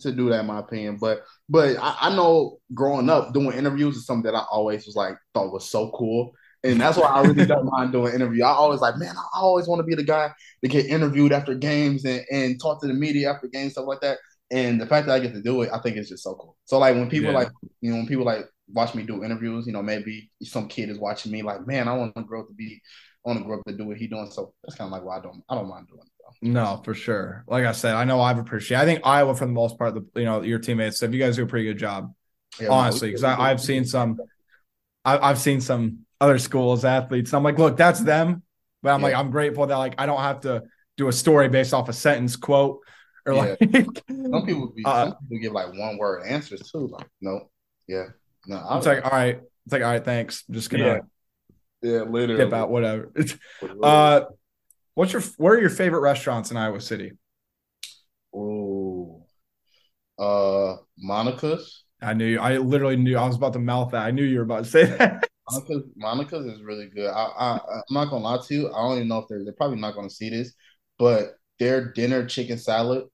to 0.00 0.12
do 0.12 0.28
that, 0.28 0.40
in 0.40 0.46
my 0.46 0.60
opinion. 0.60 0.98
But 1.00 1.24
but 1.48 1.76
I, 1.80 1.96
I 2.02 2.16
know 2.16 2.58
growing 2.74 3.08
up 3.08 3.32
doing 3.32 3.56
interviews 3.56 3.96
is 3.96 4.06
something 4.06 4.30
that 4.30 4.38
I 4.38 4.44
always 4.50 4.86
was 4.86 4.96
like 4.96 5.16
thought 5.34 5.52
was 5.52 5.68
so 5.68 5.90
cool. 5.92 6.32
And 6.62 6.80
that's 6.80 6.98
why 6.98 7.08
I 7.08 7.22
really 7.22 7.46
don't 7.46 7.64
mind 7.70 7.92
doing 7.92 8.14
interview. 8.14 8.44
I 8.44 8.50
always 8.50 8.80
like, 8.80 8.96
man, 8.98 9.16
I 9.16 9.38
always 9.40 9.66
want 9.66 9.80
to 9.80 9.84
be 9.84 9.94
the 9.94 10.02
guy 10.02 10.30
to 10.62 10.68
get 10.68 10.86
interviewed 10.86 11.32
after 11.32 11.54
games 11.54 12.04
and, 12.04 12.22
and 12.30 12.60
talk 12.60 12.80
to 12.82 12.86
the 12.86 12.92
media 12.94 13.32
after 13.32 13.48
games, 13.48 13.72
stuff 13.72 13.86
like 13.86 14.00
that. 14.02 14.18
And 14.50 14.80
the 14.80 14.86
fact 14.86 15.06
that 15.06 15.14
I 15.14 15.20
get 15.20 15.32
to 15.34 15.42
do 15.42 15.62
it, 15.62 15.70
I 15.72 15.78
think 15.80 15.96
it's 15.96 16.08
just 16.10 16.22
so 16.24 16.34
cool. 16.34 16.56
So 16.66 16.78
like 16.78 16.96
when 16.96 17.08
people 17.08 17.32
Yeah. 17.32 17.38
like, 17.38 17.48
you 17.80 17.90
know, 17.90 17.96
when 17.98 18.06
people 18.06 18.24
like 18.24 18.44
watch 18.72 18.94
me 18.94 19.04
do 19.04 19.24
interviews, 19.24 19.66
you 19.66 19.72
know, 19.72 19.82
maybe 19.82 20.30
some 20.42 20.68
kid 20.68 20.90
is 20.90 20.98
watching 20.98 21.32
me 21.32 21.42
like, 21.42 21.66
man, 21.66 21.88
I 21.88 21.94
want 21.96 22.14
to 22.16 22.22
grow 22.24 22.42
up 22.42 22.48
to 22.48 22.54
be, 22.54 22.80
I 23.24 23.28
want 23.30 23.38
to 23.40 23.44
grow 23.46 23.58
up 23.58 23.64
to 23.66 23.76
do 23.76 23.86
what 23.86 23.96
he 23.96 24.06
doing. 24.06 24.30
So 24.30 24.52
that's 24.62 24.76
kind 24.76 24.88
of 24.88 24.92
like 24.92 25.04
why 25.04 25.18
I 25.18 25.20
don't, 25.22 25.42
I 25.48 25.54
don't 25.54 25.68
mind 25.68 25.88
doing 25.88 26.02
it. 26.02 26.06
No, 26.42 26.80
for 26.84 26.94
sure. 26.94 27.44
Like 27.48 27.64
I 27.64 27.72
said, 27.72 27.94
I 27.94 28.04
know 28.04 28.20
I've 28.20 28.38
appreciated. 28.38 28.82
I 28.82 28.86
think 28.86 29.00
Iowa, 29.04 29.34
for 29.34 29.44
the 29.46 29.52
most 29.52 29.78
part, 29.78 29.94
the 29.94 30.06
you 30.20 30.24
know 30.24 30.40
your 30.42 30.58
teammates, 30.58 31.02
if 31.02 31.12
you 31.12 31.18
guys 31.20 31.36
do 31.36 31.42
a 31.42 31.46
pretty 31.46 31.66
good 31.66 31.78
job, 31.78 32.14
Yeah, 32.60 32.68
honestly, 32.70 33.08
because 33.08 33.24
I've 33.24 33.60
seen 33.60 33.84
some, 33.84 34.16
I, 35.04 35.18
I've 35.18 35.38
seen 35.38 35.60
some 35.60 36.00
other 36.20 36.38
schools 36.38 36.84
athletes. 36.84 37.30
And 37.32 37.38
I'm 37.38 37.44
like, 37.44 37.58
look, 37.58 37.76
that's 37.76 38.00
them, 38.00 38.42
but 38.82 38.90
I'm 38.90 39.02
like, 39.02 39.14
I'm 39.14 39.30
grateful 39.30 39.66
that 39.66 39.76
like 39.76 39.94
I 39.98 40.06
don't 40.06 40.20
have 40.20 40.40
to 40.40 40.64
do 40.96 41.08
a 41.08 41.12
story 41.12 41.48
based 41.48 41.72
off 41.72 41.88
a 41.88 41.92
sentence 41.92 42.36
quote 42.36 42.80
or 43.26 43.34
Yeah. 43.34 43.56
like. 43.60 44.02
Some 44.08 44.46
people 44.46 44.72
be, 44.74 44.82
Uh, 44.84 45.06
some 45.10 45.16
people 45.28 45.38
give 45.42 45.52
like 45.52 45.72
one 45.74 45.96
word 45.98 46.24
answers 46.26 46.60
too. 46.70 46.88
Like, 46.88 47.08
no, 47.20 47.50
yeah, 47.88 48.06
no, 48.46 48.56
I, 48.56 48.76
It's 48.78 48.86
like, 48.86 49.04
all 49.04 49.10
right, 49.10 49.40
it's 49.64 49.72
like, 49.72 49.82
all 49.82 49.90
right, 49.90 50.04
thanks. 50.04 50.44
I'm 50.48 50.54
just 50.54 50.70
gonna 50.70 50.84
Yeah. 50.84 50.98
yeah, 51.82 52.02
literally. 52.02 52.44
dip 52.44 52.52
out, 52.52 52.70
whatever. 52.70 53.12
Uh, 53.82 54.22
what's 54.94 55.12
your 55.12 55.22
where 55.38 55.54
are 55.54 55.60
your 55.60 55.70
favorite 55.70 56.00
restaurants 56.00 56.50
in 56.50 56.56
Iowa 56.58 56.80
City? 56.80 57.12
Oh 58.34 59.24
Uh, 60.18 60.76
Monica's. 60.98 61.84
I 62.02 62.12
knew 62.14 62.38
I 62.38 62.58
literally 62.58 62.96
knew 62.96 63.16
I 63.16 63.26
was 63.26 63.36
about 63.36 63.54
to 63.54 63.58
mouth 63.58 63.92
that. 63.92 64.04
I 64.06 64.10
knew 64.10 64.22
you 64.24 64.38
were 64.38 64.44
about 64.44 64.64
to 64.64 64.70
say 64.70 64.84
that. 64.98 65.28
Monica's, 65.50 65.82
Monica's 65.96 66.46
is 66.46 66.62
really 66.62 66.86
good. 66.88 67.08
I, 67.08 67.24
I, 67.38 67.60
I'm 67.74 67.82
not 67.90 68.10
gonna 68.10 68.24
lie 68.24 68.38
to 68.46 68.54
you. 68.54 68.68
I 68.72 68.78
don't 68.82 68.96
even 68.96 69.08
know 69.08 69.18
if 69.18 69.28
they're 69.28 69.44
they're 69.44 69.52
probably 69.54 69.80
not 69.80 69.94
gonna 69.94 70.10
see 70.10 70.30
this, 70.30 70.54
but 70.98 71.34
their 71.58 71.92
dinner 71.92 72.26
chicken 72.26 72.58
salad, 72.58 73.04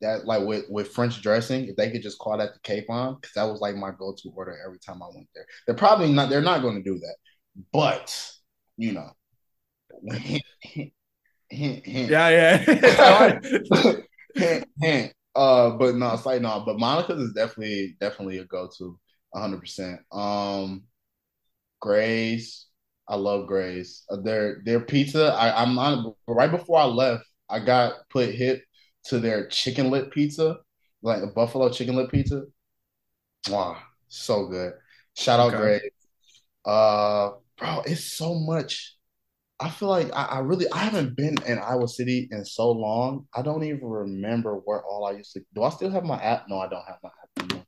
that 0.00 0.26
like 0.26 0.46
with 0.46 0.64
with 0.68 0.88
French 0.88 1.22
dressing, 1.22 1.66
if 1.66 1.76
they 1.76 1.90
could 1.90 2.02
just 2.02 2.18
call 2.18 2.38
that 2.38 2.50
the 2.54 2.60
Kaevon, 2.60 3.20
because 3.20 3.34
that 3.34 3.44
was 3.44 3.60
like 3.60 3.76
my 3.76 3.90
go 3.92 4.14
to 4.16 4.30
order 4.34 4.56
every 4.66 4.78
time 4.78 5.02
I 5.02 5.06
went 5.14 5.28
there. 5.34 5.46
They're 5.66 5.76
probably 5.76 6.12
not. 6.12 6.30
They're 6.30 6.42
not 6.42 6.62
going 6.62 6.76
to 6.76 6.82
do 6.82 6.98
that, 6.98 7.16
but 7.72 8.32
you 8.76 8.92
know, 8.92 9.10
yeah, 11.50 12.62
yeah. 14.36 15.06
Uh, 15.34 15.70
but 15.70 15.94
no, 15.94 16.12
it's 16.12 16.26
like 16.26 16.42
no, 16.42 16.62
but 16.66 16.78
Monica's 16.78 17.20
is 17.20 17.32
definitely 17.32 17.96
definitely 18.00 18.38
a 18.38 18.44
go 18.44 18.68
to, 18.78 18.98
hundred 19.34 19.60
percent. 19.60 20.00
Um, 20.12 20.82
Gray's, 21.82 22.68
I 23.08 23.16
love 23.16 23.48
Gray's. 23.48 24.04
Uh, 24.10 24.18
their 24.22 24.62
their 24.64 24.80
pizza, 24.80 25.34
I, 25.34 25.62
I'm 25.62 25.74
not 25.74 26.16
right 26.28 26.50
before 26.50 26.78
I 26.80 26.86
left, 26.86 27.24
I 27.50 27.60
got 27.60 27.94
put 28.10 28.34
hit 28.34 28.62
to 29.06 29.20
their 29.20 29.48
chicken 29.48 29.90
lip 29.90 30.12
pizza, 30.12 30.58
like 31.02 31.22
a 31.22 31.28
buffalo 31.28 31.70
chicken 31.70 31.96
lip 31.96 32.12
pizza. 32.12 32.44
Wow, 33.50 33.78
so 34.08 34.46
good. 34.48 34.74
Shout 35.16 35.40
out 35.40 35.54
Okay. 35.54 35.58
Gray's. 35.58 35.92
Uh, 36.64 37.30
bro, 37.58 37.82
it's 37.86 38.04
so 38.04 38.34
much. 38.36 38.96
I 39.60 39.70
feel 39.70 39.88
like 39.88 40.10
I, 40.14 40.24
I 40.24 40.38
really 40.40 40.66
I 40.72 40.78
haven't 40.78 41.16
been 41.16 41.36
in 41.46 41.58
Iowa 41.58 41.88
City 41.88 42.28
in 42.30 42.44
so 42.44 42.72
long. 42.72 43.26
I 43.34 43.42
don't 43.42 43.64
even 43.64 43.84
remember 43.84 44.56
where 44.64 44.84
all 44.84 45.06
I 45.06 45.12
used 45.12 45.32
to. 45.34 45.42
Do 45.54 45.64
I 45.64 45.70
still 45.70 45.90
have 45.90 46.04
my 46.04 46.20
app? 46.22 46.46
No, 46.48 46.58
I 46.58 46.68
don't 46.68 46.86
have 46.86 46.98
my 47.02 47.10
app 47.10 47.61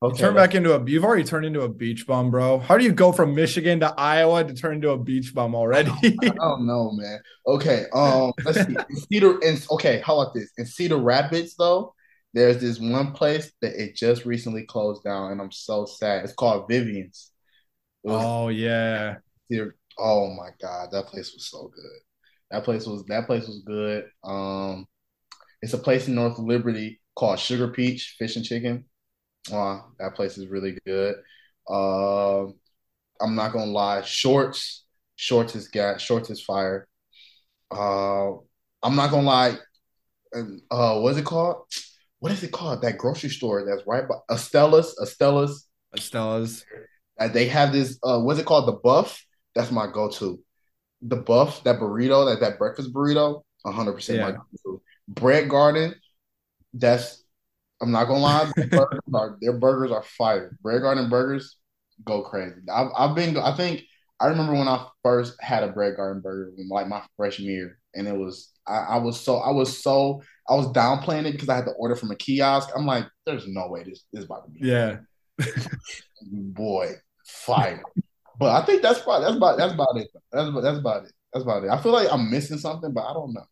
You 0.00 0.14
turn 0.14 0.34
back 0.34 0.54
into 0.54 0.74
a. 0.74 0.84
You've 0.88 1.04
already 1.04 1.24
turned 1.24 1.44
into 1.44 1.62
a 1.62 1.68
beach 1.68 2.06
bum, 2.06 2.30
bro. 2.30 2.60
How 2.60 2.78
do 2.78 2.84
you 2.84 2.92
go 2.92 3.10
from 3.10 3.34
Michigan 3.34 3.80
to 3.80 3.92
Iowa 3.98 4.44
to 4.44 4.54
turn 4.54 4.76
into 4.76 4.90
a 4.90 4.98
beach 4.98 5.34
bum 5.34 5.56
already? 5.56 5.90
I 6.22 6.28
don't 6.28 6.66
know, 6.66 6.92
man. 6.92 7.20
Okay, 7.48 7.86
um, 7.92 8.32
let's 8.44 8.64
see. 8.64 8.76
In 8.90 8.96
Cedar 8.96 9.38
and 9.44 9.66
okay, 9.72 10.00
how 10.06 10.20
about 10.20 10.34
this? 10.34 10.52
In 10.56 10.66
Cedar 10.66 10.98
Rapids, 10.98 11.56
though, 11.56 11.94
there's 12.32 12.60
this 12.60 12.78
one 12.78 13.10
place 13.10 13.50
that 13.60 13.74
it 13.74 13.96
just 13.96 14.24
recently 14.24 14.64
closed 14.66 15.02
down, 15.02 15.32
and 15.32 15.40
I'm 15.40 15.50
so 15.50 15.84
sad. 15.84 16.22
It's 16.22 16.32
called 16.32 16.68
Vivian's. 16.68 17.32
It 18.04 18.10
was 18.10 18.24
oh 18.24 18.48
yeah, 18.50 19.16
Cedar- 19.50 19.76
oh 19.98 20.28
my 20.28 20.50
god, 20.62 20.90
that 20.92 21.06
place 21.06 21.32
was 21.34 21.48
so 21.50 21.72
good. 21.74 22.00
That 22.52 22.62
place 22.62 22.86
was 22.86 23.04
that 23.06 23.26
place 23.26 23.48
was 23.48 23.62
good. 23.66 24.04
Um, 24.22 24.86
it's 25.60 25.72
a 25.72 25.78
place 25.78 26.06
in 26.06 26.14
North 26.14 26.38
Liberty 26.38 27.00
called 27.16 27.40
Sugar 27.40 27.66
Peach 27.66 28.14
Fish 28.16 28.36
and 28.36 28.44
Chicken. 28.44 28.84
Wow, 29.50 29.86
that 29.98 30.14
place 30.14 30.38
is 30.38 30.46
really 30.46 30.78
good. 30.86 31.16
Um, 31.68 32.54
I'm 33.20 33.34
not 33.34 33.52
gonna 33.52 33.70
lie, 33.70 34.02
Shorts, 34.02 34.84
Shorts 35.16 35.56
is 35.56 35.68
got 35.68 36.00
Shorts 36.00 36.30
is 36.30 36.42
fire. 36.42 36.86
Uh, 37.70 38.30
I'm 38.82 38.94
not 38.94 39.10
gonna 39.10 39.26
lie. 39.26 39.56
Uh, 40.70 41.00
what's 41.00 41.18
it 41.18 41.24
called? 41.24 41.64
What 42.20 42.32
is 42.32 42.42
it 42.42 42.52
called? 42.52 42.82
That 42.82 42.98
grocery 42.98 43.30
store 43.30 43.64
that's 43.64 43.86
right 43.86 44.06
by 44.08 44.16
Estella's. 44.30 44.96
Estella's. 45.00 45.66
Stella's. 45.96 46.64
Uh, 47.18 47.28
they 47.28 47.48
have 47.48 47.72
this. 47.72 47.98
Uh, 48.02 48.20
what's 48.20 48.38
it 48.38 48.46
called? 48.46 48.68
The 48.68 48.78
Buff. 48.80 49.24
That's 49.54 49.70
my 49.70 49.86
go-to. 49.90 50.40
The 51.02 51.16
Buff, 51.16 51.64
that 51.64 51.80
burrito, 51.80 52.26
that 52.30 52.40
that 52.40 52.58
breakfast 52.58 52.92
burrito, 52.92 53.42
100 53.62 53.92
percent 53.92 54.20
my 54.20 54.32
go-to. 54.32 54.82
Bread 55.08 55.48
Garden. 55.48 55.94
That's. 56.74 57.24
I'm 57.80 57.92
not 57.92 58.06
gonna 58.06 58.20
lie. 58.20 58.52
Their 58.56 58.66
burgers 58.66 59.00
are, 59.14 59.38
their 59.40 59.52
burgers 59.58 59.92
are 59.92 60.02
fire. 60.02 60.56
Bread 60.62 60.82
Garden 60.82 61.08
burgers 61.08 61.56
go 62.04 62.22
crazy. 62.22 62.56
I've, 62.72 62.88
I've 62.96 63.14
been. 63.14 63.36
I 63.36 63.56
think 63.56 63.84
I 64.20 64.26
remember 64.26 64.54
when 64.54 64.68
I 64.68 64.86
first 65.02 65.36
had 65.40 65.62
a 65.62 65.68
Bread 65.68 65.96
Garden 65.96 66.20
burger, 66.22 66.52
like 66.68 66.88
my 66.88 67.02
freshman 67.16 67.48
year, 67.48 67.78
and 67.94 68.08
it 68.08 68.16
was. 68.16 68.52
I, 68.66 68.78
I 68.78 68.96
was 68.98 69.20
so. 69.20 69.36
I 69.36 69.50
was 69.50 69.82
so. 69.82 70.22
I 70.48 70.54
was 70.54 70.66
downplaying 70.68 71.26
it 71.26 71.32
because 71.32 71.48
I 71.48 71.56
had 71.56 71.66
to 71.66 71.72
order 71.72 71.94
from 71.94 72.10
a 72.10 72.16
kiosk. 72.16 72.70
I'm 72.74 72.86
like, 72.86 73.04
there's 73.26 73.46
no 73.46 73.68
way 73.68 73.84
this, 73.84 74.04
this 74.12 74.20
is 74.20 74.24
about 74.24 74.46
to 74.46 74.50
be 74.50 74.60
Yeah, 74.66 74.98
boy, 76.22 76.94
fire. 77.26 77.82
but 78.38 78.50
I 78.60 78.64
think 78.66 78.82
that's 78.82 79.00
probably 79.00 79.26
that's 79.26 79.36
about 79.36 79.58
that's 79.58 79.74
about 79.74 79.96
it. 79.96 80.08
That's 80.32 80.48
about 80.48 80.60
that's 80.62 80.78
about 80.78 81.04
it. 81.04 81.12
That's 81.32 81.44
about 81.44 81.64
it. 81.64 81.70
I 81.70 81.80
feel 81.80 81.92
like 81.92 82.08
I'm 82.10 82.30
missing 82.30 82.58
something, 82.58 82.92
but 82.92 83.04
I 83.04 83.12
don't 83.12 83.34
know. 83.34 83.44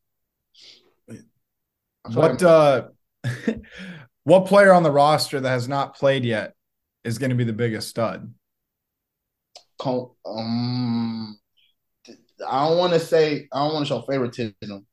I 2.05 2.09
what 2.15 2.41
like 2.41 2.43
uh, 2.43 2.83
what 4.27 4.47
player 4.47 4.73
on 4.73 4.83
the 4.83 4.91
roster 4.91 5.39
that 5.41 5.49
has 5.49 5.69
not 5.69 5.95
played 5.95 6.25
yet 6.25 6.55
is 7.05 7.17
going 7.17 7.31
to 7.31 7.37
be 7.37 7.45
the 7.45 7.53
biggest 7.53 7.89
stud? 7.89 8.35
Um, 10.27 11.39
I 12.45 12.67
don't 12.67 12.77
want 12.77 12.93
to 12.95 12.99
say 12.99 13.47
I 13.53 13.59
don't 13.59 13.75
want 13.75 13.87
to 13.87 13.89
show 13.89 14.03
favoritism 14.03 14.85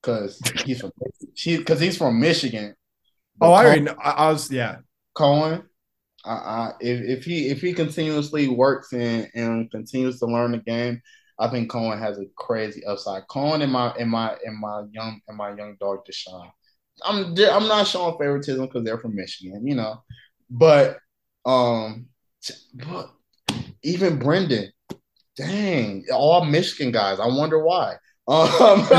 because 0.00 0.40
he's 0.64 0.80
from 0.80 0.92
she 1.34 1.58
because 1.58 1.78
he's 1.78 1.98
from 1.98 2.18
Michigan. 2.20 2.74
But 3.36 3.48
Oh, 3.48 3.52
I 3.52 3.66
already. 3.66 3.82
Know, 3.82 3.96
I, 4.02 4.10
I 4.12 4.30
was 4.30 4.50
yeah. 4.50 4.78
Cohen, 5.14 5.62
I, 6.24 6.32
I, 6.32 6.72
if 6.80 7.18
if 7.18 7.24
he 7.26 7.48
if 7.50 7.60
he 7.60 7.74
continuously 7.74 8.48
works 8.48 8.94
and 8.94 9.28
and 9.34 9.70
continues 9.70 10.20
to 10.20 10.26
learn 10.26 10.52
the 10.52 10.58
game, 10.58 11.02
I 11.38 11.48
think 11.48 11.70
Cohen 11.70 11.98
has 11.98 12.18
a 12.18 12.24
crazy 12.34 12.82
upside. 12.86 13.28
Cohen 13.28 13.60
and 13.60 13.72
my 13.72 13.90
and 13.98 14.08
my 14.08 14.38
and 14.42 14.58
my 14.58 14.84
young 14.90 15.20
and 15.28 15.36
my 15.36 15.54
young 15.54 15.76
dog 15.78 15.98
Deshaun. 16.06 16.50
I'm 17.04 17.34
I'm 17.38 17.68
not 17.68 17.86
showing 17.86 18.18
favoritism 18.18 18.66
because 18.66 18.84
they're 18.84 18.98
from 18.98 19.14
Michigan, 19.14 19.66
you 19.66 19.74
know, 19.74 20.02
but 20.50 20.98
Um, 21.44 22.06
but 22.74 23.10
even 23.82 24.18
Brendan, 24.18 24.70
dang, 25.36 26.04
all 26.12 26.44
Michigan 26.44 26.92
guys. 26.92 27.20
I 27.20 27.26
wonder 27.26 27.62
why. 27.64 27.96
Um, 28.28 28.86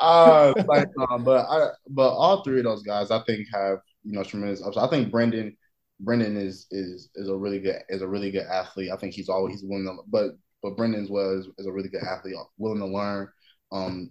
uh, 0.00 0.54
like, 0.66 0.88
uh, 0.98 1.18
but 1.18 1.46
I, 1.48 1.68
but 1.88 2.10
all 2.10 2.42
three 2.42 2.58
of 2.58 2.64
those 2.64 2.82
guys, 2.82 3.10
I 3.10 3.22
think, 3.24 3.46
have 3.52 3.78
you 4.04 4.12
know 4.12 4.24
tremendous 4.24 4.62
upside. 4.62 4.84
I 4.84 4.90
think 4.90 5.10
Brendan, 5.10 5.56
Brendan 6.00 6.36
is 6.36 6.66
is 6.70 7.10
is 7.14 7.28
a 7.28 7.36
really 7.36 7.58
good 7.58 7.82
is 7.88 8.02
a 8.02 8.08
really 8.08 8.30
good 8.30 8.46
athlete. 8.46 8.90
I 8.92 8.96
think 8.96 9.14
he's 9.14 9.28
always 9.28 9.54
he's 9.54 9.64
willing 9.68 9.86
to, 9.86 9.96
but 10.08 10.30
but 10.62 10.76
Brendan's 10.76 11.10
was 11.10 11.48
is 11.58 11.66
a 11.66 11.72
really 11.72 11.88
good 11.88 12.02
athlete, 12.02 12.36
willing 12.58 12.80
to 12.80 12.86
learn. 12.86 13.28
Um, 13.72 14.10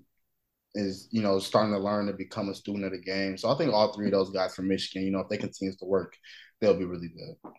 is 0.75 1.07
you 1.11 1.21
know 1.21 1.39
starting 1.39 1.73
to 1.73 1.79
learn 1.79 2.07
to 2.07 2.13
become 2.13 2.49
a 2.49 2.55
student 2.55 2.85
of 2.85 2.91
the 2.91 3.01
game. 3.01 3.37
So 3.37 3.49
I 3.49 3.57
think 3.57 3.73
all 3.73 3.93
three 3.93 4.07
of 4.07 4.11
those 4.11 4.29
guys 4.29 4.53
from 4.53 4.67
Michigan, 4.67 5.03
you 5.03 5.11
know, 5.11 5.19
if 5.19 5.29
they 5.29 5.37
continue 5.37 5.73
to 5.75 5.85
work, 5.85 6.15
they'll 6.61 6.77
be 6.77 6.85
really 6.85 7.09
good. 7.09 7.51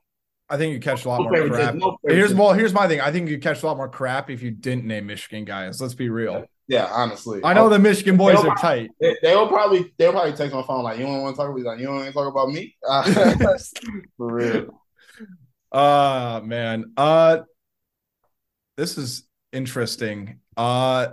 I 0.48 0.56
think 0.56 0.72
you 0.72 0.80
catch 0.80 1.04
a 1.04 1.08
lot 1.08 1.22
no 1.22 1.30
more 1.30 1.48
crap. 1.48 1.74
No 1.74 1.98
here's 2.06 2.32
well, 2.32 2.52
here's 2.52 2.72
my 2.72 2.86
thing. 2.86 3.00
I 3.00 3.10
think 3.10 3.28
you 3.28 3.38
catch 3.38 3.62
a 3.62 3.66
lot 3.66 3.76
more 3.76 3.88
crap 3.88 4.30
if 4.30 4.42
you 4.42 4.52
didn't 4.52 4.84
name 4.84 5.06
Michigan 5.06 5.44
guys. 5.44 5.80
Let's 5.80 5.94
be 5.94 6.08
real. 6.08 6.44
Yeah, 6.68 6.88
honestly. 6.90 7.40
I 7.44 7.52
know 7.52 7.68
the 7.68 7.78
Michigan 7.78 8.16
boys 8.16 8.38
are 8.38 8.54
tight. 8.56 8.90
They, 9.00 9.16
will 9.22 9.48
probably 9.48 9.92
they'll 9.98 10.12
probably 10.12 10.32
text 10.32 10.54
my 10.54 10.62
phone 10.62 10.82
like, 10.84 10.98
"You 10.98 11.06
don't 11.06 11.22
want 11.22 11.36
to 11.36 11.42
talk 11.42 11.50
about 11.50 11.64
like, 11.64 11.78
you 11.78 11.86
don't 11.86 11.96
want 11.96 12.06
to 12.06 12.12
talk 12.12 12.28
about 12.28 12.48
me." 12.48 12.76
For 14.16 14.32
real. 14.32 14.82
Uh 15.72 16.40
man. 16.44 16.92
Uh 16.96 17.38
this 18.76 18.98
is 18.98 19.24
interesting. 19.52 20.40
Uh 20.56 21.08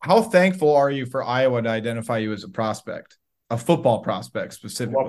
how 0.00 0.22
thankful 0.22 0.74
are 0.74 0.90
you 0.90 1.06
for 1.06 1.24
Iowa 1.24 1.62
to 1.62 1.68
identify 1.68 2.18
you 2.18 2.32
as 2.32 2.44
a 2.44 2.48
prospect? 2.48 3.18
a 3.50 3.56
football 3.56 4.00
prospect 4.00 4.52
specifically. 4.54 5.04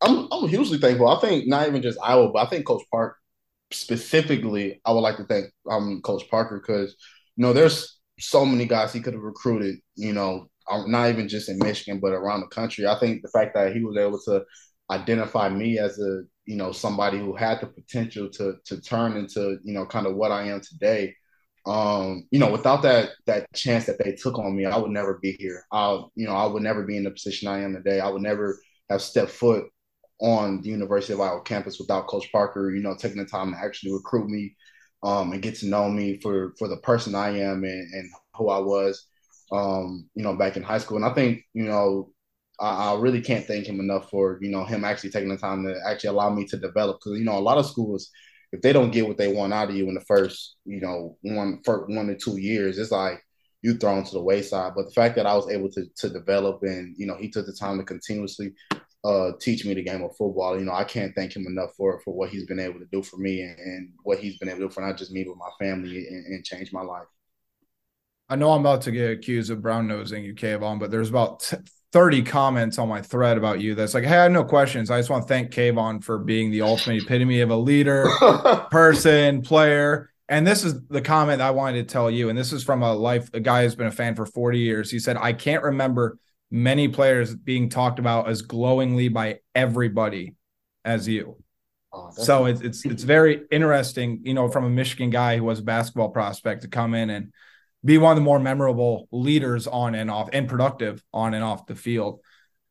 I'm 0.00 0.28
I'm 0.32 0.48
hugely 0.48 0.78
thankful. 0.78 1.08
I 1.08 1.20
think 1.20 1.46
not 1.46 1.68
even 1.68 1.82
just 1.82 1.98
Iowa, 2.02 2.30
but 2.32 2.46
I 2.46 2.50
think 2.50 2.66
Coach 2.66 2.82
Park 2.90 3.16
specifically. 3.72 4.80
I 4.84 4.92
would 4.92 5.00
like 5.00 5.16
to 5.18 5.24
thank 5.24 5.46
um 5.70 6.00
Coach 6.02 6.28
Parker 6.30 6.58
because 6.58 6.96
you 7.36 7.42
know 7.42 7.52
there's 7.52 7.98
so 8.18 8.44
many 8.44 8.66
guys 8.66 8.92
he 8.92 9.00
could 9.00 9.14
have 9.14 9.22
recruited. 9.22 9.76
You 9.94 10.12
know, 10.12 10.48
um, 10.70 10.90
not 10.90 11.08
even 11.08 11.28
just 11.28 11.48
in 11.48 11.58
Michigan, 11.58 12.00
but 12.00 12.12
around 12.12 12.40
the 12.40 12.48
country. 12.48 12.86
I 12.86 12.98
think 12.98 13.22
the 13.22 13.28
fact 13.28 13.54
that 13.54 13.74
he 13.74 13.84
was 13.84 13.96
able 13.96 14.20
to 14.22 14.44
identify 14.90 15.48
me 15.48 15.78
as 15.78 15.98
a 16.00 16.22
you 16.46 16.56
know 16.56 16.72
somebody 16.72 17.18
who 17.18 17.36
had 17.36 17.60
the 17.60 17.66
potential 17.66 18.28
to 18.30 18.56
to 18.64 18.80
turn 18.80 19.16
into 19.16 19.58
you 19.62 19.72
know 19.72 19.86
kind 19.86 20.06
of 20.06 20.16
what 20.16 20.32
I 20.32 20.48
am 20.48 20.60
today 20.60 21.14
um, 21.68 22.26
you 22.30 22.38
know, 22.38 22.50
without 22.50 22.82
that 22.82 23.10
that 23.26 23.52
chance 23.54 23.84
that 23.86 24.02
they 24.02 24.12
took 24.12 24.38
on 24.38 24.56
me, 24.56 24.64
I 24.64 24.78
would 24.78 24.90
never 24.90 25.18
be 25.20 25.32
here. 25.32 25.64
I, 25.70 26.02
you 26.14 26.26
know, 26.26 26.32
I 26.34 26.46
would 26.46 26.62
never 26.62 26.82
be 26.84 26.96
in 26.96 27.04
the 27.04 27.10
position 27.10 27.46
I 27.46 27.60
am 27.60 27.74
today. 27.74 28.00
I 28.00 28.08
would 28.08 28.22
never 28.22 28.58
have 28.88 29.02
stepped 29.02 29.30
foot 29.30 29.64
on 30.20 30.62
the 30.62 30.70
University 30.70 31.12
of 31.12 31.20
Iowa 31.20 31.42
campus 31.42 31.78
without 31.78 32.06
Coach 32.06 32.32
Parker, 32.32 32.74
you 32.74 32.82
know, 32.82 32.96
taking 32.96 33.18
the 33.18 33.26
time 33.26 33.52
to 33.52 33.58
actually 33.58 33.92
recruit 33.92 34.28
me 34.28 34.56
um, 35.02 35.32
and 35.32 35.42
get 35.42 35.56
to 35.56 35.66
know 35.66 35.90
me 35.90 36.18
for 36.20 36.54
for 36.58 36.68
the 36.68 36.78
person 36.78 37.14
I 37.14 37.38
am 37.38 37.64
and, 37.64 37.92
and 37.92 38.10
who 38.34 38.48
I 38.48 38.60
was, 38.60 39.06
um, 39.52 40.08
you 40.14 40.22
know, 40.22 40.36
back 40.36 40.56
in 40.56 40.62
high 40.62 40.78
school. 40.78 40.96
And 40.96 41.06
I 41.06 41.12
think, 41.12 41.42
you 41.52 41.64
know, 41.64 42.10
I, 42.58 42.92
I, 42.92 42.98
really 42.98 43.20
can't 43.20 43.44
thank 43.44 43.66
him 43.66 43.78
enough 43.78 44.08
for, 44.08 44.38
you 44.40 44.50
know, 44.50 44.64
him 44.64 44.84
actually 44.84 45.10
taking 45.10 45.28
the 45.28 45.36
time 45.36 45.64
to 45.64 45.78
actually 45.86 46.10
allow 46.10 46.30
me 46.30 46.46
to 46.46 46.56
develop. 46.56 46.98
Because, 46.98 47.18
you 47.18 47.26
know, 47.26 47.36
a 47.36 47.40
lot 47.40 47.58
of 47.58 47.66
schools– 47.66 48.10
if 48.52 48.62
they 48.62 48.72
don't 48.72 48.90
get 48.90 49.06
what 49.06 49.18
they 49.18 49.32
want 49.32 49.52
out 49.52 49.70
of 49.70 49.76
you 49.76 49.88
in 49.88 49.94
the 49.94 50.00
first, 50.02 50.56
you 50.64 50.80
know, 50.80 51.16
one 51.22 51.60
first 51.64 51.88
one 51.88 52.06
to 52.06 52.16
two 52.16 52.38
years, 52.38 52.78
it's 52.78 52.90
like 52.90 53.22
you 53.62 53.76
thrown 53.76 54.04
to 54.04 54.12
the 54.12 54.22
wayside. 54.22 54.72
But 54.74 54.86
the 54.86 54.92
fact 54.92 55.16
that 55.16 55.26
I 55.26 55.34
was 55.34 55.48
able 55.50 55.70
to 55.72 55.86
to 55.96 56.08
develop 56.08 56.62
and 56.62 56.94
you 56.96 57.06
know 57.06 57.16
he 57.16 57.30
took 57.30 57.46
the 57.46 57.52
time 57.52 57.78
to 57.78 57.84
continuously 57.84 58.52
uh, 59.04 59.32
teach 59.40 59.64
me 59.64 59.74
the 59.74 59.82
game 59.82 60.02
of 60.02 60.16
football, 60.16 60.58
you 60.58 60.64
know, 60.64 60.72
I 60.72 60.84
can't 60.84 61.14
thank 61.14 61.34
him 61.34 61.46
enough 61.46 61.70
for 61.76 62.00
for 62.00 62.14
what 62.14 62.30
he's 62.30 62.46
been 62.46 62.58
able 62.58 62.80
to 62.80 62.88
do 62.90 63.02
for 63.02 63.16
me 63.16 63.42
and, 63.42 63.58
and 63.58 63.92
what 64.02 64.18
he's 64.18 64.38
been 64.38 64.48
able 64.48 64.60
to 64.60 64.68
do 64.68 64.70
for 64.70 64.80
not 64.80 64.96
just 64.96 65.12
me 65.12 65.24
but 65.24 65.36
my 65.36 65.50
family 65.58 66.06
and, 66.08 66.26
and 66.26 66.44
change 66.44 66.72
my 66.72 66.82
life. 66.82 67.06
I 68.30 68.36
know 68.36 68.52
I'm 68.52 68.60
about 68.60 68.82
to 68.82 68.90
get 68.90 69.10
accused 69.10 69.50
of 69.50 69.62
brown 69.62 69.88
nosing 69.88 70.22
you, 70.22 70.34
Kaevon, 70.34 70.78
but 70.78 70.90
there's 70.90 71.08
about 71.08 71.40
t- 71.40 71.56
30 71.92 72.22
comments 72.22 72.78
on 72.78 72.88
my 72.88 73.00
thread 73.00 73.38
about 73.38 73.60
you 73.60 73.74
that's 73.74 73.94
like, 73.94 74.04
hey, 74.04 74.16
I 74.16 74.22
have 74.24 74.32
no 74.32 74.44
questions. 74.44 74.90
I 74.90 74.98
just 74.98 75.08
want 75.08 75.24
to 75.24 75.28
thank 75.28 75.50
Kaevon 75.50 76.04
for 76.04 76.18
being 76.18 76.50
the 76.50 76.62
ultimate 76.62 77.02
epitome 77.02 77.40
of 77.40 77.50
a 77.50 77.56
leader, 77.56 78.08
person, 78.70 79.42
player. 79.42 80.10
And 80.28 80.46
this 80.46 80.64
is 80.64 80.86
the 80.88 81.00
comment 81.00 81.40
I 81.40 81.50
wanted 81.52 81.88
to 81.88 81.92
tell 81.92 82.10
you. 82.10 82.28
And 82.28 82.38
this 82.38 82.52
is 82.52 82.62
from 82.62 82.82
a 82.82 82.92
life, 82.92 83.30
a 83.32 83.40
guy 83.40 83.64
who's 83.64 83.74
been 83.74 83.86
a 83.86 83.92
fan 83.92 84.14
for 84.14 84.26
40 84.26 84.58
years. 84.58 84.90
He 84.90 84.98
said, 84.98 85.16
I 85.16 85.32
can't 85.32 85.62
remember 85.62 86.18
many 86.50 86.88
players 86.88 87.34
being 87.34 87.70
talked 87.70 87.98
about 87.98 88.28
as 88.28 88.42
glowingly 88.42 89.08
by 89.08 89.40
everybody 89.54 90.34
as 90.84 91.08
you. 91.08 91.36
Oh, 91.90 92.10
so 92.10 92.44
it's, 92.44 92.60
it's 92.60 92.84
it's 92.84 93.02
very 93.02 93.42
interesting, 93.50 94.20
you 94.22 94.34
know, 94.34 94.48
from 94.48 94.64
a 94.64 94.68
Michigan 94.68 95.08
guy 95.08 95.38
who 95.38 95.44
was 95.44 95.60
a 95.60 95.62
basketball 95.62 96.10
prospect 96.10 96.62
to 96.62 96.68
come 96.68 96.92
in 96.92 97.08
and 97.08 97.32
be 97.84 97.98
one 97.98 98.12
of 98.12 98.16
the 98.16 98.24
more 98.24 98.38
memorable 98.38 99.08
leaders 99.12 99.66
on 99.66 99.94
and 99.94 100.10
off 100.10 100.28
and 100.32 100.48
productive 100.48 101.02
on 101.12 101.34
and 101.34 101.44
off 101.44 101.66
the 101.66 101.74
field. 101.74 102.20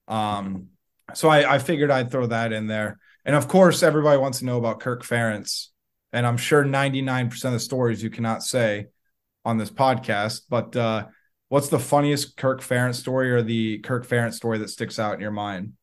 Um, 0.08 0.68
so 1.14 1.30
I, 1.30 1.56
I 1.56 1.60
figured 1.60 1.92
I'd 1.92 2.12
throw 2.12 2.28
that 2.28 2.52
in 2.52 2.68
there. 2.68 2.98
And 3.26 3.36
of 3.36 3.48
course, 3.48 3.84
everybody 3.84 4.18
wants 4.18 4.40
to 4.40 4.46
know 4.46 4.58
about 4.58 4.80
Kirk 4.80 5.04
Ferentz. 5.04 5.68
And 6.14 6.26
I'm 6.26 6.38
sure 6.38 6.64
99% 6.64 7.46
of 7.46 7.52
the 7.52 7.60
stories 7.60 8.02
you 8.02 8.10
cannot 8.10 8.44
say 8.44 8.88
on 9.44 9.58
this 9.58 9.70
podcast. 9.70 10.42
But 10.50 10.76
uh, 10.76 11.08
what's 11.50 11.70
the 11.70 11.80
funniest 11.80 12.38
Kirk 12.38 12.62
Ferentz 12.62 12.96
story 12.96 13.32
or 13.32 13.42
the 13.42 13.80
Kirk 13.80 14.08
Ferentz 14.08 14.34
story 14.34 14.58
that 14.60 14.70
sticks 14.70 15.00
out 15.00 15.16
in 15.16 15.20
your 15.20 15.32
mind? 15.32 15.74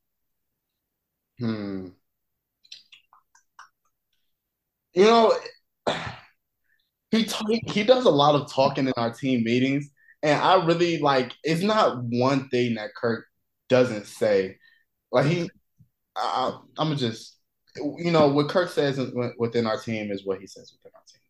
Hmm. 1.39 1.89
You 4.95 5.05
know, 5.05 5.35
he 7.15 7.25
t- 7.25 7.63
he 7.67 7.85
does 7.85 8.05
a 8.05 8.11
lot 8.11 8.35
of 8.35 8.51
talking 8.53 8.87
in 8.87 8.93
our 8.97 9.13
team 9.13 9.45
meetings, 9.45 9.91
and 10.23 10.41
I 10.41 10.65
really 10.65 10.99
like. 10.99 11.33
It's 11.43 11.63
not 11.63 12.03
one 12.03 12.49
thing 12.49 12.75
that 12.75 12.95
Kirk 12.95 13.27
doesn't 13.69 14.07
say. 14.07 14.59
Like 15.13 15.27
he, 15.27 15.51
I, 16.17 16.59
I'm 16.79 16.97
just, 16.97 17.37
you 17.77 18.11
know, 18.11 18.29
what 18.29 18.49
Kirk 18.49 18.71
says 18.71 18.99
within 19.39 19.67
our 19.67 19.79
team 19.79 20.11
is 20.11 20.27
what 20.27 20.41
he 20.41 20.47
says 20.47 20.73
within 20.73 20.93
our 20.95 21.03
team. 21.07 21.21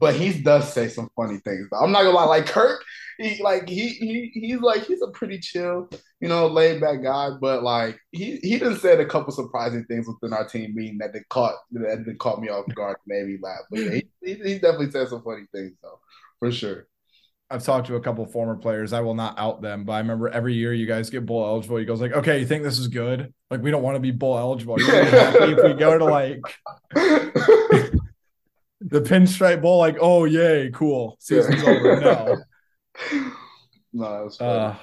But 0.00 0.14
he 0.14 0.40
does 0.40 0.72
say 0.72 0.88
some 0.88 1.10
funny 1.16 1.38
things. 1.38 1.68
I'm 1.72 1.90
not 1.90 2.02
gonna 2.02 2.14
lie, 2.14 2.24
like 2.24 2.46
Kirk, 2.46 2.82
he 3.18 3.42
like 3.42 3.68
he 3.68 3.88
he 3.88 4.30
he's 4.32 4.60
like 4.60 4.84
he's 4.84 5.02
a 5.02 5.08
pretty 5.08 5.38
chill, 5.40 5.88
you 6.20 6.28
know, 6.28 6.46
laid 6.46 6.80
back 6.80 7.02
guy. 7.02 7.30
But 7.40 7.64
like 7.64 7.98
he 8.12 8.36
he 8.36 8.58
done 8.58 8.78
said 8.78 9.00
a 9.00 9.06
couple 9.06 9.32
surprising 9.32 9.84
things 9.86 10.06
within 10.06 10.32
our 10.32 10.46
team 10.46 10.72
meeting 10.74 10.98
that 10.98 11.12
they 11.12 11.22
caught 11.28 11.56
that 11.72 12.04
did 12.04 12.18
caught 12.18 12.40
me 12.40 12.48
off 12.48 12.66
guard, 12.74 12.96
maybe 13.06 13.38
laugh. 13.42 13.62
But 13.70 13.80
yeah, 13.80 13.90
he, 13.90 14.08
he, 14.22 14.34
he 14.34 14.54
definitely 14.54 14.92
said 14.92 15.08
some 15.08 15.22
funny 15.22 15.46
things 15.52 15.72
though, 15.82 15.98
for 16.38 16.52
sure. 16.52 16.86
I've 17.50 17.64
talked 17.64 17.86
to 17.86 17.96
a 17.96 18.00
couple 18.00 18.26
former 18.26 18.56
players. 18.56 18.92
I 18.92 19.00
will 19.00 19.14
not 19.14 19.38
out 19.38 19.62
them, 19.62 19.84
but 19.84 19.94
I 19.94 19.98
remember 20.00 20.28
every 20.28 20.52
year 20.52 20.74
you 20.74 20.86
guys 20.86 21.08
get 21.08 21.24
bowl 21.24 21.46
eligible. 21.46 21.78
He 21.78 21.86
goes 21.86 22.00
like, 22.00 22.12
"Okay, 22.12 22.40
you 22.40 22.46
think 22.46 22.62
this 22.62 22.78
is 22.78 22.88
good? 22.88 23.32
Like, 23.50 23.62
we 23.62 23.70
don't 23.70 23.82
want 23.82 23.96
to 23.96 24.00
be 24.00 24.10
bowl 24.10 24.36
eligible. 24.36 24.78
You're 24.78 25.04
happy 25.04 25.52
if 25.52 25.64
we 25.64 25.72
go 25.72 25.96
to 25.96 26.04
like 26.04 26.40
the 28.80 29.00
Pinstripe 29.00 29.62
Bowl? 29.62 29.78
Like, 29.78 29.96
oh 30.00 30.24
yay, 30.24 30.70
cool, 30.72 31.16
season's 31.20 31.62
yeah. 31.62 31.70
over. 31.70 32.00
No, 32.00 32.36
no, 33.92 34.24
was 34.24 34.40
uh, 34.40 34.76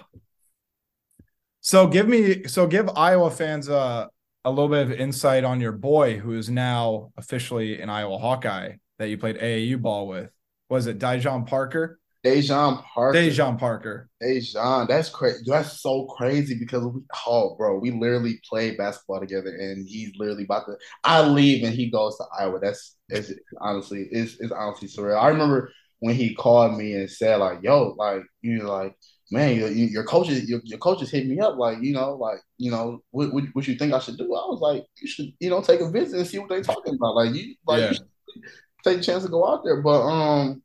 so 1.62 1.88
give 1.88 2.08
me 2.08 2.44
so 2.46 2.68
give 2.68 2.90
Iowa 2.96 3.32
fans 3.32 3.70
a 3.70 4.10
a 4.44 4.50
little 4.50 4.70
bit 4.70 4.84
of 4.84 4.92
insight 4.92 5.44
on 5.44 5.60
your 5.60 5.72
boy 5.72 6.20
who 6.20 6.34
is 6.34 6.50
now 6.50 7.12
officially 7.18 7.82
an 7.82 7.90
Iowa 7.90 8.20
Hawkeye 8.20 8.74
that 9.00 9.10
you 9.10 9.18
played 9.18 9.38
AAU 9.38 9.82
ball 9.82 10.08
with. 10.08 10.32
Was 10.70 10.86
it 10.86 11.00
Dijon 11.00 11.46
Parker? 11.46 12.00
Dejon 12.26 12.84
Parker. 12.84 13.18
Dejan 13.18 13.60
Parker. 13.60 14.10
Dejan, 14.22 14.88
that's 14.88 15.10
crazy. 15.10 15.44
That's 15.46 15.82
so 15.82 16.06
crazy 16.06 16.58
because 16.58 16.84
we, 16.84 17.02
oh, 17.28 17.56
bro, 17.56 17.78
we 17.78 17.92
literally 17.92 18.42
played 18.50 18.78
basketball 18.78 19.20
together, 19.20 19.56
and 19.56 19.88
he's 19.88 20.12
literally 20.18 20.46
about 20.46 20.66
to. 20.66 20.76
I 21.04 21.22
leave 21.22 21.64
and 21.64 21.74
he 21.74 21.92
goes 21.92 22.18
to 22.18 22.26
Iowa. 22.40 22.60
That's 22.60 22.98
it's 23.10 23.32
honestly, 23.62 24.08
it's 24.12 24.40
it's 24.40 24.52
honestly 24.52 24.88
surreal. 24.88 25.22
I 25.22 25.28
remember 25.28 25.72
when 26.00 26.16
he 26.16 26.34
called 26.34 26.78
me 26.78 26.94
and 26.94 27.10
said 27.10 27.38
like, 27.38 27.60
"Yo, 27.62 27.96
like 27.98 28.24
you 28.42 28.58
know, 28.58 28.72
like." 28.72 28.96
Man, 29.32 29.58
your, 29.58 29.70
your 29.70 30.04
coaches, 30.04 30.48
your, 30.48 30.62
your 30.66 30.78
coaches 30.78 31.10
hit 31.10 31.26
me 31.26 31.40
up 31.40 31.58
like, 31.58 31.80
you 31.82 31.94
know, 31.94 32.14
like, 32.14 32.38
you 32.60 32.70
know, 32.70 33.02
what, 33.10 33.34
what, 33.34 33.44
what 33.54 33.68
you 33.68 33.74
think 33.76 33.92
I 33.92 33.98
should 33.98 34.20
do? 34.20 34.26
I 34.26 34.46
was 34.46 34.60
like, 34.62 34.86
you 35.02 35.08
should, 35.08 35.34
you 35.40 35.50
know, 35.50 35.64
take 35.64 35.82
a 35.82 35.90
visit 35.90 36.20
and 36.20 36.28
see 36.28 36.38
what 36.38 36.48
they're 36.48 36.62
talking 36.62 36.94
about. 36.94 37.16
Like, 37.16 37.34
you, 37.34 37.56
like, 37.66 37.80
yeah. 37.80 37.94
you 37.94 38.42
take 38.84 39.00
a 39.00 39.02
chance 39.02 39.24
to 39.24 39.30
go 39.30 39.44
out 39.52 39.64
there. 39.64 39.82
But, 39.82 40.04
um, 40.04 40.62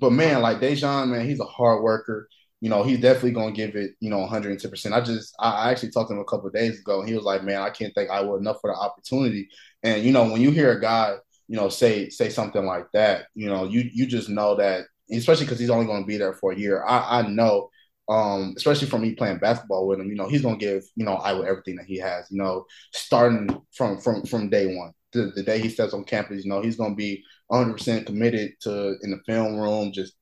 but 0.00 0.10
man, 0.12 0.42
like 0.42 0.60
Dejan, 0.60 1.08
man, 1.08 1.26
he's 1.26 1.40
a 1.40 1.44
hard 1.44 1.82
worker. 1.82 2.28
You 2.60 2.68
know, 2.68 2.82
he's 2.82 3.00
definitely 3.00 3.32
gonna 3.32 3.52
give 3.52 3.74
it, 3.74 3.92
you 4.00 4.10
know, 4.10 4.18
110. 4.18 4.70
percent 4.70 4.94
I 4.94 5.00
just, 5.00 5.34
I 5.38 5.70
actually 5.70 5.90
talked 5.92 6.10
to 6.10 6.14
him 6.14 6.20
a 6.20 6.24
couple 6.24 6.50
days 6.50 6.78
ago, 6.80 7.00
and 7.00 7.08
he 7.08 7.14
was 7.14 7.24
like, 7.24 7.42
"Man, 7.42 7.62
I 7.62 7.70
can't 7.70 7.94
thank 7.94 8.10
Iowa 8.10 8.36
enough 8.38 8.60
for 8.60 8.70
the 8.70 8.78
opportunity." 8.78 9.48
And 9.82 10.02
you 10.04 10.12
know, 10.12 10.24
when 10.24 10.42
you 10.42 10.50
hear 10.50 10.72
a 10.72 10.80
guy, 10.80 11.16
you 11.48 11.56
know, 11.56 11.68
say 11.70 12.10
say 12.10 12.28
something 12.28 12.64
like 12.64 12.86
that, 12.92 13.26
you 13.34 13.48
know, 13.48 13.64
you 13.64 13.88
you 13.92 14.06
just 14.06 14.28
know 14.28 14.56
that, 14.56 14.84
especially 15.10 15.46
because 15.46 15.58
he's 15.58 15.70
only 15.70 15.86
to 15.86 16.06
be 16.06 16.18
there 16.18 16.34
for 16.34 16.52
a 16.52 16.58
year. 16.58 16.84
I, 16.84 17.20
I 17.20 17.28
know 17.28 17.70
um, 18.10 18.54
especially 18.56 18.88
from 18.88 19.02
me 19.02 19.14
playing 19.14 19.38
basketball 19.38 19.86
with 19.86 20.00
him, 20.00 20.08
you 20.08 20.16
know, 20.16 20.28
he's 20.28 20.42
gonna 20.42 20.56
give, 20.56 20.82
you 20.96 21.04
know, 21.04 21.14
Iowa 21.14 21.46
everything 21.46 21.76
that 21.76 21.86
he 21.86 21.96
has, 21.98 22.26
you 22.30 22.38
know, 22.38 22.66
starting 22.92 23.48
from 23.72 24.00
from 24.00 24.24
from 24.24 24.50
day 24.50 24.76
one. 24.76 24.92
The, 25.12 25.32
the 25.34 25.44
day 25.44 25.60
he 25.60 25.68
steps 25.68 25.94
on 25.94 26.04
campus, 26.04 26.44
you 26.44 26.50
know, 26.50 26.60
he's 26.60 26.76
gonna 26.76 26.94
be 26.96 27.22
100 27.50 27.72
percent 27.74 28.06
committed 28.06 28.52
to 28.62 28.96
in 29.02 29.10
the 29.10 29.20
film 29.26 29.56
room, 29.58 29.92
just 29.92 30.14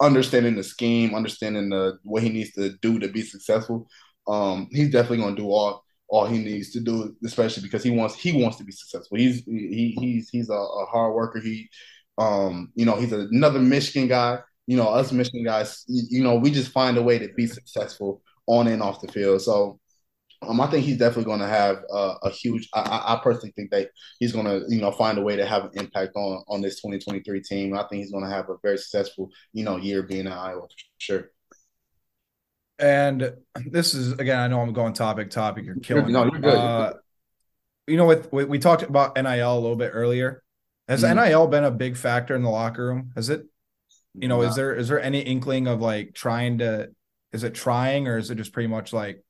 understanding 0.00 0.56
the 0.56 0.62
scheme, 0.62 1.14
understanding 1.14 1.70
the 1.70 1.98
what 2.02 2.22
he 2.22 2.28
needs 2.28 2.52
to 2.52 2.70
do 2.82 2.98
to 2.98 3.08
be 3.08 3.22
successful. 3.22 3.88
Um, 4.26 4.68
he's 4.72 4.90
definitely 4.90 5.18
gonna 5.18 5.36
do 5.36 5.50
all 5.50 5.84
all 6.08 6.26
he 6.26 6.38
needs 6.38 6.70
to 6.72 6.80
do, 6.80 7.16
especially 7.24 7.62
because 7.62 7.82
he 7.82 7.90
wants 7.90 8.14
he 8.16 8.32
wants 8.32 8.56
to 8.58 8.64
be 8.64 8.72
successful. 8.72 9.18
He's 9.18 9.44
he 9.44 9.96
he's 9.98 10.28
he's 10.30 10.50
a, 10.50 10.54
a 10.54 10.86
hard 10.86 11.14
worker. 11.14 11.40
He 11.40 11.68
um, 12.18 12.72
you 12.74 12.84
know, 12.86 12.96
he's 12.96 13.12
another 13.12 13.58
Michigan 13.58 14.08
guy 14.08 14.38
you 14.66 14.76
know, 14.76 14.88
us 14.88 15.12
Michigan 15.12 15.44
guys, 15.44 15.84
you 15.88 16.22
know, 16.22 16.36
we 16.36 16.50
just 16.50 16.72
find 16.72 16.96
a 16.96 17.02
way 17.02 17.18
to 17.18 17.28
be 17.34 17.46
successful 17.46 18.22
on 18.46 18.66
and 18.66 18.82
off 18.82 19.00
the 19.00 19.12
field. 19.12 19.42
So 19.42 19.78
um, 20.48 20.60
I 20.60 20.66
think 20.66 20.84
he's 20.84 20.98
definitely 20.98 21.24
going 21.24 21.40
to 21.40 21.46
have 21.46 21.78
uh, 21.92 22.14
a 22.22 22.30
huge. 22.30 22.68
I, 22.74 23.14
I, 23.14 23.20
personally 23.22 23.52
think 23.56 23.70
that 23.70 23.90
he's 24.20 24.32
going 24.32 24.46
to, 24.46 24.64
you 24.68 24.80
know, 24.80 24.90
find 24.90 25.18
a 25.18 25.22
way 25.22 25.36
to 25.36 25.46
have 25.46 25.64
an 25.64 25.70
impact 25.74 26.12
on 26.16 26.42
on 26.48 26.60
this 26.60 26.76
2023 26.76 27.42
team. 27.42 27.74
I 27.74 27.84
think 27.84 28.02
he's 28.02 28.10
going 28.10 28.24
to 28.24 28.30
have 28.30 28.48
a 28.50 28.56
very 28.62 28.78
successful, 28.78 29.30
you 29.52 29.64
know, 29.64 29.76
year 29.76 30.02
being 30.02 30.26
in 30.26 30.32
Iowa 30.32 30.62
for 30.62 30.68
sure. 30.98 31.30
And 32.78 33.34
this 33.66 33.94
is 33.94 34.12
again, 34.12 34.38
I 34.38 34.48
know 34.48 34.60
I'm 34.60 34.72
going 34.72 34.92
topic 34.92 35.30
topic. 35.30 35.64
You're 35.64 35.76
killing. 35.76 36.12
No, 36.12 36.24
you're 36.24 36.40
good. 36.40 36.54
Uh, 36.54 36.94
you 37.86 37.96
know, 37.96 38.06
with, 38.06 38.32
we 38.32 38.58
talked 38.58 38.82
about 38.82 39.16
NIL 39.16 39.28
a 39.28 39.60
little 39.60 39.76
bit 39.76 39.90
earlier. 39.92 40.42
Has 40.88 41.02
mm-hmm. 41.02 41.22
NIL 41.22 41.46
been 41.46 41.64
a 41.64 41.70
big 41.70 41.96
factor 41.96 42.34
in 42.34 42.42
the 42.42 42.50
locker 42.50 42.86
room? 42.86 43.12
Has 43.14 43.28
it 43.28 43.46
you 44.14 44.28
know, 44.28 44.42
is 44.42 44.54
there 44.54 44.74
is 44.74 44.88
there 44.88 45.00
any 45.00 45.20
inkling 45.20 45.66
of 45.66 45.80
like 45.80 46.14
trying 46.14 46.58
to? 46.58 46.90
Is 47.32 47.42
it 47.42 47.54
trying 47.54 48.06
or 48.06 48.16
is 48.16 48.30
it 48.30 48.36
just 48.36 48.52
pretty 48.52 48.68
much 48.68 48.92
like 48.92 49.24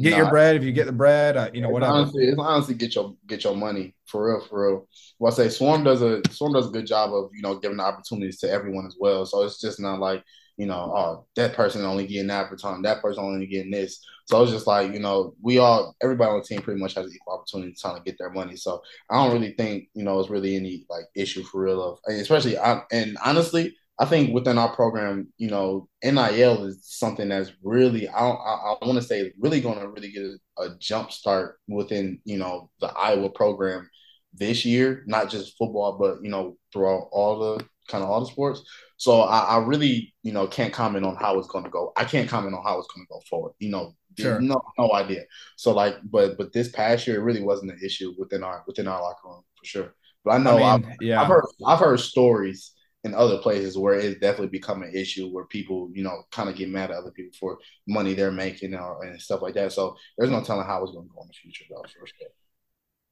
get 0.00 0.16
your 0.16 0.30
bread 0.30 0.56
if 0.56 0.62
you 0.62 0.72
get 0.72 0.86
the 0.86 0.92
bread? 0.92 1.36
Uh, 1.36 1.50
you 1.52 1.60
know, 1.60 1.68
whatever. 1.70 1.92
Honestly, 1.92 2.24
it's 2.24 2.38
honestly 2.38 2.74
get 2.74 2.94
your 2.94 3.14
get 3.26 3.44
your 3.44 3.56
money 3.56 3.94
for 4.06 4.26
real, 4.26 4.40
for 4.46 4.68
real. 4.68 4.88
Well, 5.18 5.32
I 5.32 5.36
say 5.36 5.48
Swarm 5.48 5.84
does 5.84 6.02
a 6.02 6.22
Swarm 6.30 6.52
does 6.52 6.68
a 6.68 6.72
good 6.72 6.86
job 6.86 7.12
of 7.12 7.30
you 7.34 7.42
know 7.42 7.58
giving 7.58 7.78
the 7.78 7.84
opportunities 7.84 8.38
to 8.40 8.50
everyone 8.50 8.86
as 8.86 8.96
well. 8.98 9.26
So 9.26 9.42
it's 9.42 9.60
just 9.60 9.80
not 9.80 10.00
like 10.00 10.24
you 10.56 10.66
know, 10.66 10.92
oh, 10.94 11.26
that 11.36 11.54
person 11.54 11.84
only 11.84 12.06
getting 12.06 12.26
that 12.28 12.48
per 12.48 12.56
time, 12.56 12.82
that 12.82 13.02
person 13.02 13.24
only 13.24 13.46
getting 13.46 13.70
this. 13.70 14.04
So 14.26 14.42
it's 14.42 14.52
just 14.52 14.66
like, 14.66 14.92
you 14.92 15.00
know, 15.00 15.34
we 15.42 15.58
all, 15.58 15.96
everybody 16.02 16.30
on 16.30 16.38
the 16.38 16.44
team 16.44 16.62
pretty 16.62 16.80
much 16.80 16.94
has 16.94 17.12
equal 17.12 17.34
opportunity 17.34 17.72
to 17.72 17.94
to 17.94 18.02
get 18.04 18.18
their 18.18 18.30
money. 18.30 18.56
So 18.56 18.82
I 19.10 19.16
don't 19.16 19.32
really 19.32 19.54
think, 19.54 19.88
you 19.94 20.04
know, 20.04 20.20
it's 20.20 20.30
really 20.30 20.54
any 20.54 20.84
like 20.88 21.04
issue 21.14 21.42
for 21.42 21.62
real 21.62 21.82
of, 21.82 21.98
especially, 22.06 22.58
I, 22.58 22.82
and 22.92 23.16
honestly, 23.24 23.74
I 24.02 24.04
think 24.04 24.34
within 24.34 24.58
our 24.58 24.74
program, 24.74 25.28
you 25.38 25.48
know, 25.48 25.88
NIL 26.02 26.64
is 26.64 26.84
something 26.84 27.28
that's 27.28 27.52
really, 27.62 28.08
I, 28.08 28.30
I, 28.30 28.74
I 28.80 28.84
want 28.84 28.96
to 28.96 29.02
say, 29.02 29.32
really 29.38 29.60
going 29.60 29.78
to 29.78 29.88
really 29.88 30.10
get 30.10 30.24
a, 30.24 30.62
a 30.62 30.76
jump 30.80 31.12
start 31.12 31.60
within, 31.68 32.20
you 32.24 32.36
know, 32.36 32.68
the 32.80 32.88
Iowa 32.88 33.30
program 33.30 33.88
this 34.34 34.64
year, 34.64 35.04
not 35.06 35.30
just 35.30 35.56
football, 35.56 35.98
but, 36.00 36.18
you 36.20 36.30
know, 36.30 36.56
throughout 36.72 37.10
all 37.12 37.38
the 37.38 37.64
kind 37.86 38.02
of 38.02 38.10
all 38.10 38.18
the 38.18 38.26
sports. 38.26 38.64
So 38.96 39.20
I, 39.20 39.38
I 39.38 39.58
really, 39.58 40.12
you 40.24 40.32
know, 40.32 40.48
can't 40.48 40.72
comment 40.72 41.06
on 41.06 41.14
how 41.14 41.38
it's 41.38 41.46
going 41.46 41.62
to 41.62 41.70
go. 41.70 41.92
I 41.96 42.02
can't 42.02 42.28
comment 42.28 42.56
on 42.56 42.64
how 42.64 42.80
it's 42.80 42.88
going 42.92 43.06
to 43.06 43.12
go 43.12 43.20
forward. 43.30 43.52
You 43.60 43.70
know, 43.70 43.94
sure. 44.18 44.40
no, 44.40 44.60
no 44.80 44.92
idea. 44.94 45.22
So 45.54 45.72
like, 45.72 45.94
but 46.02 46.36
but 46.36 46.52
this 46.52 46.70
past 46.70 47.06
year, 47.06 47.20
it 47.20 47.24
really 47.24 47.44
wasn't 47.44 47.70
an 47.70 47.78
issue 47.84 48.14
within 48.18 48.42
our 48.42 48.64
within 48.66 48.88
our 48.88 49.00
locker 49.00 49.28
room 49.28 49.42
for 49.54 49.64
sure. 49.64 49.94
But 50.24 50.32
I 50.32 50.38
know 50.38 50.60
I 50.60 50.76
mean, 50.76 50.86
I've, 50.90 50.96
yeah. 51.00 51.22
I've 51.22 51.28
heard 51.28 51.44
I've 51.64 51.78
heard 51.78 52.00
stories 52.00 52.72
in 53.04 53.14
other 53.14 53.38
places 53.38 53.76
where 53.76 53.94
it's 53.94 54.20
definitely 54.20 54.48
become 54.48 54.82
an 54.82 54.92
issue 54.94 55.28
where 55.28 55.44
people, 55.46 55.90
you 55.92 56.04
know, 56.04 56.22
kind 56.30 56.48
of 56.48 56.56
get 56.56 56.68
mad 56.68 56.90
at 56.90 56.96
other 56.96 57.10
people 57.10 57.36
for 57.38 57.58
money 57.86 58.14
they're 58.14 58.30
making 58.30 58.74
or, 58.74 59.02
and 59.02 59.20
stuff 59.20 59.42
like 59.42 59.54
that. 59.54 59.72
So 59.72 59.96
there's 60.16 60.30
no 60.30 60.42
telling 60.42 60.66
how 60.66 60.82
it's 60.82 60.92
going 60.92 61.08
to 61.08 61.14
go 61.14 61.22
in 61.22 61.28
the 61.28 61.34
future, 61.34 61.64
though, 61.68 61.82
for 61.82 62.06
sure. 62.06 62.28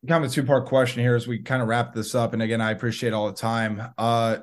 Kind 0.06 0.24
of 0.24 0.30
a 0.30 0.34
two 0.34 0.44
part 0.44 0.66
question 0.66 1.02
here 1.02 1.16
as 1.16 1.26
we 1.26 1.40
kind 1.40 1.60
of 1.60 1.68
wrap 1.68 1.92
this 1.92 2.14
up. 2.14 2.32
And 2.32 2.40
again, 2.40 2.60
I 2.60 2.70
appreciate 2.70 3.12
all 3.12 3.26
the 3.26 3.36
time. 3.36 3.82
Uh, 3.98 4.38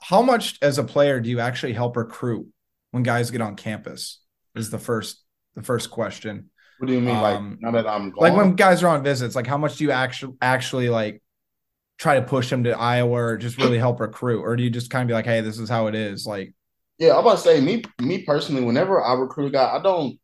how 0.00 0.22
much 0.22 0.58
as 0.62 0.78
a 0.78 0.84
player 0.84 1.20
do 1.20 1.30
you 1.30 1.40
actually 1.40 1.72
help 1.72 1.96
recruit 1.96 2.46
when 2.90 3.02
guys 3.02 3.30
get 3.30 3.40
on 3.40 3.56
campus? 3.56 4.20
Is 4.54 4.70
the 4.70 4.78
first 4.78 5.22
the 5.54 5.62
first 5.62 5.90
question. 5.90 6.50
What 6.78 6.88
do 6.88 6.94
you 6.94 7.00
mean? 7.00 7.16
Um, 7.16 7.22
like 7.22 7.60
now 7.60 7.70
that 7.72 7.86
I'm 7.86 8.10
gone? 8.10 8.20
like 8.20 8.36
when 8.36 8.54
guys 8.54 8.82
are 8.82 8.88
on 8.88 9.02
visits, 9.02 9.34
like 9.36 9.46
how 9.46 9.58
much 9.58 9.76
do 9.76 9.84
you 9.84 9.92
actually 9.92 10.34
actually 10.40 10.88
like 10.88 11.21
try 11.98 12.18
to 12.18 12.26
push 12.26 12.50
them 12.50 12.64
to 12.64 12.78
Iowa 12.78 13.10
or 13.10 13.36
just 13.36 13.58
really 13.58 13.78
help 13.78 14.00
recruit, 14.00 14.42
or 14.42 14.56
do 14.56 14.62
you 14.62 14.70
just 14.70 14.90
kind 14.90 15.02
of 15.02 15.08
be 15.08 15.14
like, 15.14 15.26
hey, 15.26 15.40
this 15.40 15.58
is 15.58 15.68
how 15.68 15.86
it 15.86 15.94
is? 15.94 16.26
Like, 16.26 16.54
yeah, 16.98 17.12
I'm 17.12 17.20
about 17.20 17.36
to 17.36 17.42
say 17.42 17.60
me 17.60 17.82
me 18.00 18.22
personally, 18.22 18.62
whenever 18.62 19.02
I 19.02 19.14
recruit 19.14 19.46
a 19.46 19.50
guy, 19.50 19.76
I 19.76 19.82
don't, 19.82 20.18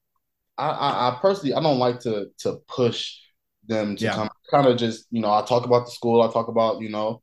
I 0.57 0.69
I, 0.69 1.09
I 1.09 1.19
personally 1.21 1.55
I 1.55 1.61
don't 1.61 1.79
like 1.79 2.01
to 2.01 2.27
to 2.39 2.61
push 2.69 3.17
them 3.67 3.97
to 3.97 4.05
yeah. 4.05 4.15
come. 4.15 4.29
Kind 4.51 4.67
of 4.67 4.77
just 4.77 5.07
you 5.11 5.21
know 5.21 5.33
I 5.33 5.43
talk 5.43 5.65
about 5.65 5.87
the 5.87 5.93
school, 5.93 6.23
I 6.23 6.33
talk 6.33 6.49
about 6.49 6.81
you 6.81 6.89
know, 6.89 7.23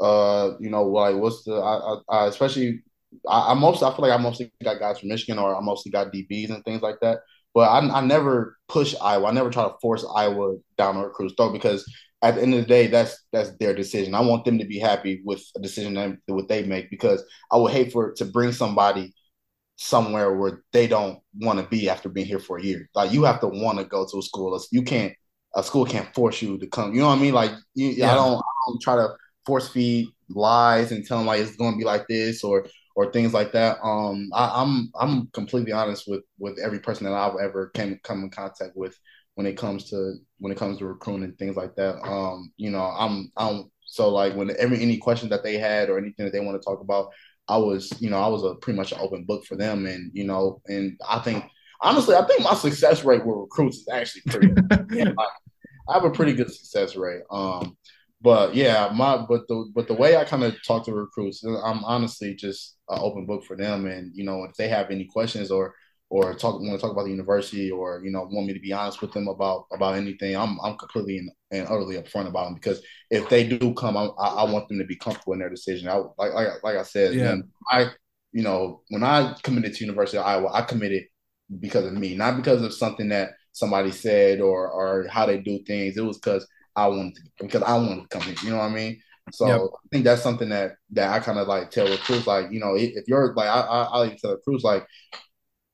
uh 0.00 0.52
you 0.60 0.70
know 0.70 0.84
like 0.84 1.16
what's 1.16 1.44
the 1.44 1.54
I, 1.54 1.94
I, 1.94 2.24
I 2.24 2.26
especially 2.28 2.82
I, 3.28 3.52
I 3.52 3.54
mostly 3.54 3.88
I 3.88 3.90
feel 3.94 4.08
like 4.08 4.18
I 4.18 4.22
mostly 4.22 4.52
got 4.62 4.80
guys 4.80 4.98
from 4.98 5.08
Michigan 5.08 5.38
or 5.38 5.56
I 5.56 5.60
mostly 5.60 5.92
got 5.92 6.12
DBs 6.12 6.50
and 6.50 6.64
things 6.64 6.82
like 6.82 7.00
that. 7.00 7.20
But 7.54 7.68
I, 7.70 7.78
I 7.78 8.00
never 8.00 8.58
push 8.68 8.94
Iowa. 9.00 9.26
I 9.26 9.32
never 9.32 9.50
try 9.50 9.64
to 9.64 9.74
force 9.80 10.04
Iowa 10.14 10.56
down 10.76 10.96
a 10.96 11.04
recruit's 11.04 11.34
throat 11.34 11.52
because 11.52 11.84
at 12.24 12.36
the 12.36 12.42
end 12.42 12.54
of 12.54 12.60
the 12.60 12.66
day, 12.66 12.86
that's 12.86 13.22
that's 13.32 13.50
their 13.58 13.74
decision. 13.74 14.14
I 14.14 14.22
want 14.22 14.46
them 14.46 14.58
to 14.58 14.64
be 14.64 14.78
happy 14.78 15.20
with 15.24 15.42
a 15.56 15.60
decision 15.60 15.94
that 15.94 16.16
what 16.26 16.48
they 16.48 16.62
make 16.64 16.88
because 16.88 17.22
I 17.52 17.58
would 17.58 17.72
hate 17.72 17.92
for 17.92 18.12
to 18.14 18.24
bring 18.24 18.50
somebody 18.52 19.12
somewhere 19.76 20.34
where 20.34 20.62
they 20.72 20.86
don't 20.86 21.18
want 21.40 21.58
to 21.58 21.66
be 21.66 21.90
after 21.90 22.08
being 22.08 22.26
here 22.26 22.38
for 22.38 22.56
a 22.56 22.62
year. 22.62 22.88
Like 22.94 23.12
you 23.12 23.24
have 23.24 23.40
to 23.40 23.48
want 23.48 23.78
to 23.78 23.84
go 23.84 24.06
to 24.10 24.18
a 24.18 24.22
school. 24.22 24.58
You 24.70 24.82
can't 24.82 25.12
a 25.54 25.62
school 25.62 25.84
can't 25.84 26.12
force 26.14 26.40
you 26.40 26.58
to 26.58 26.66
come. 26.66 26.94
You 26.94 27.00
know 27.00 27.08
what 27.08 27.18
I 27.18 27.20
mean? 27.20 27.34
Like 27.34 27.52
you, 27.74 27.88
yeah. 27.88 28.12
I 28.12 28.14
don't 28.14 28.38
I 28.38 28.70
don't 28.70 28.80
try 28.80 28.96
to 28.96 29.10
force 29.44 29.68
feed 29.68 30.08
lies 30.30 30.92
and 30.92 31.06
tell 31.06 31.18
them 31.18 31.26
like 31.26 31.42
it's 31.42 31.56
going 31.56 31.72
to 31.72 31.78
be 31.78 31.84
like 31.84 32.06
this 32.08 32.42
or 32.42 32.66
or 32.96 33.12
things 33.12 33.34
like 33.34 33.52
that. 33.52 33.78
Um, 33.82 34.30
I, 34.32 34.62
am 34.62 34.90
I'm, 34.98 35.10
I'm 35.10 35.26
completely 35.34 35.72
honest 35.72 36.08
with 36.08 36.22
with 36.38 36.58
every 36.58 36.78
person 36.78 37.04
that 37.04 37.12
I've 37.12 37.36
ever 37.42 37.68
came 37.74 38.00
come 38.02 38.22
in 38.22 38.30
contact 38.30 38.76
with 38.76 38.96
when 39.34 39.46
it 39.46 39.56
comes 39.56 39.90
to 39.90 40.14
when 40.38 40.52
it 40.52 40.58
comes 40.58 40.78
to 40.78 40.86
recruiting 40.86 41.24
and 41.24 41.38
things 41.38 41.56
like 41.56 41.74
that. 41.76 41.96
Um, 42.02 42.52
you 42.56 42.70
know, 42.70 42.82
I'm 42.82 43.30
I'm 43.36 43.70
so 43.86 44.10
like 44.10 44.34
when 44.34 44.54
every 44.58 44.80
any 44.80 44.98
questions 44.98 45.30
that 45.30 45.42
they 45.42 45.58
had 45.58 45.90
or 45.90 45.98
anything 45.98 46.24
that 46.24 46.32
they 46.32 46.40
want 46.40 46.60
to 46.60 46.64
talk 46.64 46.80
about, 46.80 47.08
I 47.48 47.56
was 47.56 47.92
you 48.00 48.10
know 48.10 48.18
I 48.18 48.28
was 48.28 48.44
a 48.44 48.54
pretty 48.56 48.76
much 48.76 48.92
an 48.92 48.98
open 49.00 49.24
book 49.24 49.44
for 49.44 49.56
them, 49.56 49.86
and 49.86 50.10
you 50.14 50.24
know, 50.24 50.60
and 50.66 50.98
I 51.08 51.18
think 51.18 51.44
honestly, 51.80 52.14
I 52.14 52.26
think 52.26 52.42
my 52.42 52.54
success 52.54 53.04
rate 53.04 53.24
with 53.24 53.36
recruits 53.36 53.78
is 53.78 53.88
actually 53.92 54.22
pretty. 54.26 54.48
like, 55.04 55.28
I 55.88 55.92
have 55.92 56.04
a 56.04 56.10
pretty 56.10 56.32
good 56.32 56.50
success 56.50 56.96
rate. 56.96 57.22
Um, 57.30 57.76
but 58.22 58.54
yeah, 58.54 58.90
my 58.94 59.18
but 59.18 59.46
the 59.48 59.70
but 59.74 59.86
the 59.86 59.94
way 59.94 60.16
I 60.16 60.24
kind 60.24 60.44
of 60.44 60.56
talk 60.64 60.84
to 60.86 60.94
recruits, 60.94 61.44
I'm 61.44 61.84
honestly 61.84 62.34
just 62.34 62.78
an 62.88 62.98
open 63.00 63.26
book 63.26 63.44
for 63.44 63.56
them, 63.56 63.86
and 63.86 64.12
you 64.14 64.24
know, 64.24 64.44
if 64.44 64.54
they 64.54 64.68
have 64.68 64.90
any 64.90 65.04
questions 65.04 65.50
or 65.50 65.74
or 66.14 66.32
talk 66.32 66.60
want 66.60 66.70
to 66.70 66.78
talk 66.78 66.92
about 66.92 67.06
the 67.06 67.10
university 67.10 67.72
or 67.72 68.00
you 68.04 68.10
know 68.10 68.22
want 68.30 68.46
me 68.46 68.54
to 68.54 68.60
be 68.60 68.72
honest 68.72 69.02
with 69.02 69.12
them 69.12 69.26
about 69.26 69.66
about 69.72 69.96
anything 69.96 70.36
i'm, 70.36 70.60
I'm 70.62 70.76
completely 70.76 71.18
and, 71.18 71.30
and 71.50 71.66
utterly 71.66 71.96
upfront 71.96 72.28
about 72.28 72.44
them 72.44 72.54
because 72.54 72.80
if 73.10 73.28
they 73.28 73.42
do 73.42 73.74
come 73.74 73.96
I, 73.96 74.04
I 74.04 74.44
want 74.44 74.68
them 74.68 74.78
to 74.78 74.84
be 74.84 74.94
comfortable 74.94 75.32
in 75.32 75.40
their 75.40 75.50
decision 75.50 75.88
I, 75.88 75.96
like, 76.16 76.32
like 76.32 76.48
like 76.62 76.76
i 76.76 76.84
said 76.84 77.14
yeah. 77.14 77.36
i 77.68 77.90
you 78.30 78.44
know 78.44 78.82
when 78.90 79.02
i 79.02 79.34
committed 79.42 79.74
to 79.74 79.84
university 79.84 80.16
of 80.16 80.24
iowa 80.24 80.50
i 80.52 80.62
committed 80.62 81.02
because 81.58 81.84
of 81.84 81.94
me 81.94 82.14
not 82.14 82.36
because 82.36 82.62
of 82.62 82.72
something 82.72 83.08
that 83.08 83.30
somebody 83.50 83.90
said 83.90 84.40
or 84.40 84.70
or 84.70 85.08
how 85.08 85.26
they 85.26 85.38
do 85.38 85.58
things 85.64 85.96
it 85.96 86.04
was 86.04 86.18
because 86.18 86.46
i 86.76 86.86
wanted 86.86 87.16
to 87.16 87.22
because 87.40 87.62
i 87.62 87.74
wanted 87.74 88.02
to 88.02 88.08
come 88.08 88.22
here 88.22 88.36
you 88.44 88.50
know 88.50 88.58
what 88.58 88.70
i 88.70 88.74
mean 88.74 89.00
so 89.32 89.46
yep. 89.46 89.58
I 89.58 89.88
think 89.90 90.04
that's 90.04 90.22
something 90.22 90.50
that 90.50 90.76
that 90.90 91.10
I 91.10 91.18
kind 91.18 91.38
of 91.38 91.48
like 91.48 91.70
tell 91.70 91.86
the 91.86 91.92
recruits, 91.92 92.26
like 92.26 92.52
you 92.52 92.60
know, 92.60 92.74
if 92.76 93.08
you're 93.08 93.32
like 93.34 93.48
I 93.48 93.60
I, 93.60 93.82
I 93.84 93.98
like 94.00 94.18
tell 94.18 94.32
recruits 94.32 94.64
like 94.64 94.86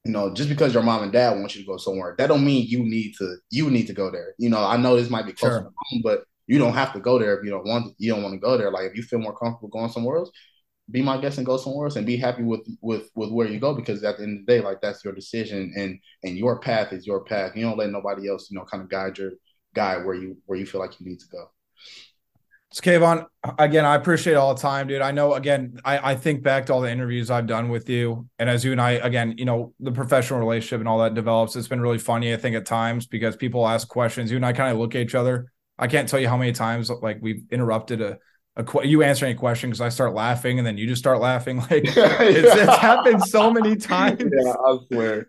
you 0.05 0.13
know, 0.13 0.33
just 0.33 0.49
because 0.49 0.73
your 0.73 0.83
mom 0.83 1.03
and 1.03 1.13
dad 1.13 1.39
want 1.39 1.55
you 1.55 1.63
to 1.63 1.67
go 1.67 1.77
somewhere, 1.77 2.15
that 2.19 2.29
don't 2.29 2.45
mean 2.45 2.67
you 2.67 2.83
need 2.83 3.15
to 3.19 3.37
you 3.51 3.71
need 3.71 3.87
to 3.87 3.93
go 3.93 4.11
there. 4.11 4.35
You 4.39 4.49
know, 4.49 4.65
I 4.65 4.77
know 4.77 4.97
this 4.97 5.11
might 5.11 5.27
be 5.27 5.33
close 5.33 5.53
sure. 5.53 5.61
to 5.61 5.71
home, 5.77 6.01
but 6.03 6.25
you 6.47 6.59
don't 6.59 6.73
have 6.73 6.93
to 6.95 7.01
go 7.01 7.19
there 7.19 7.39
if 7.39 7.45
you 7.45 7.51
don't 7.51 7.67
want 7.67 7.87
to, 7.87 7.95
you 7.99 8.13
don't 8.13 8.23
want 8.23 8.35
to 8.35 8.41
go 8.41 8.57
there. 8.57 8.71
Like 8.71 8.87
if 8.87 8.97
you 8.97 9.03
feel 9.03 9.19
more 9.19 9.37
comfortable 9.37 9.69
going 9.69 9.91
somewhere 9.91 10.17
else, 10.17 10.31
be 10.91 11.03
my 11.03 11.21
guest 11.21 11.37
and 11.37 11.47
go 11.47 11.57
somewhere 11.57 11.87
else 11.87 11.97
and 11.97 12.07
be 12.07 12.17
happy 12.17 12.43
with 12.43 12.67
with 12.81 13.11
with 13.15 13.31
where 13.31 13.47
you 13.47 13.61
go 13.61 13.75
because 13.75 14.03
at 14.03 14.17
the 14.17 14.25
end 14.25 14.41
of 14.41 14.47
the 14.47 14.53
day, 14.53 14.61
like 14.61 14.81
that's 14.81 15.05
your 15.05 15.15
decision 15.15 15.73
and 15.77 15.99
and 16.23 16.39
your 16.39 16.61
path 16.61 16.93
is 16.93 17.07
your 17.07 17.25
path. 17.25 17.53
You 17.55 17.63
don't 17.63 17.79
let 17.79 17.91
nobody 17.91 18.29
else, 18.29 18.51
you 18.51 18.59
know, 18.59 18.65
kind 18.65 18.83
of 18.83 18.89
guide 18.89 19.19
your 19.19 19.33
guide 19.75 20.05
where 20.05 20.15
you 20.15 20.39
where 20.47 20.59
you 20.59 20.67
feel 20.67 20.81
like 20.81 20.99
you 20.99 21.07
need 21.07 21.21
to 21.21 21.29
go. 21.29 21.47
So 22.73 22.83
Kaevon, 22.83 23.27
again, 23.59 23.85
I 23.85 23.97
appreciate 23.97 24.35
all 24.35 24.55
the 24.55 24.61
time, 24.61 24.87
dude. 24.87 25.03
I 25.03 25.11
know 25.11 25.35
again, 25.35 25.81
I, 25.85 26.13
I 26.13 26.15
think 26.15 26.45
back 26.45 26.67
to 26.67 26.73
all 26.73 26.81
the 26.81 26.91
interviews 26.91 27.29
I've 27.29 27.49
done 27.49 27.69
with 27.69 27.89
you. 27.89 28.29
And 28.39 28.49
as 28.49 28.65
you 28.65 28.71
and 28.71 28.81
I, 28.81 28.93
again, 28.93 29.35
you 29.39 29.45
know, 29.45 29.75
the 29.81 29.91
professional 29.91 30.39
relationship 30.39 30.79
and 30.79 30.89
all 30.89 31.01
that 31.01 31.15
develops. 31.15 31.57
It's 31.57 31.67
been 31.67 31.81
really 31.81 31.99
funny, 31.99 32.33
I 32.33 32.37
think, 32.37 32.55
at 32.55 32.67
times 32.67 33.07
because 33.07 33.35
people 33.35 33.67
ask 33.67 33.89
questions. 33.89 34.31
You 34.31 34.37
and 34.37 34.47
I 34.47 34.53
kind 34.53 34.73
of 34.73 34.79
look 34.79 34.95
at 34.95 35.01
each 35.01 35.17
other. 35.17 35.51
I 35.81 35.89
can't 35.89 36.09
tell 36.09 36.21
you 36.21 36.29
how 36.29 36.37
many 36.37 36.53
times 36.53 36.91
like 36.91 37.19
we've 37.21 37.43
interrupted 37.51 38.03
a, 38.03 38.19
a 38.55 38.63
qu- 38.63 38.87
you 38.87 39.03
answer 39.03 39.27
any 39.27 39.35
question 39.35 39.71
because 39.71 39.81
I 39.81 39.89
start 39.89 40.15
laughing 40.15 40.59
and 40.59 40.67
then 40.67 40.79
you 40.79 40.87
just 40.87 41.01
start 41.01 41.19
laughing. 41.19 41.59
Like 41.71 41.87
it's, 41.87 41.97
it's 41.97 42.77
happened 42.79 43.25
so 43.25 43.51
many 43.51 43.75
times. 43.75 44.23
Yeah, 44.23 44.53
I 44.53 44.77
swear. 44.93 45.27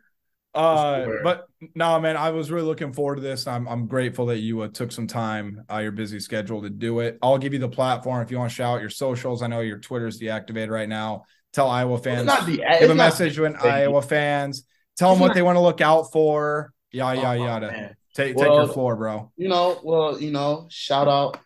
Uh, 0.53 1.05
but 1.23 1.45
no, 1.75 1.99
man, 1.99 2.17
I 2.17 2.31
was 2.31 2.51
really 2.51 2.65
looking 2.65 2.91
forward 2.91 3.15
to 3.15 3.21
this. 3.21 3.47
I'm 3.47 3.67
I'm 3.67 3.87
grateful 3.87 4.25
that 4.27 4.39
you 4.39 4.61
uh, 4.61 4.67
took 4.67 4.91
some 4.91 5.07
time 5.07 5.63
out 5.69 5.77
of 5.77 5.83
your 5.83 5.91
busy 5.93 6.19
schedule 6.19 6.61
to 6.63 6.69
do 6.69 6.99
it. 6.99 7.17
I'll 7.21 7.37
give 7.37 7.53
you 7.53 7.59
the 7.59 7.69
platform 7.69 8.21
if 8.21 8.31
you 8.31 8.37
want 8.37 8.49
to 8.49 8.55
shout 8.55 8.75
out 8.75 8.81
your 8.81 8.89
socials. 8.89 9.41
I 9.41 9.47
know 9.47 9.61
your 9.61 9.77
Twitter's 9.79 10.19
deactivated 10.19 10.69
right 10.69 10.89
now. 10.89 11.23
Tell 11.53 11.69
Iowa 11.69 11.97
fans, 11.97 12.25
not 12.25 12.45
the 12.45 12.63
give 12.79 12.89
a 12.89 12.95
message 12.95 13.35
to 13.35 13.45
an 13.45 13.55
Iowa 13.55 14.01
fans. 14.01 14.63
Tell 14.97 15.11
them 15.11 15.19
what 15.19 15.27
not- 15.27 15.35
they 15.35 15.41
want 15.41 15.55
to 15.55 15.61
look 15.61 15.81
out 15.81 16.11
for. 16.11 16.73
Yada 16.91 17.19
Oh, 17.19 17.23
yada 17.23 17.39
yada. 17.39 17.67
man. 17.71 17.95
Take 18.13 18.35
take 18.35 18.45
your 18.45 18.67
floor, 18.67 18.97
bro. 18.97 19.31
You 19.37 19.47
know, 19.47 19.79
well, 19.83 20.19
you 20.21 20.31
know, 20.31 20.67
shout 20.69 21.07
out, 21.07 21.37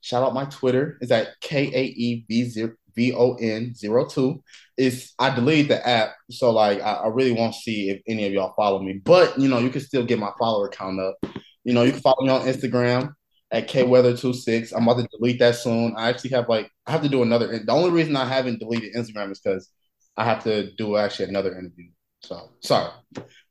shout 0.00 0.22
out 0.22 0.32
my 0.32 0.46
Twitter 0.46 0.96
is 1.02 1.10
at 1.10 1.38
K 1.42 1.66
A 1.66 1.82
E 1.84 2.24
V 2.26 2.44
zero 2.48 2.72
V 2.96 3.12
O 3.12 3.34
N 3.34 3.74
zero 3.74 4.06
two. 4.06 4.42
Is 4.76 5.12
I 5.18 5.34
deleted 5.34 5.70
the 5.70 5.86
app, 5.86 6.14
so 6.30 6.50
like 6.50 6.80
I, 6.80 6.94
I 6.94 7.08
really 7.08 7.32
won't 7.32 7.54
see 7.54 7.90
if 7.90 8.02
any 8.08 8.26
of 8.26 8.32
y'all 8.32 8.54
follow 8.56 8.82
me. 8.82 8.94
But 8.94 9.38
you 9.38 9.48
know, 9.48 9.58
you 9.58 9.70
can 9.70 9.80
still 9.80 10.04
get 10.04 10.18
my 10.18 10.32
follower 10.38 10.68
count 10.68 10.98
up. 10.98 11.16
You 11.62 11.72
know, 11.72 11.82
you 11.82 11.92
can 11.92 12.00
follow 12.00 12.24
me 12.24 12.30
on 12.30 12.42
Instagram 12.42 13.14
at 13.52 13.68
kweather26. 13.68 14.72
I'm 14.76 14.82
about 14.82 15.00
to 15.00 15.08
delete 15.16 15.38
that 15.38 15.54
soon. 15.54 15.94
I 15.96 16.08
actually 16.08 16.30
have 16.30 16.48
like 16.48 16.70
I 16.86 16.92
have 16.92 17.02
to 17.02 17.08
do 17.08 17.22
another. 17.22 17.46
The 17.58 17.72
only 17.72 17.90
reason 17.90 18.16
I 18.16 18.26
haven't 18.26 18.58
deleted 18.58 18.94
Instagram 18.94 19.30
is 19.30 19.40
because 19.40 19.70
I 20.16 20.24
have 20.24 20.42
to 20.44 20.72
do 20.72 20.96
actually 20.96 21.28
another 21.28 21.56
interview. 21.56 21.90
So 22.20 22.50
sorry, 22.60 22.90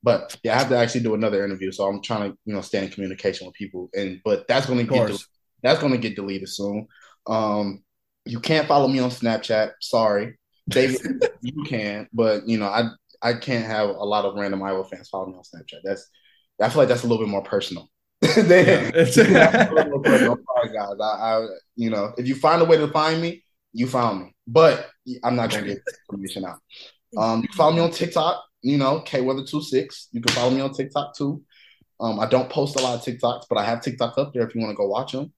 but 0.02 0.36
yeah, 0.44 0.56
I 0.56 0.60
have 0.60 0.70
to 0.70 0.78
actually 0.78 1.02
do 1.02 1.14
another 1.14 1.46
interview. 1.46 1.72
So 1.72 1.88
I'm 1.88 2.02
trying 2.02 2.32
to 2.32 2.38
you 2.46 2.54
know 2.54 2.62
stay 2.62 2.84
in 2.84 2.90
communication 2.90 3.46
with 3.46 3.56
people, 3.56 3.90
and 3.94 4.20
but 4.26 4.48
that's 4.48 4.66
going 4.66 4.80
to 4.80 4.92
get 4.92 5.18
that's 5.62 5.80
going 5.80 5.94
to 5.94 5.98
get 5.98 6.16
deleted 6.16 6.50
soon. 6.50 6.88
Um, 7.28 7.84
you 8.26 8.40
can't 8.40 8.68
follow 8.68 8.88
me 8.88 9.00
on 9.00 9.12
Snapchat. 9.12 9.74
Sorry, 9.80 10.38
David, 10.70 11.24
you 11.42 11.64
can, 11.64 12.08
but 12.14 12.48
you 12.48 12.58
know 12.58 12.68
I 12.68 12.90
I 13.22 13.34
can't 13.34 13.66
have 13.66 13.90
a 13.90 14.06
lot 14.06 14.26
of 14.26 14.36
random 14.36 14.64
Iowa 14.64 14.84
fans 14.86 15.10
follow 15.10 15.28
me 15.28 15.36
on 15.36 15.44
Snapchat. 15.44 15.80
That's 15.84 16.08
I 16.62 16.70
feel 16.70 16.78
like 16.80 16.88
that's 16.88 17.04
a 17.04 17.08
little 17.08 17.24
bit 17.24 17.30
more 17.32 17.44
personal. 17.44 17.90
They- 18.22 18.66
Yeah, 18.66 18.88
it's- 18.96 19.16
that's 19.16 19.72
a 19.72 20.00
personal. 20.00 20.38
Sorry, 20.56 20.74
guys. 20.74 20.98
I, 21.02 21.04
I 21.04 21.48
you 21.76 21.90
know 21.90 22.14
if 22.18 22.28
you 22.28 22.36
find 22.36 22.62
a 22.62 22.66
way 22.66 22.78
to 22.78 22.88
find 22.90 23.22
me, 23.22 23.44
you 23.74 23.88
found 23.88 24.22
me, 24.22 24.36
but 24.48 24.90
I'm 25.24 25.36
not 25.36 25.52
going 25.52 25.64
to 25.66 25.70
get 25.74 25.82
information 26.10 26.46
out. 26.46 26.60
Um, 27.18 27.42
you 27.42 27.48
can 27.48 27.58
follow 27.58 27.74
me 27.74 27.80
on 27.82 27.92
TikTok. 27.92 28.42
You 28.62 28.78
know, 28.78 29.02
kweather26. 29.06 30.08
You 30.14 30.22
can 30.22 30.34
follow 30.34 30.52
me 30.52 30.62
on 30.62 30.74
TikTok 30.74 31.16
too. 31.18 31.44
Um, 32.00 32.20
I 32.20 32.26
don't 32.28 32.50
post 32.50 32.80
a 32.80 32.82
lot 32.82 32.96
of 32.96 33.02
TikToks, 33.04 33.44
but 33.50 33.58
I 33.58 33.66
have 33.66 33.82
TikTok 33.82 34.18
up 34.18 34.34
there 34.34 34.48
if 34.48 34.56
you 34.56 34.62
want 34.62 34.72
to 34.72 34.76
go 34.78 34.88
watch 34.88 35.12
them. 35.12 35.34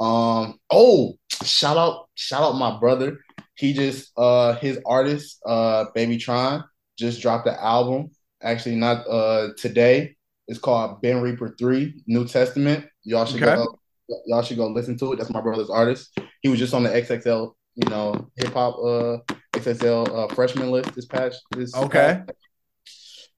Um, 0.00 0.58
oh, 0.70 1.14
shout 1.44 1.76
out, 1.76 2.08
shout 2.14 2.42
out 2.42 2.52
my 2.56 2.78
brother. 2.80 3.18
He 3.56 3.72
just 3.72 4.12
uh 4.16 4.54
his 4.56 4.78
artist, 4.86 5.38
uh 5.46 5.86
Baby 5.94 6.16
Tron, 6.16 6.64
just 6.98 7.20
dropped 7.20 7.44
the 7.44 7.62
album. 7.62 8.10
Actually, 8.42 8.76
not 8.76 9.06
uh 9.08 9.48
today. 9.56 10.16
It's 10.48 10.58
called 10.58 11.00
Bin 11.00 11.20
Reaper 11.20 11.54
3, 11.58 12.02
New 12.06 12.26
Testament. 12.26 12.86
Y'all 13.04 13.24
should 13.24 13.42
Okay. 13.42 13.54
go 13.54 13.78
y'all 14.26 14.42
should 14.42 14.56
go 14.56 14.66
listen 14.68 14.98
to 14.98 15.12
it. 15.12 15.16
That's 15.16 15.30
my 15.30 15.40
brother's 15.40 15.70
artist. 15.70 16.18
He 16.42 16.48
was 16.48 16.58
just 16.58 16.74
on 16.74 16.82
the 16.82 16.90
XXL, 16.90 17.54
you 17.76 17.88
know, 17.88 18.30
hip 18.36 18.52
hop 18.52 18.76
uh 18.78 19.18
XXL 19.54 20.08
uh 20.30 20.34
freshman 20.34 20.70
list 20.70 20.94
this 20.94 21.06
past 21.06 21.42
this 21.52 21.74
Okay. 21.74 22.22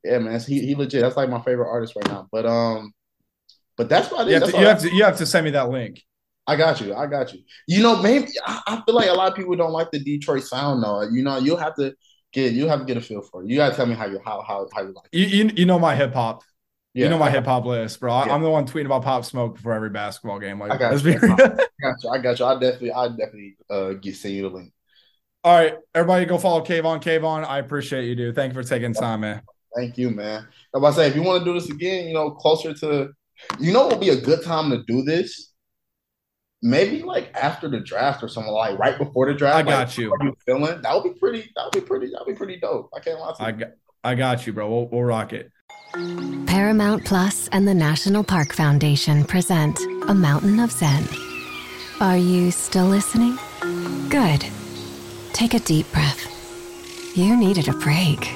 yeah, 0.05 0.19
man. 0.19 0.41
He 0.41 0.65
he 0.67 0.75
legit. 0.75 1.03
That's 1.03 1.17
like 1.17 1.29
my 1.29 1.41
favorite 1.43 1.69
artist 1.69 1.95
right 1.97 2.07
now. 2.09 2.29
But 2.33 2.47
um, 2.47 2.93
but 3.77 3.89
that's 3.89 4.11
what 4.11 4.27
I 4.27 4.31
You 4.31 4.35
have, 4.35 4.51
to, 4.51 4.59
you 4.59 4.67
have 4.67 4.81
to 4.83 4.95
you 4.95 5.05
have 5.05 5.17
to 5.19 5.27
send 5.27 5.45
me 5.45 5.51
that 5.53 5.69
link. 5.71 6.03
I 6.47 6.57
got 6.57 6.81
you. 6.81 6.95
I 6.95 7.07
got 7.07 7.33
you. 7.33 7.41
You 7.67 7.83
know, 7.83 8.01
maybe 8.03 8.29
I, 8.45 8.61
I 8.67 8.83
feel 8.85 8.95
like 8.95 9.09
a 9.09 9.15
lot 9.15 9.31
of 9.31 9.37
people 9.37 9.57
don't 9.57 9.73
like 9.73 9.91
the 9.91 9.99
Detroit 9.99 10.45
sound 10.45 10.83
though. 10.83 11.03
You 11.03 11.23
know, 11.23 11.39
you'll 11.39 11.57
have 11.57 11.75
to 11.77 11.95
get 12.33 12.53
you 12.53 12.69
have 12.69 12.81
to 12.81 12.85
get 12.85 12.97
a 12.97 13.01
feel 13.01 13.23
for 13.23 13.43
it. 13.43 13.49
You 13.49 13.57
gotta 13.57 13.75
tell 13.75 13.87
me 13.87 13.95
how 13.95 14.07
you 14.07 14.21
how 14.25 14.43
how 14.47 14.69
how 14.75 14.83
you 14.83 14.93
like 14.93 15.09
it. 15.13 15.19
You 15.19 15.27
you, 15.27 15.51
you 15.57 15.67
know 15.67 15.79
my 15.79 15.95
hip 15.95 16.13
hop. 16.13 16.43
Yeah, 16.93 17.05
you 17.05 17.11
know 17.11 17.19
my 17.19 17.31
hip 17.31 17.45
hop 17.45 17.65
list, 17.65 17.99
bro. 17.99 18.13
I, 18.13 18.27
Yeah. 18.27 18.35
I'm 18.35 18.43
the 18.43 18.51
one 18.51 18.67
tweeting 18.67 18.87
about 18.87 19.03
Pop 19.03 19.25
Smoke 19.25 19.57
before 19.57 19.73
every 19.73 19.91
basketball 19.91 20.39
game. 20.39 20.61
Like, 20.61 20.71
I 20.71 20.77
got 20.77 21.03
you. 21.03 21.19
real. 21.19 21.37
got 21.37 21.59
you. 22.05 22.11
I 22.11 22.19
got 22.19 22.39
you. 22.39 22.45
I 22.45 22.55
definitely 22.55 22.93
I 22.93 23.09
definitely 23.09 23.57
uh 23.69 23.93
get 23.95 24.17
send 24.17 24.35
you 24.35 24.43
the 24.43 24.51
link. 24.51 24.73
All 25.43 25.55
right, 25.55 25.75
everybody, 25.95 26.25
go 26.25 26.39
follow 26.39 26.65
Kaevon. 26.65 27.03
Kaevon, 27.03 27.45
I 27.45 27.59
appreciate 27.59 28.07
you, 28.07 28.15
dude. 28.15 28.35
Thank 28.35 28.55
you 28.55 28.63
for 28.63 28.67
taking 28.67 28.95
time, 28.95 29.21
man. 29.21 29.43
Thank 29.77 29.99
you, 29.99 30.11
man. 30.11 30.47
Like 30.73 30.93
I 30.93 30.97
say, 30.97 31.07
if 31.09 31.17
you 31.17 31.23
want 31.23 31.45
to 31.45 31.45
do 31.45 31.59
this 31.59 31.69
again, 31.69 32.07
you 32.07 32.15
know, 32.15 32.31
closer 32.31 32.73
to, 32.73 33.11
you 33.61 33.73
know, 33.73 33.83
what 33.83 33.91
would 33.91 34.01
be 34.01 34.11
a 34.11 34.21
good 34.21 34.43
time 34.43 34.71
to 34.71 34.83
do 34.85 35.03
this? 35.03 35.53
Maybe 36.65 37.03
like 37.03 37.31
after 37.35 37.69
the 37.69 37.79
draft 37.79 38.23
or 38.23 38.29
something, 38.29 38.51
like 38.51 38.79
right 38.79 38.97
before 38.97 39.27
the 39.27 39.35
draft. 39.35 39.55
I 39.55 39.59
like, 39.59 39.67
got 39.67 39.99
you. 39.99 40.11
are 40.11 40.25
you 40.25 40.35
feeling? 40.47 40.81
That 40.81 40.95
would 40.95 41.05
be 41.05 41.19
pretty. 41.19 41.53
That 41.55 41.67
would 41.67 41.75
be 41.75 41.87
pretty. 41.87 42.07
That 42.07 42.25
would 42.25 42.33
be 42.33 42.39
pretty 42.39 42.59
dope. 42.59 42.89
I 42.97 43.01
can't 43.01 43.21
lie 43.21 43.33
to 43.33 43.43
you. 43.43 43.47
I 43.47 43.53
got, 43.53 43.69
I 44.03 44.15
got 44.15 44.47
you, 44.47 44.55
bro. 44.55 44.71
We'll, 44.71 44.89
we'll 44.89 45.05
rock 45.05 45.35
it. 45.35 45.53
Paramount 46.47 47.05
Plus 47.05 47.49
and 47.49 47.69
the 47.69 47.75
National 47.75 48.25
Park 48.25 48.55
Foundation 48.55 49.27
present 49.27 49.79
A 50.09 50.15
Mountain 50.15 50.59
of 50.59 50.73
Zen. 50.73 51.07
Are 52.01 52.17
you 52.17 52.51
still 52.51 52.87
listening? 52.87 53.39
Good. 54.09 54.47
Take 55.35 55.53
a 55.53 55.61
deep 55.61 55.93
breath. 55.93 56.31
You 57.15 57.37
needed 57.37 57.69
a 57.69 57.75
break. 57.75 58.31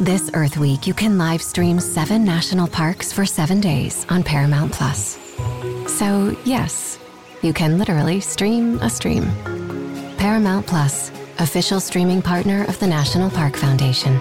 This 0.00 0.30
Earth 0.32 0.56
Week, 0.56 0.86
you 0.86 0.94
can 0.94 1.18
live 1.18 1.42
stream 1.42 1.78
seven 1.78 2.24
national 2.24 2.68
parks 2.68 3.12
for 3.12 3.26
seven 3.26 3.60
days 3.60 4.06
on 4.08 4.22
Paramount 4.22 4.72
Plus. 4.72 5.18
So, 5.86 6.34
yes, 6.44 6.98
you 7.42 7.52
can 7.52 7.78
literally 7.78 8.20
stream 8.20 8.78
a 8.78 8.88
stream. 8.88 9.30
Paramount 10.16 10.66
Plus, 10.66 11.10
official 11.38 11.80
streaming 11.80 12.22
partner 12.22 12.64
of 12.64 12.78
the 12.78 12.86
National 12.86 13.30
Park 13.30 13.56
Foundation. 13.56 14.20